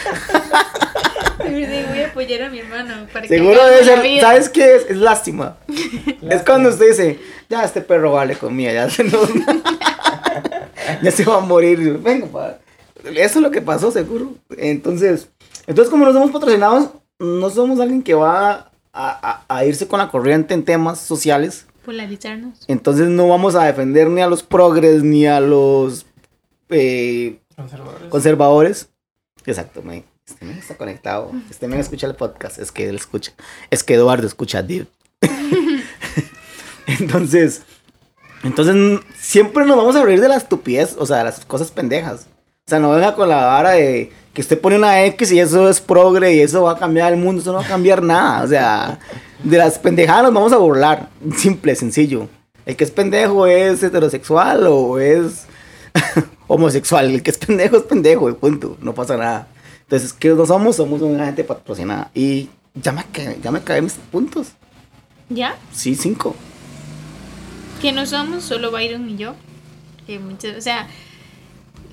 Voy 1.39 1.99
a 2.01 2.07
apoyar 2.07 2.43
a 2.43 2.49
mi 2.49 2.59
hermano 2.59 3.07
para 3.11 3.27
Seguro 3.27 3.63
debe 3.65 3.77
buena 3.83 3.95
ser. 3.95 4.01
vida. 4.03 4.21
¿Sabes 4.21 4.49
qué 4.49 4.75
es? 4.75 4.85
Es 4.89 4.97
lástima. 4.97 5.57
Es 6.29 6.41
cuando 6.43 6.69
usted 6.69 6.87
dice, 6.89 7.19
ya 7.49 7.63
este 7.63 7.81
perro 7.81 8.13
vale 8.13 8.35
comida, 8.35 8.71
ya 8.73 8.89
se 8.89 9.03
nos- 9.03 9.29
ya 11.01 11.11
se 11.11 11.25
va 11.25 11.37
a 11.37 11.41
morir. 11.41 11.99
Venga, 11.99 12.27
pa. 12.27 12.57
Eso 13.03 13.39
es 13.39 13.43
lo 13.43 13.51
que 13.51 13.61
pasó, 13.61 13.91
seguro. 13.91 14.33
Entonces, 14.57 15.29
entonces 15.67 15.89
como 15.91 16.05
no 16.05 16.13
somos 16.13 16.31
patrocinados, 16.31 16.89
no 17.19 17.49
somos 17.49 17.79
alguien 17.79 18.01
que 18.01 18.13
va 18.13 18.51
a, 18.51 18.65
a- 18.93 19.45
a 19.47 19.65
irse 19.65 19.87
con 19.87 19.99
la 19.99 20.09
corriente 20.09 20.53
en 20.53 20.63
temas 20.65 20.99
sociales. 20.99 21.65
polarizarnos 21.85 22.59
Entonces 22.67 23.07
no 23.09 23.27
vamos 23.27 23.55
a 23.55 23.65
defender 23.65 24.09
ni 24.09 24.21
a 24.21 24.27
los 24.27 24.43
progres 24.43 25.03
ni 25.03 25.25
a 25.25 25.39
los 25.39 26.05
eh, 26.69 27.39
Conservadores. 27.55 28.09
conservadores. 28.09 28.89
Exacto, 29.45 29.81
me, 29.81 30.05
este 30.25 30.45
men 30.45 30.57
está 30.57 30.75
conectado. 30.77 31.31
Este 31.49 31.67
men 31.67 31.79
escucha 31.79 32.07
el 32.07 32.15
podcast. 32.15 32.57
Es 32.59 32.71
que 32.71 32.87
él 32.87 32.95
escucha. 32.95 33.33
Es 33.69 33.83
que 33.83 33.95
Eduardo 33.95 34.25
escucha 34.25 34.59
a 34.59 34.63
Deep. 34.63 34.87
entonces, 36.87 37.63
entonces 38.43 38.99
siempre 39.17 39.65
nos 39.65 39.77
vamos 39.77 39.95
a 39.95 40.03
reír 40.03 40.21
de 40.21 40.29
la 40.29 40.35
estupidez, 40.37 40.95
o 40.97 41.05
sea, 41.05 41.17
de 41.17 41.23
las 41.25 41.45
cosas 41.45 41.71
pendejas. 41.71 42.27
O 42.65 42.69
sea, 42.69 42.79
no 42.79 42.91
venga 42.91 43.13
con 43.13 43.27
la 43.27 43.45
vara 43.45 43.71
de 43.71 44.11
que 44.33 44.41
usted 44.41 44.59
pone 44.59 44.77
una 44.77 45.03
X 45.05 45.31
y 45.33 45.39
eso 45.39 45.69
es 45.69 45.81
progre 45.81 46.33
y 46.35 46.39
eso 46.39 46.63
va 46.63 46.71
a 46.71 46.77
cambiar 46.77 47.11
el 47.11 47.19
mundo. 47.19 47.41
Eso 47.41 47.51
no 47.51 47.59
va 47.59 47.65
a 47.65 47.67
cambiar 47.67 48.01
nada. 48.01 48.43
O 48.43 48.47
sea, 48.47 48.99
de 49.43 49.57
las 49.57 49.77
pendejadas 49.79 50.23
nos 50.23 50.33
vamos 50.33 50.53
a 50.53 50.57
burlar. 50.57 51.09
Simple, 51.37 51.75
sencillo. 51.75 52.29
El 52.65 52.77
que 52.77 52.85
es 52.85 52.91
pendejo 52.91 53.45
es 53.47 53.83
heterosexual 53.83 54.65
o 54.67 54.97
es 54.97 55.45
homosexual. 56.47 57.11
El 57.11 57.21
que 57.21 57.31
es 57.31 57.37
pendejo 57.37 57.75
es 57.77 57.83
pendejo, 57.83 58.29
y 58.29 58.33
punto. 58.33 58.77
No 58.81 58.93
pasa 58.93 59.17
nada. 59.17 59.47
Entonces, 59.81 60.13
¿qué 60.13 60.29
no 60.29 60.45
somos? 60.45 60.77
Somos 60.77 61.01
una 61.01 61.25
gente 61.25 61.43
patrocinada. 61.43 62.09
Y 62.13 62.49
ya 62.75 62.93
me, 62.93 63.03
ca- 63.03 63.35
ya 63.43 63.51
me 63.51 63.61
caí 63.61 63.81
mis 63.81 63.93
puntos. 63.93 64.47
ya 65.29 65.57
Sí, 65.73 65.95
cinco. 65.95 66.33
que 67.81 67.91
no 67.91 68.05
somos 68.05 68.43
solo 68.45 68.71
Byron 68.71 69.09
y 69.09 69.17
yo 69.17 69.35
que 70.07 70.17
muchas 70.19 70.57
o 70.57 70.61
sea 70.61 70.87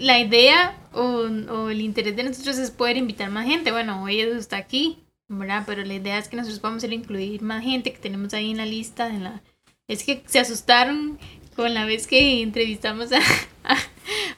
la 0.01 0.19
idea 0.19 0.77
o, 0.93 1.29
o 1.53 1.71
el 1.71 1.81
interés 1.81 2.17
de 2.17 2.25
nosotros 2.25 2.59
es 2.59 2.71
poder 2.71 2.97
invitar 2.97 3.31
más 3.31 3.47
gente. 3.47 3.71
Bueno, 3.71 4.03
hoy 4.03 4.21
Edu 4.21 4.39
está 4.39 4.57
aquí, 4.57 4.99
¿verdad? 5.29 5.65
Pero 5.67 5.85
la 5.85 5.95
idea 5.95 6.19
es 6.19 6.29
que 6.29 6.37
nosotros 6.37 6.61
vamos 6.61 6.83
a 6.83 6.87
incluir 6.89 7.43
más 7.43 7.63
gente 7.63 7.93
que 7.93 7.99
tenemos 7.99 8.35
ahí 8.35 8.51
en 8.51 8.57
la 8.57 8.67
lista. 8.67 9.09
En 9.09 9.25
la... 9.25 9.43
Es 9.89 10.03
que 10.05 10.23
se 10.27 10.39
asustaron 10.39 11.19
con 11.55 11.75
la 11.75 11.85
vez 11.85 12.07
que 12.07 12.43
entrevistamos 12.43 13.13
a, 13.13 13.19
a, 13.65 13.77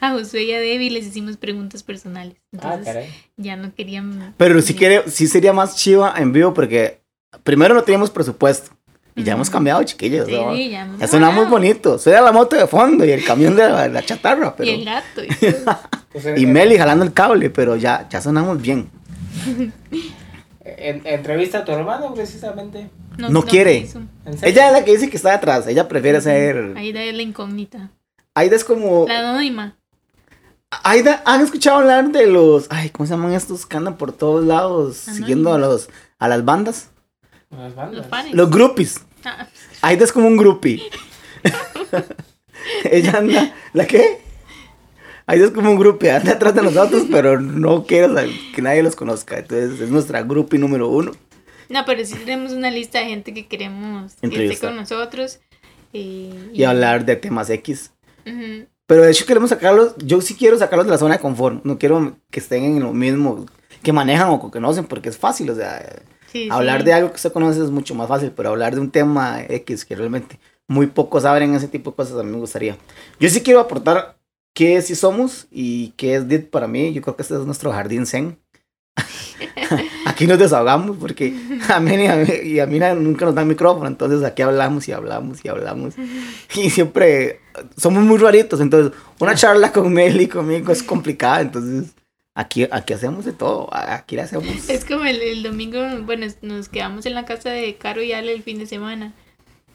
a 0.00 0.12
Josué 0.12 0.44
y 0.44 0.52
a 0.52 0.58
Debbie 0.58 0.86
y 0.86 0.90
les 0.90 1.06
hicimos 1.06 1.36
preguntas 1.36 1.82
personales. 1.82 2.36
Ah, 2.58 2.74
Entonces 2.74 3.08
ya 3.36 3.56
no 3.56 3.74
querían... 3.74 4.34
Pero 4.36 4.60
sí, 4.60 4.74
quiere, 4.74 5.08
sí 5.08 5.28
sería 5.28 5.52
más 5.52 5.76
chiva 5.76 6.14
en 6.16 6.32
vivo 6.32 6.52
porque 6.52 7.00
primero 7.44 7.74
no 7.74 7.82
teníamos 7.84 8.10
presupuesto. 8.10 8.72
Y 9.14 9.24
ya 9.24 9.34
hemos 9.34 9.50
cambiado, 9.50 9.82
chiquillos. 9.82 10.26
Sí, 10.26 10.32
¿no? 10.32 10.54
sí, 10.54 10.70
ya 10.70 10.82
hemos 10.82 10.98
Ya 10.98 11.06
sonamos 11.08 11.36
hablado. 11.44 11.50
bonito. 11.50 11.98
Soy 11.98 12.12
la 12.14 12.32
moto 12.32 12.56
de 12.56 12.66
fondo 12.66 13.04
y 13.04 13.10
el 13.10 13.24
camión 13.24 13.54
de 13.56 13.68
la, 13.68 13.88
la 13.88 14.02
chatarra. 14.02 14.56
Pero... 14.56 14.70
Y 14.70 14.74
el 14.74 14.84
gato. 14.84 15.22
y. 15.22 15.28
Pues, 16.12 16.26
Y 16.38 16.44
Meli 16.44 16.76
jalando 16.76 17.06
el 17.06 17.12
cable, 17.14 17.48
pero 17.48 17.74
ya, 17.76 18.06
ya 18.10 18.20
sonamos 18.20 18.60
bien. 18.60 18.90
en- 20.64 21.06
entrevista 21.06 21.58
a 21.58 21.64
tu 21.64 21.72
hermano, 21.72 22.12
precisamente. 22.14 22.90
No 23.16 23.42
quiere. 23.44 23.88
Ella 24.42 24.66
es 24.68 24.72
la 24.72 24.84
que 24.84 24.92
dice 24.92 25.10
que 25.10 25.16
está 25.16 25.34
atrás. 25.34 25.66
Ella 25.66 25.88
prefiere 25.88 26.20
ser. 26.20 26.74
Ahí 26.76 26.92
da 26.92 27.00
la 27.00 27.22
incógnita. 27.22 27.90
Aida 28.34 28.56
es 28.56 28.64
como. 28.64 29.06
La 29.06 29.20
anónima. 29.20 29.76
Aida, 30.84 31.22
¿han 31.26 31.42
escuchado 31.42 31.78
hablar 31.78 32.10
de 32.10 32.26
los. 32.26 32.66
Ay, 32.70 32.88
¿cómo 32.90 33.06
se 33.06 33.12
llaman 33.12 33.32
estos 33.34 33.66
que 33.66 33.76
andan 33.76 33.96
por 33.96 34.12
todos 34.12 34.44
lados 34.44 35.02
Anónimos. 35.08 35.16
siguiendo 35.16 35.52
a 35.52 35.58
los 35.58 35.88
a 36.18 36.28
las 36.28 36.44
bandas? 36.44 36.88
Las 37.56 37.74
bandas. 37.74 37.96
Los 37.98 38.06
fans. 38.06 38.32
Los 38.32 38.50
groupies. 38.50 39.00
Ah, 39.24 39.46
Aida 39.82 40.04
es 40.04 40.12
como 40.12 40.26
un 40.26 40.36
groupie. 40.36 40.82
Ella 42.84 43.18
anda. 43.18 43.54
¿La 43.72 43.86
qué? 43.86 44.20
Aida 45.26 45.44
es 45.46 45.50
como 45.52 45.70
un 45.70 45.78
groupie, 45.78 46.10
anda 46.10 46.32
atrás 46.32 46.54
de 46.54 46.62
nosotros, 46.62 47.04
pero 47.10 47.40
no 47.40 47.84
quiere 47.84 48.08
que 48.54 48.62
nadie 48.62 48.82
los 48.82 48.96
conozca. 48.96 49.38
Entonces 49.38 49.80
es 49.80 49.90
nuestra 49.90 50.22
groupie 50.22 50.58
número 50.58 50.88
uno. 50.88 51.12
No, 51.68 51.84
pero 51.86 52.04
sí 52.04 52.14
tenemos 52.16 52.52
una 52.52 52.70
lista 52.70 52.98
de 52.98 53.06
gente 53.06 53.32
que 53.32 53.46
queremos 53.46 54.14
que 54.20 54.46
esté 54.46 54.66
con 54.66 54.76
nosotros. 54.76 55.40
eh, 55.92 56.50
Y 56.52 56.64
hablar 56.64 57.04
de 57.04 57.16
temas 57.16 57.48
X. 57.50 57.92
Ujú. 58.26 58.66
Pero 58.86 59.02
de 59.02 59.10
hecho 59.10 59.24
queremos 59.24 59.50
sacarlos, 59.50 59.94
yo 59.98 60.20
sí 60.20 60.34
quiero 60.34 60.58
sacarlos 60.58 60.86
de 60.86 60.92
la 60.92 60.98
zona 60.98 61.14
de 61.14 61.20
confort, 61.20 61.64
no 61.64 61.78
quiero 61.78 62.16
que 62.30 62.40
estén 62.40 62.64
en 62.64 62.80
lo 62.80 62.92
mismo 62.92 63.46
que 63.82 63.92
manejan 63.92 64.28
o 64.28 64.42
que 64.44 64.50
conocen, 64.50 64.84
porque 64.84 65.08
es 65.08 65.16
fácil, 65.16 65.48
o 65.50 65.54
sea, 65.54 66.02
Sí, 66.32 66.48
hablar 66.50 66.80
sí. 66.80 66.86
de 66.86 66.92
algo 66.94 67.10
que 67.10 67.16
usted 67.16 67.32
conoce 67.32 67.62
es 67.62 67.70
mucho 67.70 67.94
más 67.94 68.08
fácil, 68.08 68.32
pero 68.34 68.48
hablar 68.48 68.74
de 68.74 68.80
un 68.80 68.90
tema 68.90 69.42
X 69.46 69.84
que 69.84 69.94
realmente 69.94 70.40
muy 70.66 70.86
pocos 70.86 71.24
saben 71.24 71.54
ese 71.54 71.68
tipo 71.68 71.90
de 71.90 71.96
cosas 71.96 72.18
a 72.18 72.22
mí 72.22 72.30
me 72.30 72.38
gustaría. 72.38 72.78
Yo 73.20 73.28
sí 73.28 73.42
quiero 73.42 73.60
aportar 73.60 74.16
qué 74.54 74.80
sí 74.80 74.94
somos 74.94 75.46
y 75.50 75.90
qué 75.98 76.14
es 76.14 76.28
DIT 76.28 76.50
para 76.50 76.66
mí, 76.66 76.92
yo 76.94 77.02
creo 77.02 77.16
que 77.16 77.22
este 77.22 77.34
es 77.34 77.40
nuestro 77.40 77.70
jardín 77.70 78.06
zen. 78.06 78.38
aquí 80.06 80.26
nos 80.26 80.38
desahogamos 80.38 80.96
porque 80.98 81.34
a 81.68 81.80
mí 81.80 81.94
y 81.94 82.06
a 82.06 82.16
mí, 82.16 82.32
y 82.44 82.60
a 82.60 82.66
mí 82.66 82.78
nunca 82.96 83.26
nos 83.26 83.34
dan 83.34 83.48
micrófono, 83.48 83.86
entonces 83.86 84.22
aquí 84.24 84.42
hablamos 84.42 84.88
y 84.88 84.92
hablamos 84.92 85.44
y 85.44 85.48
hablamos. 85.48 85.94
Y 86.54 86.70
siempre 86.70 87.40
somos 87.76 88.02
muy 88.04 88.18
raritos, 88.18 88.60
entonces 88.60 88.92
una 89.18 89.34
charla 89.34 89.70
con 89.70 89.92
Mel 89.92 90.20
y 90.20 90.28
conmigo 90.28 90.72
es 90.72 90.82
complicada, 90.82 91.42
entonces 91.42 91.92
aquí, 92.34 92.66
aquí 92.70 92.92
hacemos 92.92 93.24
de 93.24 93.32
todo, 93.32 93.68
aquí 93.72 94.16
le 94.16 94.22
hacemos... 94.22 94.46
Es 94.68 94.84
como 94.84 95.04
el, 95.04 95.20
el 95.20 95.42
domingo, 95.42 95.80
bueno, 96.04 96.26
nos 96.42 96.68
quedamos 96.68 97.06
en 97.06 97.14
la 97.14 97.24
casa 97.24 97.50
de 97.50 97.76
Caro 97.76 98.02
y 98.02 98.12
Ale 98.12 98.32
el 98.32 98.42
fin 98.42 98.58
de 98.58 98.66
semana. 98.66 99.12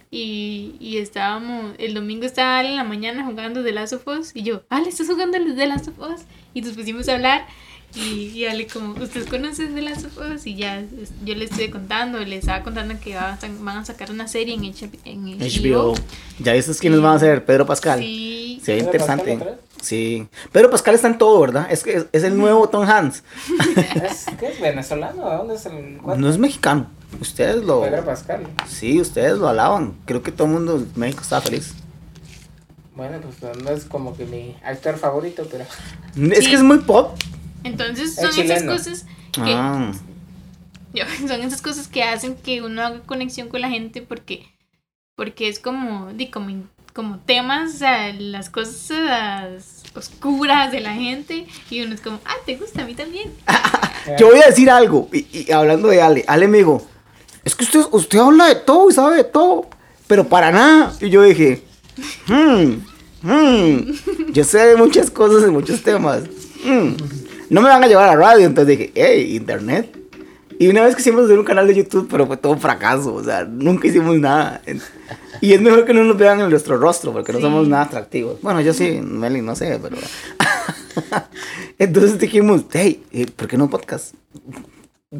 Y, 0.09 0.75
y 0.79 0.97
estábamos, 0.99 1.75
el 1.79 1.93
domingo 1.93 2.25
estaba 2.25 2.59
Ale 2.59 2.69
en 2.69 2.77
la 2.77 2.85
mañana 2.85 3.25
jugando 3.25 3.61
de 3.61 3.73
Last 3.73 3.91
of 3.93 4.07
Us, 4.07 4.31
y 4.33 4.43
yo, 4.43 4.63
Ale, 4.69 4.87
¿estás 4.89 5.07
jugando 5.07 5.37
de 5.37 5.67
Last 5.67 5.89
of 5.89 5.99
Us? 5.99 6.21
Y 6.53 6.61
nos 6.61 6.73
pusimos 6.73 7.09
a 7.09 7.15
hablar 7.15 7.45
y, 7.93 8.29
y 8.33 8.45
Ale 8.45 8.67
como, 8.67 8.93
¿ustedes 8.93 9.27
conocen 9.27 9.75
de 9.75 9.81
Last 9.81 10.05
of 10.05 10.17
Us? 10.17 10.47
Y 10.47 10.55
ya 10.55 10.81
yo 11.25 11.35
le 11.35 11.43
estuve 11.45 11.69
contando, 11.69 12.19
le 12.19 12.37
estaba 12.37 12.63
contando 12.63 12.95
que 13.01 13.15
va 13.15 13.33
a 13.33 13.39
sa- 13.39 13.49
van 13.59 13.77
a 13.79 13.85
sacar 13.85 14.09
una 14.09 14.29
serie 14.29 14.53
en, 14.55 14.63
H- 14.63 14.89
en 15.03 15.39
HBO. 15.39 15.93
¿Ya 16.39 16.53
viste 16.53 16.71
quiénes 16.79 17.01
van 17.01 17.17
a 17.17 17.19
ser? 17.19 17.43
Pedro 17.43 17.65
Pascal. 17.65 17.99
Sí, 17.99 18.61
Se 18.63 18.71
ve 18.73 18.77
¿Pedro 18.77 18.91
interesante. 18.93 19.33
Pascal 19.37 19.59
Sí. 19.81 20.27
Pedro 20.51 20.69
Pascal 20.69 20.95
está 20.95 21.07
en 21.07 21.17
todo, 21.17 21.39
¿verdad? 21.39 21.67
Es 21.69 21.83
que 21.83 21.95
es, 21.97 22.05
es 22.11 22.23
el 22.23 22.37
nuevo 22.37 22.67
Tom 22.69 22.83
Hanks. 22.89 23.23
¿Es, 24.03 24.25
¿Qué 24.39 24.47
es 24.47 24.59
venezolano? 24.61 25.29
¿De 25.29 25.35
dónde 25.37 25.55
es 25.55 25.65
el? 25.65 25.97
No 26.03 26.29
es 26.29 26.37
mexicano. 26.37 26.87
Ustedes 27.21 27.63
lo. 27.63 27.81
Pedro 27.81 28.03
Pascal. 28.05 28.47
Sí, 28.67 28.99
ustedes 28.99 29.37
lo 29.37 29.47
alaban. 29.47 29.95
Creo 30.05 30.23
que 30.23 30.31
todo 30.31 30.47
el 30.47 30.53
mundo 30.53 30.75
en 30.77 30.91
México 30.95 31.21
está 31.21 31.39
feliz. 31.41 31.73
Bueno, 32.95 33.19
pues 33.21 33.57
no 33.63 33.69
es 33.69 33.85
como 33.85 34.15
que 34.17 34.25
mi 34.25 34.55
actor 34.63 34.97
favorito, 34.97 35.47
pero. 35.49 35.63
Es 36.33 36.43
Sí. 36.45 36.49
que 36.49 36.55
es 36.55 36.63
muy 36.63 36.79
pop. 36.79 37.15
entonces 37.63 38.17
Es 38.17 38.35
son 38.35 38.43
esas 38.45 38.63
cosas 38.63 39.05
que... 39.31 39.41
Ah. 39.53 39.91
Yo- 40.93 41.05
son 41.27 41.41
esas 41.41 41.61
cosas 41.61 41.87
que 41.87 42.03
hacen 42.03 42.35
que 42.35 42.61
uno 42.63 42.81
haga 42.81 43.01
conexión 43.01 43.49
con 43.49 43.61
la 43.61 43.69
gente 43.69 44.01
porque 44.01 44.47
porque 45.15 45.47
es 45.49 45.59
como 45.59 46.11
di 46.13 46.29
como 46.29 46.49
como 46.97 47.19
temas 47.19 47.75
o 47.75 47.77
sea, 47.77 48.11
las 48.11 48.49
cosas 48.49 49.83
oscuras 49.95 50.71
de 50.71 50.81
la 50.81 50.95
gente 50.95 51.45
y 51.69 51.83
uno 51.83 51.93
es 51.93 52.01
como 52.01 52.19
ah 52.25 52.35
te 52.45 52.55
gusta 52.55 52.81
a 52.81 52.85
mí 52.85 52.95
también 52.95 53.31
Yo 54.19 54.27
voy 54.27 54.39
a 54.39 54.47
decir 54.47 54.69
algo. 54.69 55.09
Y, 55.11 55.27
y 55.31 55.51
hablando 55.51 55.89
de 55.89 56.01
Ale. 56.01 56.23
Ale 56.27 56.47
me 56.47 56.59
dijo: 56.59 56.81
Es 57.43 57.55
que 57.55 57.65
usted, 57.65 57.81
usted 57.91 58.19
habla 58.19 58.45
de 58.45 58.55
todo 58.55 58.89
y 58.89 58.93
sabe 58.93 59.17
de 59.17 59.23
todo. 59.23 59.67
Pero 60.07 60.27
para 60.27 60.51
nada. 60.51 60.93
Y 61.01 61.09
yo 61.09 61.23
dije: 61.23 61.63
Hmm. 62.27 62.85
Hmm. 63.21 63.91
Yo 64.31 64.43
sé 64.43 64.59
de 64.59 64.75
muchas 64.75 65.11
cosas 65.11 65.47
y 65.47 65.51
muchos 65.51 65.81
temas. 65.81 66.23
Hmm. 66.63 66.91
No 67.49 67.61
me 67.61 67.69
van 67.69 67.83
a 67.83 67.87
llevar 67.87 68.09
a 68.09 68.15
radio. 68.15 68.45
Entonces 68.45 68.77
dije: 68.77 68.91
Hey, 68.95 69.35
internet. 69.35 69.93
Y 70.59 70.67
una 70.69 70.83
vez 70.83 70.95
quisimos 70.95 71.25
hacer 71.25 71.37
un 71.37 71.45
canal 71.45 71.67
de 71.67 71.75
YouTube, 71.75 72.07
pero 72.09 72.25
fue 72.25 72.37
todo 72.37 72.53
un 72.53 72.59
fracaso. 72.59 73.13
O 73.13 73.23
sea, 73.23 73.43
nunca 73.43 73.87
hicimos 73.87 74.17
nada. 74.17 74.61
Y 75.41 75.53
es 75.53 75.61
mejor 75.61 75.85
que 75.85 75.93
no 75.93 76.03
nos 76.03 76.17
vean 76.17 76.39
en 76.39 76.49
nuestro 76.49 76.77
rostro, 76.77 77.11
porque 77.13 77.31
no 77.31 77.39
Sí. 77.39 77.43
somos 77.43 77.67
nada 77.67 77.83
atractivos. 77.83 78.41
Bueno, 78.41 78.61
yo 78.61 78.73
sí, 78.73 78.99
Meli, 79.01 79.41
no 79.41 79.55
sé, 79.55 79.79
pero. 79.81 79.97
Entonces 81.79 82.17
dijimos, 82.19 82.63
hey, 82.71 83.03
eh, 83.11 83.27
¿por 83.27 83.47
qué 83.47 83.57
no 83.57 83.69
podcast? 83.69 84.13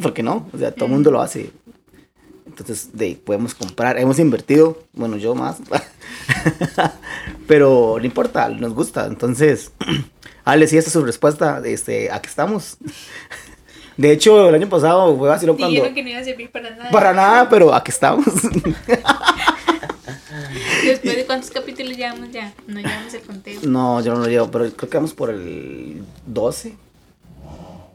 ¿Por 0.01 0.13
qué 0.13 0.23
no? 0.23 0.49
O 0.53 0.57
sea, 0.57 0.71
todo 0.71 0.85
el 0.85 0.91
mundo 0.91 1.11
lo 1.11 1.21
hace. 1.21 1.51
Entonces, 2.45 2.89
de, 2.93 3.19
podemos 3.23 3.53
comprar. 3.53 3.99
Hemos 3.99 4.17
invertido, 4.19 4.79
bueno, 4.93 5.17
yo 5.17 5.35
más. 5.35 5.57
pero 7.47 7.97
no 7.99 8.05
importa, 8.05 8.49
nos 8.49 8.73
gusta. 8.73 9.05
Entonces, 9.05 9.71
Ale, 10.45 10.67
sí, 10.67 10.77
esa 10.77 10.87
es 10.87 10.93
su 10.93 11.03
respuesta. 11.05 11.61
Este, 11.63 12.11
aquí 12.11 12.27
estamos. 12.27 12.77
De 13.97 14.11
hecho, 14.11 14.49
el 14.49 14.55
año 14.55 14.69
pasado 14.69 15.17
fue 15.17 15.33
así 15.33 15.45
cuando. 15.47 15.67
dijeron 15.69 15.93
que 15.95 16.03
no 16.03 16.09
iba 16.09 16.19
a 16.19 16.23
servir 16.23 16.51
para 16.51 16.69
nada 16.69 16.91
Para 16.91 17.13
nada, 17.13 17.49
pero 17.49 17.73
aquí 17.73 17.89
estamos. 17.89 18.25
Después 20.97 21.15
de 21.17 21.25
cuántos 21.25 21.49
capítulos 21.51 21.95
llevamos 21.97 22.31
ya 22.31 22.53
no 22.67 22.79
llevamos 22.79 23.13
el 23.13 23.21
conteo 23.21 23.59
no, 23.63 24.01
yo 24.01 24.13
no 24.13 24.19
lo 24.21 24.27
llevo, 24.27 24.49
pero 24.51 24.69
creo 24.71 24.89
que 24.89 24.97
vamos 24.97 25.13
por 25.13 25.29
el 25.29 26.03
12. 26.25 26.75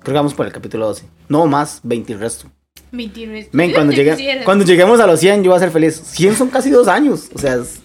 Creo 0.01 0.13
que 0.15 0.19
vamos 0.19 0.35
por 0.35 0.47
el 0.47 0.53
capítulo 0.53 0.87
12. 0.89 1.05
No 1.29 1.47
más, 1.47 1.81
20 1.85 2.13
el 2.15 2.19
resto. 2.21 2.47
29 2.91 3.51
Men, 3.53 3.73
cuando, 3.73 3.93
llegue- 3.97 4.43
cuando 4.45 4.65
lleguemos 4.65 4.99
a 5.01 5.07
los 5.07 5.21
100, 5.21 5.45
yo 5.45 5.51
voy 5.51 5.57
a 5.57 5.61
ser 5.61 5.71
feliz. 5.71 5.95
100 6.05 6.35
son 6.37 6.49
casi 6.51 6.71
dos 6.71 6.89
años. 6.89 7.29
O 7.35 7.39
sea, 7.39 7.55
es, 7.55 7.81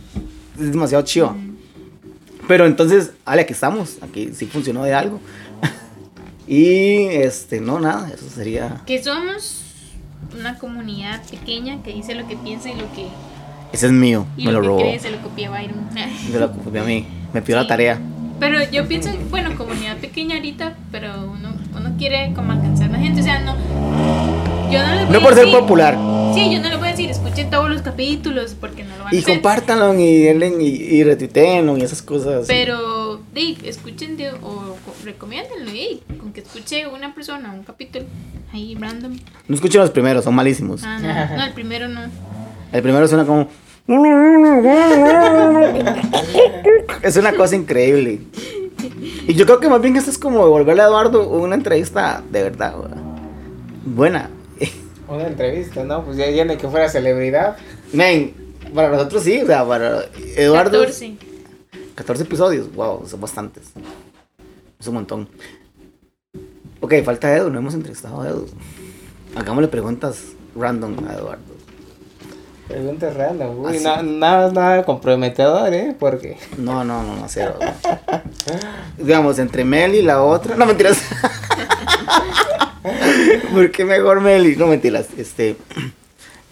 es 0.60 0.72
demasiado 0.72 1.04
chido. 1.04 1.36
Pero 2.48 2.66
entonces, 2.66 3.12
Ale, 3.26 3.42
aquí 3.44 3.54
estamos. 3.54 3.98
Aquí 4.02 4.32
sí 4.34 4.46
funcionó 4.48 4.84
de 4.84 4.94
algo. 4.94 5.20
y 6.48 7.06
este, 7.08 7.60
no, 7.62 7.80
nada. 7.80 8.10
Eso 8.14 8.28
sería. 8.30 8.82
que 8.86 9.04
somos 9.04 9.62
una 10.38 10.58
comunidad 10.58 11.22
pequeña 11.30 11.84
que 11.84 11.94
dice 11.94 12.16
lo 12.16 12.28
que 12.28 12.36
piensa 12.38 12.70
y 12.70 12.76
lo 12.76 12.92
que 12.94 13.08
Ese 13.72 13.88
es 13.88 13.92
mío. 13.92 14.26
y 14.38 14.46
me 14.46 14.52
lo, 14.52 14.62
lo 14.62 14.68
robó. 14.70 14.80
cree 14.80 15.00
se 15.00 15.10
lo 15.12 15.18
copia 15.22 15.50
Byron 15.50 15.90
Se 16.32 16.40
lo 16.40 16.52
copió 16.52 16.82
a 16.82 16.86
mí. 16.86 17.06
Me 17.34 17.42
pidió 17.42 17.58
Sí. 17.58 17.64
la 17.64 17.68
tarea. 17.68 18.00
Pero 18.40 18.60
yo 18.72 18.88
pienso, 18.88 19.10
bueno, 19.32 19.56
comunidad 19.58 19.98
pequeña 19.98 20.36
ahorita, 20.36 20.76
pero 20.92 21.32
uno, 21.32 21.50
uno 21.76 21.96
quiere 21.98 22.34
como 22.36 22.52
alcanzar 22.52 22.90
más 22.92 23.02
gente. 23.02 23.22
O 23.22 23.24
sea, 23.24 23.40
no. 23.42 23.56
Yo 24.72 24.80
no 24.86 24.96
voy 25.06 25.12
No 25.12 25.18
a 25.18 25.22
por 25.22 25.34
ser 25.34 25.46
decir- 25.46 25.60
popular. 25.60 25.98
Sí, 26.36 26.54
yo 26.54 26.62
no 26.62 26.70
le 26.70 26.76
voy 26.78 26.88
a 26.90 26.92
decir, 26.92 27.10
escuchen 27.10 27.50
todos 27.50 27.68
los 27.70 27.82
capítulos, 27.82 28.56
porque 28.60 28.84
no 28.84 28.96
lo 28.98 29.06
van 29.06 29.14
a 29.14 29.16
Y 29.16 29.20
hacer. 29.20 29.34
compártanlo 29.36 29.98
y 30.00 30.18
denle 30.20 30.54
y, 30.62 30.66
y 30.68 31.04
retuiteenlo 31.04 31.78
y 31.78 31.82
esas 31.82 32.02
cosas. 32.04 32.46
Pero, 32.48 33.22
di, 33.34 33.58
escuchen 33.64 34.18
de, 34.18 34.30
o 34.34 34.76
co- 34.86 34.94
recomiéndenlo, 35.04 35.72
y 35.74 36.02
con 36.20 36.32
que 36.34 36.42
escuche 36.42 36.86
una 36.86 37.16
persona 37.16 37.52
un 37.54 37.64
capítulo 37.64 38.06
ahí 38.54 38.76
random. 38.76 39.18
No 39.48 39.56
escuchen 39.56 39.82
los 39.82 39.90
primeros, 39.90 40.26
son 40.26 40.36
malísimos. 40.36 40.84
Ah, 40.84 41.00
no, 41.02 41.38
no, 41.38 41.44
el 41.46 41.54
primero 41.54 41.88
no. 41.88 42.02
El 42.72 42.82
primero 42.82 43.08
suena 43.08 43.26
como. 43.26 43.48
Es 47.02 47.16
una 47.18 47.34
cosa 47.34 47.56
increíble. 47.56 48.22
Y 49.28 49.34
yo 49.34 49.46
creo 49.46 49.60
que 49.60 49.70
más 49.70 49.82
bien 49.82 49.96
esto 49.96 50.12
es 50.12 50.18
como 50.18 50.44
devolverle 50.44 50.82
a 50.84 50.86
Eduardo 50.86 51.28
una 51.30 51.56
entrevista 51.56 52.22
de 52.30 52.44
verdad. 52.44 52.76
Buena. 53.86 54.30
Una 55.08 55.28
entrevista, 55.28 55.84
¿no? 55.84 56.04
Pues 56.04 56.18
ya, 56.18 56.44
ni 56.44 56.58
que 56.58 56.68
fuera 56.68 56.90
celebridad. 56.90 57.58
Men, 57.94 58.34
para 58.74 58.90
nosotros 58.90 59.24
sí, 59.24 59.42
o 59.42 59.46
sea, 59.46 59.66
para 59.66 60.06
Eduardo. 60.36 60.80
14. 60.80 61.16
14 61.96 62.24
episodios, 62.24 62.74
wow, 62.76 63.08
son 63.08 63.22
bastantes. 63.22 63.72
Es 64.80 64.88
un 64.88 64.94
montón. 64.94 65.28
Ok, 66.80 66.94
falta 67.04 67.36
Edu, 67.36 67.50
no 67.50 67.58
hemos 67.58 67.74
entrevistado 67.74 68.22
a 68.22 68.30
Edu. 68.30 68.46
Hagámosle 69.36 69.68
preguntas 69.68 70.24
random 70.56 70.96
a 71.08 71.14
Eduardo. 71.16 71.57
Preguntas 72.68 73.16
random. 73.16 73.60
Uy, 73.60 73.76
Así. 73.78 73.84
na- 73.84 74.02
nada, 74.04 74.52
nada 74.52 74.84
comprometedor, 74.84 75.74
¿eh? 75.74 75.96
Porque. 75.98 76.38
No, 76.58 76.84
no, 76.84 77.04
no, 77.04 77.16
no, 77.16 77.26
cero. 77.30 77.58
Digamos, 78.98 79.40
entre 79.40 79.64
Meli 79.64 80.00
y 80.00 80.02
la 80.02 80.22
otra. 80.24 80.56
No, 80.56 80.66
mentiras. 80.66 81.02
¿Por 83.52 83.72
qué 83.72 83.86
mejor 83.86 84.22
Meli? 84.22 84.56
No, 84.56 84.68
mentiras. 84.68 85.08
Este. 85.18 85.56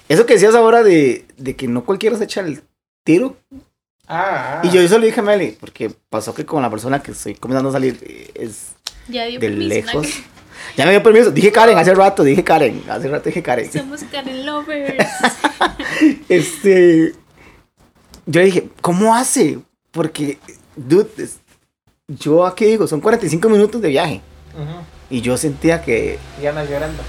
Eso 0.08 0.26
que 0.26 0.34
decías 0.36 0.56
ahora 0.56 0.84
de, 0.84 1.26
de 1.38 1.56
que 1.56 1.68
no 1.68 1.84
cualquiera 1.84 2.18
se 2.18 2.26
echa 2.26 2.42
el 2.42 2.62
tiro. 3.04 3.36
Ah, 4.08 4.62
Y 4.64 4.70
yo 4.70 4.82
eso 4.82 5.00
le 5.00 5.08
dije 5.08 5.20
a 5.20 5.24
Meli, 5.24 5.58
porque 5.60 5.92
pasó 6.10 6.34
que 6.36 6.46
con 6.46 6.62
la 6.62 6.70
persona 6.70 7.02
que 7.02 7.12
estoy 7.12 7.34
comenzando 7.34 7.70
a 7.70 7.74
salir 7.74 7.98
eh, 8.04 8.30
es 8.36 8.74
Ya 9.08 9.26
dio 9.26 9.40
de 9.40 9.48
permiso, 9.48 9.68
lejos. 9.68 10.06
¿no? 10.06 10.35
Ya 10.76 10.86
me 10.86 10.92
dio 10.92 11.04
permiso. 11.04 11.32
Dije 11.32 11.52
Karen 11.52 11.78
hace 11.78 11.94
rato, 11.96 12.24
dije 12.24 12.44
Karen. 12.44 12.84
Hace 12.90 13.08
rato 13.08 13.26
dije 13.30 13.42
Karen. 13.44 13.72
Somos 13.72 14.02
Karen 14.12 14.46
Lovers. 14.46 14.96
Este. 16.30 17.14
Yo 18.26 18.40
le 18.40 18.46
dije, 18.46 18.70
¿cómo 18.82 19.16
hace? 19.16 19.60
Porque, 19.92 20.40
dude, 20.76 21.08
es- 21.18 21.38
yo 22.08 22.46
aquí 22.46 22.66
digo, 22.66 22.88
son 22.88 23.02
45 23.02 23.50
minutos 23.50 23.82
de 23.82 23.90
viaje. 23.90 24.22
Ujú. 24.54 24.84
Y 25.10 25.22
yo 25.22 25.38
sentía 25.38 25.82
que. 25.82 26.20
Ya 26.42 26.52
no 26.52 26.64
llorando. 26.66 27.02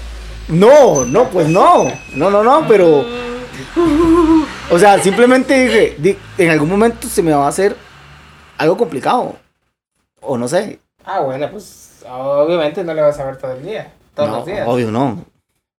No, 0.47 1.05
no, 1.05 1.29
pues 1.29 1.47
no. 1.49 1.85
No, 2.13 2.29
no, 2.29 2.43
no, 2.43 2.65
pero. 2.67 3.05
O 4.69 4.77
sea, 4.77 5.01
simplemente 5.01 5.65
dije, 5.65 5.95
di- 5.97 6.17
en 6.37 6.49
algún 6.49 6.67
momento 6.69 7.07
se 7.07 7.23
me 7.23 7.31
va 7.31 7.45
a 7.45 7.49
hacer 7.49 7.75
algo 8.57 8.75
complicado. 8.77 9.35
O 10.19 10.37
no 10.37 10.47
sé. 10.47 10.79
Ah, 11.05 11.21
bueno, 11.21 11.49
pues 11.49 11.86
obviamente 12.07 12.83
no 12.83 12.93
le 12.93 13.01
vas 13.01 13.19
a 13.19 13.25
ver 13.25 13.37
todo 13.37 13.51
el 13.53 13.63
día. 13.63 13.91
Todos 14.15 14.29
No, 14.29 14.35
los 14.37 14.45
días. 14.45 14.67
Obvio, 14.67 14.91
no. 14.91 15.25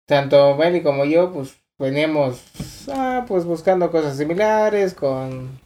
Tanto 0.06 0.56
Meli 0.56 0.82
como 0.82 1.06
yo, 1.06 1.32
pues 1.34 1.56
veníamos 1.80 2.42
ah, 2.92 3.26
pues 3.28 3.44
buscando 3.46 3.92
cosas 3.92 4.18
similares, 4.18 4.94
con 4.94 5.60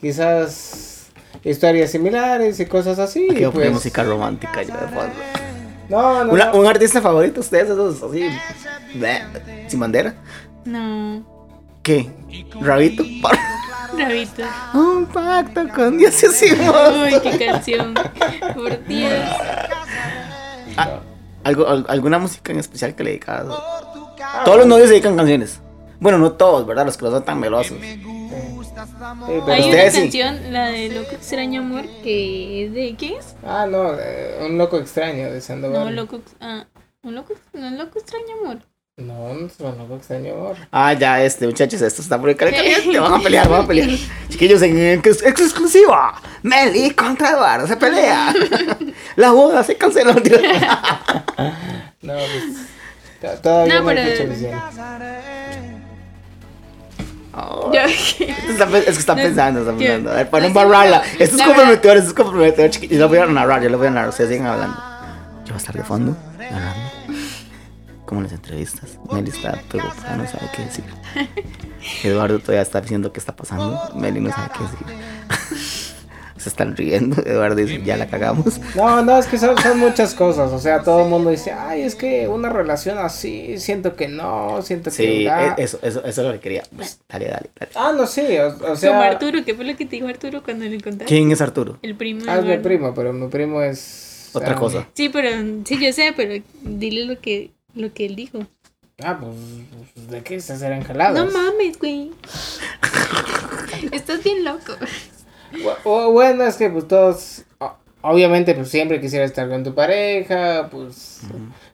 quizás 0.00 1.06
historias 1.44 1.90
similares 1.90 2.58
y 2.60 2.66
cosas 2.66 2.98
así. 2.98 3.28
Aquí 3.30 3.44
y 3.44 3.48
pues, 3.48 3.70
música 3.72 4.02
romántica 4.02 4.62
ya 4.62 4.76
de 4.76 4.88
fondo. 4.88 5.14
No, 5.88 6.24
no, 6.24 6.32
Una- 6.32 6.46
no. 6.46 6.60
un 6.60 6.66
artista 6.66 7.00
favorito, 7.02 7.40
ustedes, 7.40 7.68
esos 7.70 8.02
así. 8.02 8.28
bleh, 8.94 9.22
sin 9.68 9.80
bandera. 9.80 10.14
No, 10.64 11.24
¿Qué? 11.82 12.10
¿Rabito? 12.62 13.04
Rabito. 13.96 14.42
Un 14.72 15.04
pacto 15.06 15.68
con 15.74 15.98
Dios 15.98 16.20
hicimos. 16.22 16.74
Uy, 16.96 17.20
qué 17.22 17.46
canción. 17.46 17.92
Por 18.54 18.82
Dios. 18.86 19.12
¿Algo, 21.44 21.66
al- 21.68 21.86
¿Alguna 21.88 22.18
música 22.18 22.52
en 22.52 22.58
especial 22.58 22.94
que 22.94 23.04
le 23.04 23.10
dedicas? 23.10 23.44
Todos 24.44 24.58
los 24.58 24.66
novios 24.66 24.86
se 24.88 24.94
dedican 24.94 25.16
canciones. 25.16 25.60
Bueno, 26.00 26.18
no 26.18 26.32
todos, 26.32 26.66
¿verdad? 26.66 26.86
Los 26.86 26.96
que 26.96 27.04
no 27.04 27.10
son 27.10 27.24
tan 27.24 27.38
melosos. 27.40 27.78
Sí, 27.80 27.84
Hay 27.86 28.00
pero- 29.24 29.42
una 29.44 29.56
ustedes 29.58 29.92
sí. 29.94 30.00
canción, 30.00 30.52
la 30.52 30.66
de 30.68 30.88
Loco 30.88 31.12
Extraño 31.12 31.60
Amor, 31.60 31.84
que 32.02 32.64
es 32.66 32.72
de. 32.72 32.96
¿Qué 32.96 33.16
es? 33.16 33.36
Ah, 33.46 33.66
no, 33.70 33.92
eh, 33.98 34.38
un 34.48 34.58
loco 34.58 34.76
extraño 34.78 35.30
de 35.32 35.40
Sandoval. 35.40 35.84
No, 35.84 35.90
Loco. 35.90 36.20
Ah, 36.40 36.64
un 37.02 37.14
loco, 37.14 37.34
no, 37.52 37.70
Loco 37.70 37.98
Extraño 37.98 38.26
Amor. 38.42 38.58
No, 38.96 39.34
no 39.34 39.46
es 39.46 39.58
un 39.58 39.76
loco 39.76 39.96
extraño 39.96 40.34
amor. 40.34 40.56
Ah, 40.70 40.92
ya, 40.92 41.20
este, 41.20 41.46
muchachos, 41.46 41.82
esto 41.82 42.00
está 42.00 42.16
muy 42.16 42.36
caliente. 42.36 42.96
Van 43.00 43.14
a 43.14 43.18
pelear, 43.18 43.48
van 43.48 43.64
a 43.64 43.66
pelear. 43.66 43.88
Chiquillos, 44.28 44.62
en 44.62 44.78
ex- 45.04 45.22
exclusiva. 45.24 46.14
Meli 46.44 46.92
contra 46.92 47.30
Eduardo 47.30 47.66
se 47.66 47.76
pelea. 47.76 48.32
La 49.16 49.32
boda 49.32 49.64
se 49.64 49.76
canceló. 49.76 50.14
No, 52.02 52.12
pues. 52.12 52.44
to- 53.20 53.40
Todavía 53.40 53.80
No, 53.80 53.86
pero-. 53.86 54.02
Oh, 57.36 57.72
es 57.72 58.14
que 58.14 58.30
está 58.30 58.66
No, 58.66 59.22
pensando, 59.22 59.60
está 59.60 59.72
yo- 59.72 59.78
pensando. 59.78 60.10
A 60.12 60.14
ver, 60.14 60.30
para 60.30 60.48
no 60.48 60.54
no, 60.64 61.02
Esto 61.18 61.36
es 61.36 61.42
comprometedor, 61.42 61.96
esto 61.96 62.08
es 62.10 62.14
comprometedor, 62.14 62.70
chiquillos. 62.70 62.92
Yo 62.92 62.98
lo 63.00 63.08
voy 63.08 63.18
a 63.18 63.26
narrar, 63.26 63.60
yo 63.62 63.70
lo 63.70 63.78
voy 63.78 63.88
a 63.88 63.90
narrar. 63.90 64.10
Ustedes 64.10 64.30
siguen 64.30 64.46
hablando. 64.46 64.76
Yo 64.76 65.46
voy 65.46 65.54
a 65.54 65.56
estar 65.56 65.74
de 65.74 65.82
fondo, 65.82 66.16
narrando. 66.38 66.93
Como 68.14 68.24
en 68.24 68.30
las 68.30 68.38
entrevistas. 68.38 68.96
Meli 69.12 69.30
está 69.30 69.60
preocupada, 69.68 70.16
no 70.16 70.24
sabe 70.24 70.48
qué 70.54 70.62
decir. 70.62 70.84
Eduardo 72.04 72.38
todavía 72.38 72.62
está 72.62 72.80
diciendo 72.80 73.12
qué 73.12 73.18
está 73.18 73.34
pasando. 73.34 73.76
Meli 73.96 74.20
no 74.20 74.30
sabe 74.30 74.50
qué 74.56 74.62
decir. 74.62 75.64
Se 76.36 76.48
están 76.48 76.76
riendo. 76.76 77.20
Eduardo 77.26 77.56
dice, 77.56 77.82
ya 77.82 77.96
la 77.96 78.06
cagamos. 78.06 78.60
No, 78.76 79.02
no, 79.02 79.18
es 79.18 79.26
que 79.26 79.36
son, 79.36 79.58
son 79.58 79.80
muchas 79.80 80.14
cosas. 80.14 80.52
O 80.52 80.60
sea, 80.60 80.84
todo 80.84 81.02
el 81.02 81.10
mundo 81.10 81.30
dice, 81.30 81.50
ay, 81.50 81.82
es 81.82 81.96
que 81.96 82.28
una 82.28 82.50
relación 82.50 82.98
así, 82.98 83.58
siento 83.58 83.96
que 83.96 84.06
no, 84.06 84.62
siento 84.62 84.90
que. 84.90 84.96
Sí, 84.96 85.26
ah". 85.26 85.56
e- 85.58 85.62
eso, 85.64 85.80
eso, 85.82 86.04
eso 86.04 86.20
es 86.20 86.26
lo 86.28 86.32
que 86.34 86.38
quería. 86.40 86.62
Pues, 86.76 87.00
dale, 87.08 87.24
dale, 87.24 87.50
dale. 87.58 87.72
Ah, 87.74 87.92
no, 87.96 88.06
sí, 88.06 88.20
o, 88.38 88.46
o 88.46 88.58
Como 88.58 88.76
sea. 88.76 89.02
Arturo, 89.02 89.44
¿qué 89.44 89.54
fue 89.54 89.64
lo 89.64 89.76
que 89.76 89.86
te 89.86 89.96
dijo 89.96 90.06
Arturo 90.06 90.40
cuando 90.44 90.66
le 90.66 90.76
encontraste? 90.76 91.06
¿Quién 91.12 91.32
es 91.32 91.40
Arturo? 91.40 91.78
El 91.82 91.96
primo. 91.96 92.24
de 92.24 92.30
Ah, 92.30 92.38
es 92.38 92.44
mi 92.44 92.58
primo, 92.58 92.94
pero 92.94 93.12
mi 93.12 93.26
primo 93.26 93.60
es. 93.60 94.30
Otra 94.34 94.54
cosa. 94.54 94.86
Sí, 94.94 95.08
pero 95.08 95.30
sí, 95.64 95.78
yo 95.84 95.92
sé, 95.92 96.12
pero 96.16 96.44
dile 96.62 97.06
lo 97.06 97.20
que, 97.20 97.52
lo 97.74 97.92
que 97.92 98.06
él 98.06 98.16
dijo. 98.16 98.40
Ah, 99.02 99.18
pues, 99.20 99.34
pues, 99.94 100.08
¿de 100.10 100.22
qué 100.22 100.40
se 100.40 100.56
serán 100.56 100.82
jaladas? 100.84 101.14
No 101.24 101.30
mames, 101.30 101.78
güey. 101.78 102.12
Estás 103.92 104.22
bien 104.22 104.44
loco. 104.44 104.72
O- 105.84 106.10
Bueno, 106.12 106.44
es 106.44 106.56
que 106.56 106.70
pues 106.70 106.88
todos, 106.88 107.42
obviamente 108.02 108.54
pues 108.54 108.68
siempre 108.68 109.00
quisiera 109.00 109.24
estar 109.24 109.48
con 109.48 109.62
tu 109.64 109.74
pareja, 109.74 110.68
pues 110.70 111.20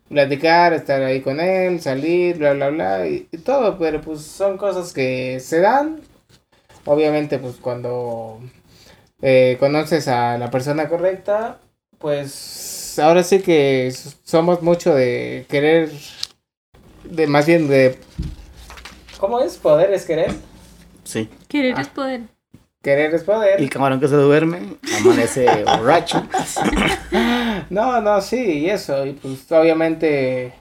platicar, 0.08 0.72
estar 0.72 1.02
ahí 1.02 1.20
con 1.20 1.40
él, 1.40 1.80
salir, 1.80 2.36
bla, 2.38 2.52
bla, 2.54 2.68
bla, 2.70 3.06
y, 3.06 3.28
y 3.30 3.38
todo, 3.38 3.78
pero 3.78 4.00
pues 4.00 4.20
son 4.22 4.56
cosas 4.58 4.92
que 4.92 5.40
se 5.40 5.60
dan. 5.60 6.00
Obviamente 6.84 7.38
pues 7.38 7.56
cuando 7.56 8.40
eh, 9.22 9.56
conoces 9.60 10.08
a 10.08 10.36
la 10.38 10.50
persona 10.50 10.88
correcta, 10.88 11.58
pues 11.98 12.79
ahora 12.98 13.22
sí 13.22 13.40
que 13.40 13.92
somos 14.24 14.62
mucho 14.62 14.94
de 14.94 15.46
querer, 15.48 15.90
de 17.04 17.26
más 17.26 17.46
bien 17.46 17.68
de... 17.68 17.98
¿Cómo 19.18 19.40
es? 19.40 19.56
¿Poder 19.56 19.92
es 19.92 20.04
querer? 20.04 20.32
Sí. 21.04 21.28
Querer 21.48 21.74
Ah. 21.76 21.80
es 21.82 21.88
poder. 21.88 22.22
Querer 22.82 23.14
es 23.14 23.24
poder. 23.24 23.60
El 23.60 23.68
camarón 23.68 24.00
que 24.00 24.08
se 24.08 24.16
duerme, 24.16 24.76
amanece 25.00 25.46
borracho. 25.64 26.26
No, 27.68 28.00
no, 28.00 28.20
sí, 28.22 28.36
y 28.60 28.70
eso, 28.70 29.04
y 29.04 29.12
pues 29.12 29.50
obviamente 29.52 30.54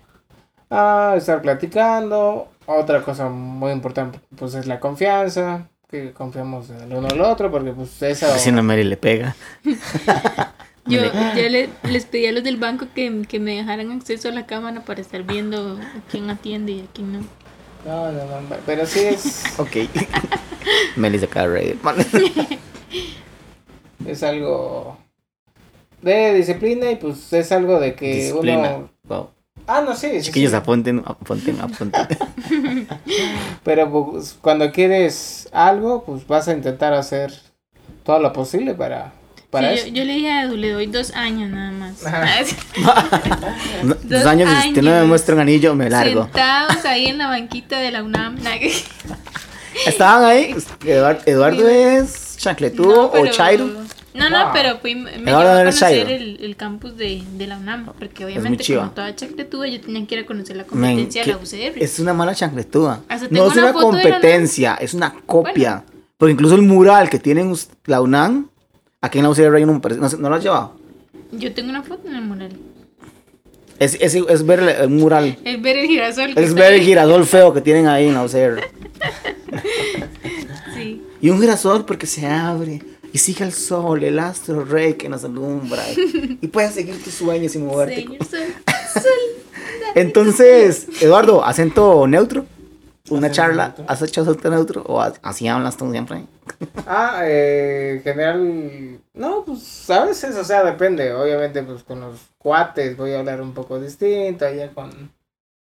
ah, 0.70 1.14
estar 1.18 1.42
platicando. 1.42 2.50
Otra 2.66 3.02
cosa 3.02 3.30
muy 3.30 3.72
importante, 3.72 4.20
pues 4.38 4.54
es 4.54 4.68
la 4.68 4.80
confianza, 4.80 5.70
que 5.90 6.12
confiamos 6.12 6.70
en 6.70 6.82
el 6.82 6.94
uno 6.94 7.08
al 7.10 7.22
otro, 7.22 7.50
porque 7.50 7.72
pues 7.72 8.02
eso... 8.04 8.28
Si 8.38 8.52
no, 8.52 8.62
Mary 8.62 8.84
le 8.84 8.98
pega. 8.98 9.36
Yo, 10.88 11.02
yo 11.04 11.50
le- 11.50 11.70
les 11.84 12.06
pedí 12.06 12.26
a 12.28 12.32
los 12.32 12.44
del 12.44 12.58
banco 12.58 12.88
que, 12.96 13.24
que 13.28 13.40
me 13.40 13.56
dejaran 13.58 13.92
acceso 13.92 14.30
a 14.30 14.32
la 14.32 14.46
cámara 14.48 14.82
para 14.86 15.02
estar 15.02 15.22
viendo 15.24 15.74
a 15.78 16.10
quién 16.12 16.30
atiende 16.30 16.72
y 16.72 16.80
a 16.82 16.86
quién 16.94 17.14
no. 17.14 17.20
No, 17.86 18.12
no, 18.12 18.26
no, 18.42 18.56
pero 18.66 18.86
sí 18.86 19.00
es, 19.00 19.44
Ok. 19.60 19.78
Meli 20.96 21.20
se 21.20 21.26
acaba 21.26 21.48
de 21.48 21.54
reír. 21.54 21.78
es 24.08 24.24
algo 24.24 24.98
de 26.02 26.34
disciplina 26.34 26.92
y 26.92 26.96
pues 26.96 27.32
es 27.34 27.52
algo 27.52 27.80
de 27.80 27.94
que 27.96 28.16
Disciplina. 28.16 28.76
uno... 28.78 28.90
Wow. 29.04 29.30
Ah, 29.68 29.82
no, 29.82 29.96
sí, 29.96 30.10
sí, 30.14 30.22
Chiquillos, 30.24 30.52
sí. 30.52 30.58
apunten, 30.58 31.04
apunten, 31.06 31.60
apunten. 31.62 32.08
Pero 33.64 33.92
pues, 34.12 34.36
cuando 34.42 34.72
quieres 34.72 35.48
algo, 35.52 36.04
pues 36.04 36.26
vas 36.26 36.48
a 36.48 36.54
intentar 36.54 36.94
hacer 36.94 37.32
todo 38.04 38.20
lo 38.20 38.34
posible 38.34 38.74
para, 38.74 39.14
para 39.50 39.70
Sí, 39.74 39.80
eso. 39.80 39.88
yo, 39.88 39.94
yo 39.96 40.04
le 40.06 40.14
dije 40.14 40.30
a 40.32 40.44
Edu, 40.44 40.56
le 40.58 40.72
doy 40.72 40.86
dos 40.88 41.12
años 41.14 41.50
nada 41.50 41.72
más. 41.72 41.96
No, 43.84 43.96
Dos 43.96 44.10
Dos 44.10 44.26
años 44.26 44.50
y 44.52 44.62
si 44.62 44.68
usted 44.70 44.82
no 44.82 44.90
me 44.92 44.96
años. 44.98 45.08
muestra 45.08 45.36
un 45.36 45.42
anillo, 45.42 45.76
me 45.76 45.90
largo. 45.90 46.24
Sentados 46.24 46.86
ahí 46.86 47.06
en 47.08 47.18
la 47.18 47.28
banquita 47.28 47.80
de 47.80 47.92
la 47.92 48.04
UNAM. 48.04 48.38
Estaban 49.86 50.24
ahí. 50.26 50.56
Eduardo, 50.86 51.22
Eduardo 51.26 51.68
es 51.70 52.36
chancletudo 52.38 53.06
o 53.08 53.12
pero- 53.12 53.32
Chairo. 53.32 53.70
No, 54.14 54.30
no, 54.30 54.46
Wow. 54.46 54.54
pero 54.54 54.80
fui, 54.80 54.96
me 54.96 55.12
llevó 55.18 55.38
a 55.40 55.58
conocer 55.60 56.10
el, 56.10 56.44
el 56.44 56.56
campus 56.58 56.98
de, 56.98 57.24
de 57.38 57.48
la 57.48 57.58
UNAM, 57.58 57.86
porque 57.98 58.26
obviamente 58.26 58.66
como 58.76 58.90
toda 58.90 59.16
chacletuda 59.16 59.68
yo 59.68 59.80
tenía 59.80 60.06
que 60.08 60.16
ir 60.16 60.22
a 60.22 60.26
conocer 60.26 60.58
la 60.58 60.64
competencia 60.66 61.24
de 61.24 61.32
la 61.32 61.38
UCR. 61.38 61.78
es 61.82 62.00
una 62.00 62.14
mala 62.14 62.34
chancletuda. 62.36 63.02
No 63.08 63.16
es 63.16 63.22
una 63.32 63.44
una 63.54 63.62
la 63.68 63.74
competencia, 63.74 64.76
es 64.82 64.94
una 64.96 65.14
copia. 65.26 65.84
Porque 66.18 66.34
incluso 66.34 66.56
el 66.56 66.64
mural 66.64 67.10
que 67.10 67.20
tienen 67.20 67.54
la 67.86 68.02
UNAM, 68.02 68.50
aquí 69.02 69.18
en 69.20 69.24
la 69.24 69.30
UCR 69.30 69.60
no, 69.66 69.74
me 69.74 69.80
parece- 69.80 70.18
no, 70.18 70.30
lo 70.30 70.36
has 70.36 70.44
llevado. 70.44 70.76
Yo 71.32 71.54
tengo 71.54 71.70
una 71.70 71.84
foto 71.84 72.08
en 72.08 72.16
el 72.16 72.22
mural. 72.24 72.52
Es, 73.80 73.96
es, 74.02 74.16
es 74.16 74.46
ver 74.46 74.60
el, 74.60 74.70
el 74.70 74.90
mural. 74.90 75.38
Es 75.46 75.62
ver 75.62 75.78
el 75.78 75.88
girasol. 75.88 76.34
Es 76.36 76.54
ver 76.54 76.74
el 76.74 76.82
girasol 76.82 77.26
feo 77.26 77.54
que 77.54 77.62
tienen 77.62 77.88
ahí 77.88 78.08
en 78.08 78.14
la 78.16 78.24
UCR. 78.24 78.62
Sí. 80.76 81.02
Y 81.22 81.30
un 81.30 81.42
girasol 81.42 81.84
porque 81.84 82.06
se 82.06 82.26
abre 82.26 82.82
Y 83.12 83.18
sigue 83.18 83.44
el 83.44 83.52
sol, 83.52 84.02
el 84.04 84.18
astro 84.20 84.64
rey 84.64 84.94
que 84.94 85.10
nos 85.10 85.24
alumbra. 85.26 85.84
y 86.42 86.48
puedes 86.48 86.74
seguir 86.74 87.04
tus 87.04 87.14
sueños 87.16 87.52
sin 87.52 87.66
moverte. 87.66 87.96
Señor 88.04 88.26
Sol, 88.26 88.40
Sol. 88.94 89.04
Entonces, 89.96 90.88
Eduardo, 91.02 91.44
acento 91.44 92.08
neutro. 92.08 92.46
Una 93.10 93.32
charla. 93.32 93.76
¿has 93.88 94.02
hecho 94.02 94.22
acento 94.22 94.50
neutro? 94.50 94.84
¿O 94.84 95.02
a- 95.02 95.14
así 95.22 95.48
hablas 95.48 95.78
tú 95.78 95.92
siempre? 95.92 96.24
Ah, 96.88 97.22
eh, 97.26 97.96
en 97.98 98.04
general, 98.04 99.00
no, 99.14 99.44
pues 99.46 99.90
a 99.90 100.06
veces, 100.06 100.36
o 100.36 100.44
sea, 100.44 100.64
depende. 100.64 101.14
Obviamente, 101.14 101.62
pues 101.64 101.84
con 101.84 102.02
los 102.02 102.20
cuates 102.38 102.98
voy 102.98 103.14
a 103.14 103.20
hablar 103.20 103.42
un 103.42 103.54
poco 103.54 103.80
distinto, 103.80 104.46
allá 104.46 104.70
con, 104.72 105.12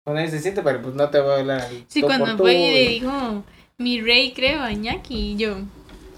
con 0.03 0.17
ellos 0.19 0.33
distinto, 0.33 0.61
pero 0.63 0.81
pues 0.81 0.93
no 0.95 1.09
te 1.09 1.19
voy 1.19 1.31
a 1.31 1.39
hablar. 1.39 1.67
Sí, 1.87 2.01
cuando 2.01 2.37
fue 2.37 2.53
y 2.53 2.71
le 2.71 2.83
y- 2.83 2.99
dijo 2.99 3.43
mi 3.79 4.01
rey, 4.01 4.31
creo, 4.33 4.61
a 4.61 4.71
Iñaki, 4.71 5.31
y 5.33 5.35
yo, 5.37 5.57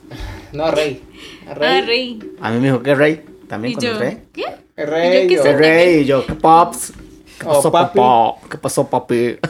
No, 0.53 0.69
rey. 0.71 1.03
ah, 1.47 1.53
rey. 1.53 2.19
A 2.41 2.51
mí 2.51 2.59
me 2.59 2.65
dijo 2.67 2.81
que 2.83 2.95
rey. 2.95 3.25
También 3.47 3.71
Y 3.71 3.75
con 3.75 3.85
el 3.85 3.93
yo, 3.93 3.99
rey. 3.99 4.23
¿qué? 4.33 4.45
El 4.75 4.87
rey. 4.87 5.27
qué 5.27 5.39
o- 5.39 5.43
sé? 5.43 5.49
El 5.51 5.57
rey 5.57 5.99
y 6.01 6.05
yo, 6.05 6.25
¿qué 6.25 6.33
pops? 6.35 6.93
¿Qué 7.39 7.45
pasó, 7.45 7.71
papi. 7.71 7.97
papá? 7.99 8.47
¿Qué 8.49 8.57
pasó, 8.57 8.87
papi? 8.87 9.39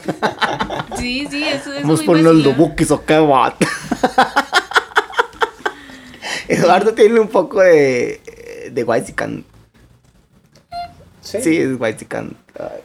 Sí, 0.97 1.27
sí, 1.29 1.43
eso 1.43 1.71
es 1.73 1.83
Vamos 1.83 1.99
muy 1.99 2.05
por 2.07 2.23
vacilón. 2.23 2.57
bookies 2.57 2.91
o 2.91 3.05
qué 3.05 3.19
va. 3.19 3.53
Eduardo 6.47 6.93
tiene 6.93 7.19
un 7.19 7.27
poco 7.27 7.61
de. 7.61 8.69
de 8.71 8.83
Whitezican. 8.83 9.45
Sí, 11.21 11.41
Sí, 11.41 11.57
es 11.57 11.79
Whitezican. 11.79 12.35
Ay, 12.59 12.81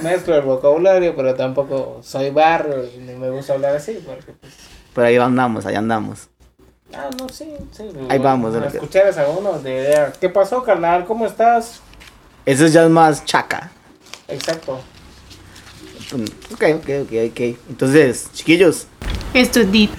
mezclo 0.02 0.36
el 0.36 0.42
vocabulario, 0.42 1.14
pero 1.16 1.34
tampoco 1.34 2.00
soy 2.02 2.30
barrio 2.30 2.84
y 2.84 2.98
ni 2.98 3.14
me 3.14 3.30
gusta 3.30 3.54
hablar 3.54 3.76
así, 3.76 4.00
porque 4.06 4.32
pues. 4.32 4.52
Pero 4.94 5.06
ahí 5.06 5.16
andamos, 5.16 5.66
ahí 5.66 5.74
andamos. 5.74 6.28
Ah, 6.94 7.10
no, 7.18 7.28
sí, 7.28 7.52
sí. 7.72 7.90
Ahí 8.08 8.18
vamos, 8.18 8.52
de 8.54 8.60
A 8.60 9.28
uno 9.28 9.58
de. 9.58 10.12
¿Qué 10.20 10.28
pasó, 10.28 10.62
carnal? 10.62 11.04
¿Cómo 11.04 11.26
estás? 11.26 11.80
Eso 12.46 12.68
ya 12.68 12.84
es 12.84 12.90
más 12.90 13.24
chaca. 13.24 13.72
Exacto. 14.28 14.80
Ok, 16.52 16.62
ok, 16.76 16.88
ok, 17.02 17.12
ok. 17.30 17.40
Entonces, 17.68 18.28
chiquillos, 18.32 18.86
Esto 19.34 19.60
es 19.60 19.72
deep. 19.72 19.90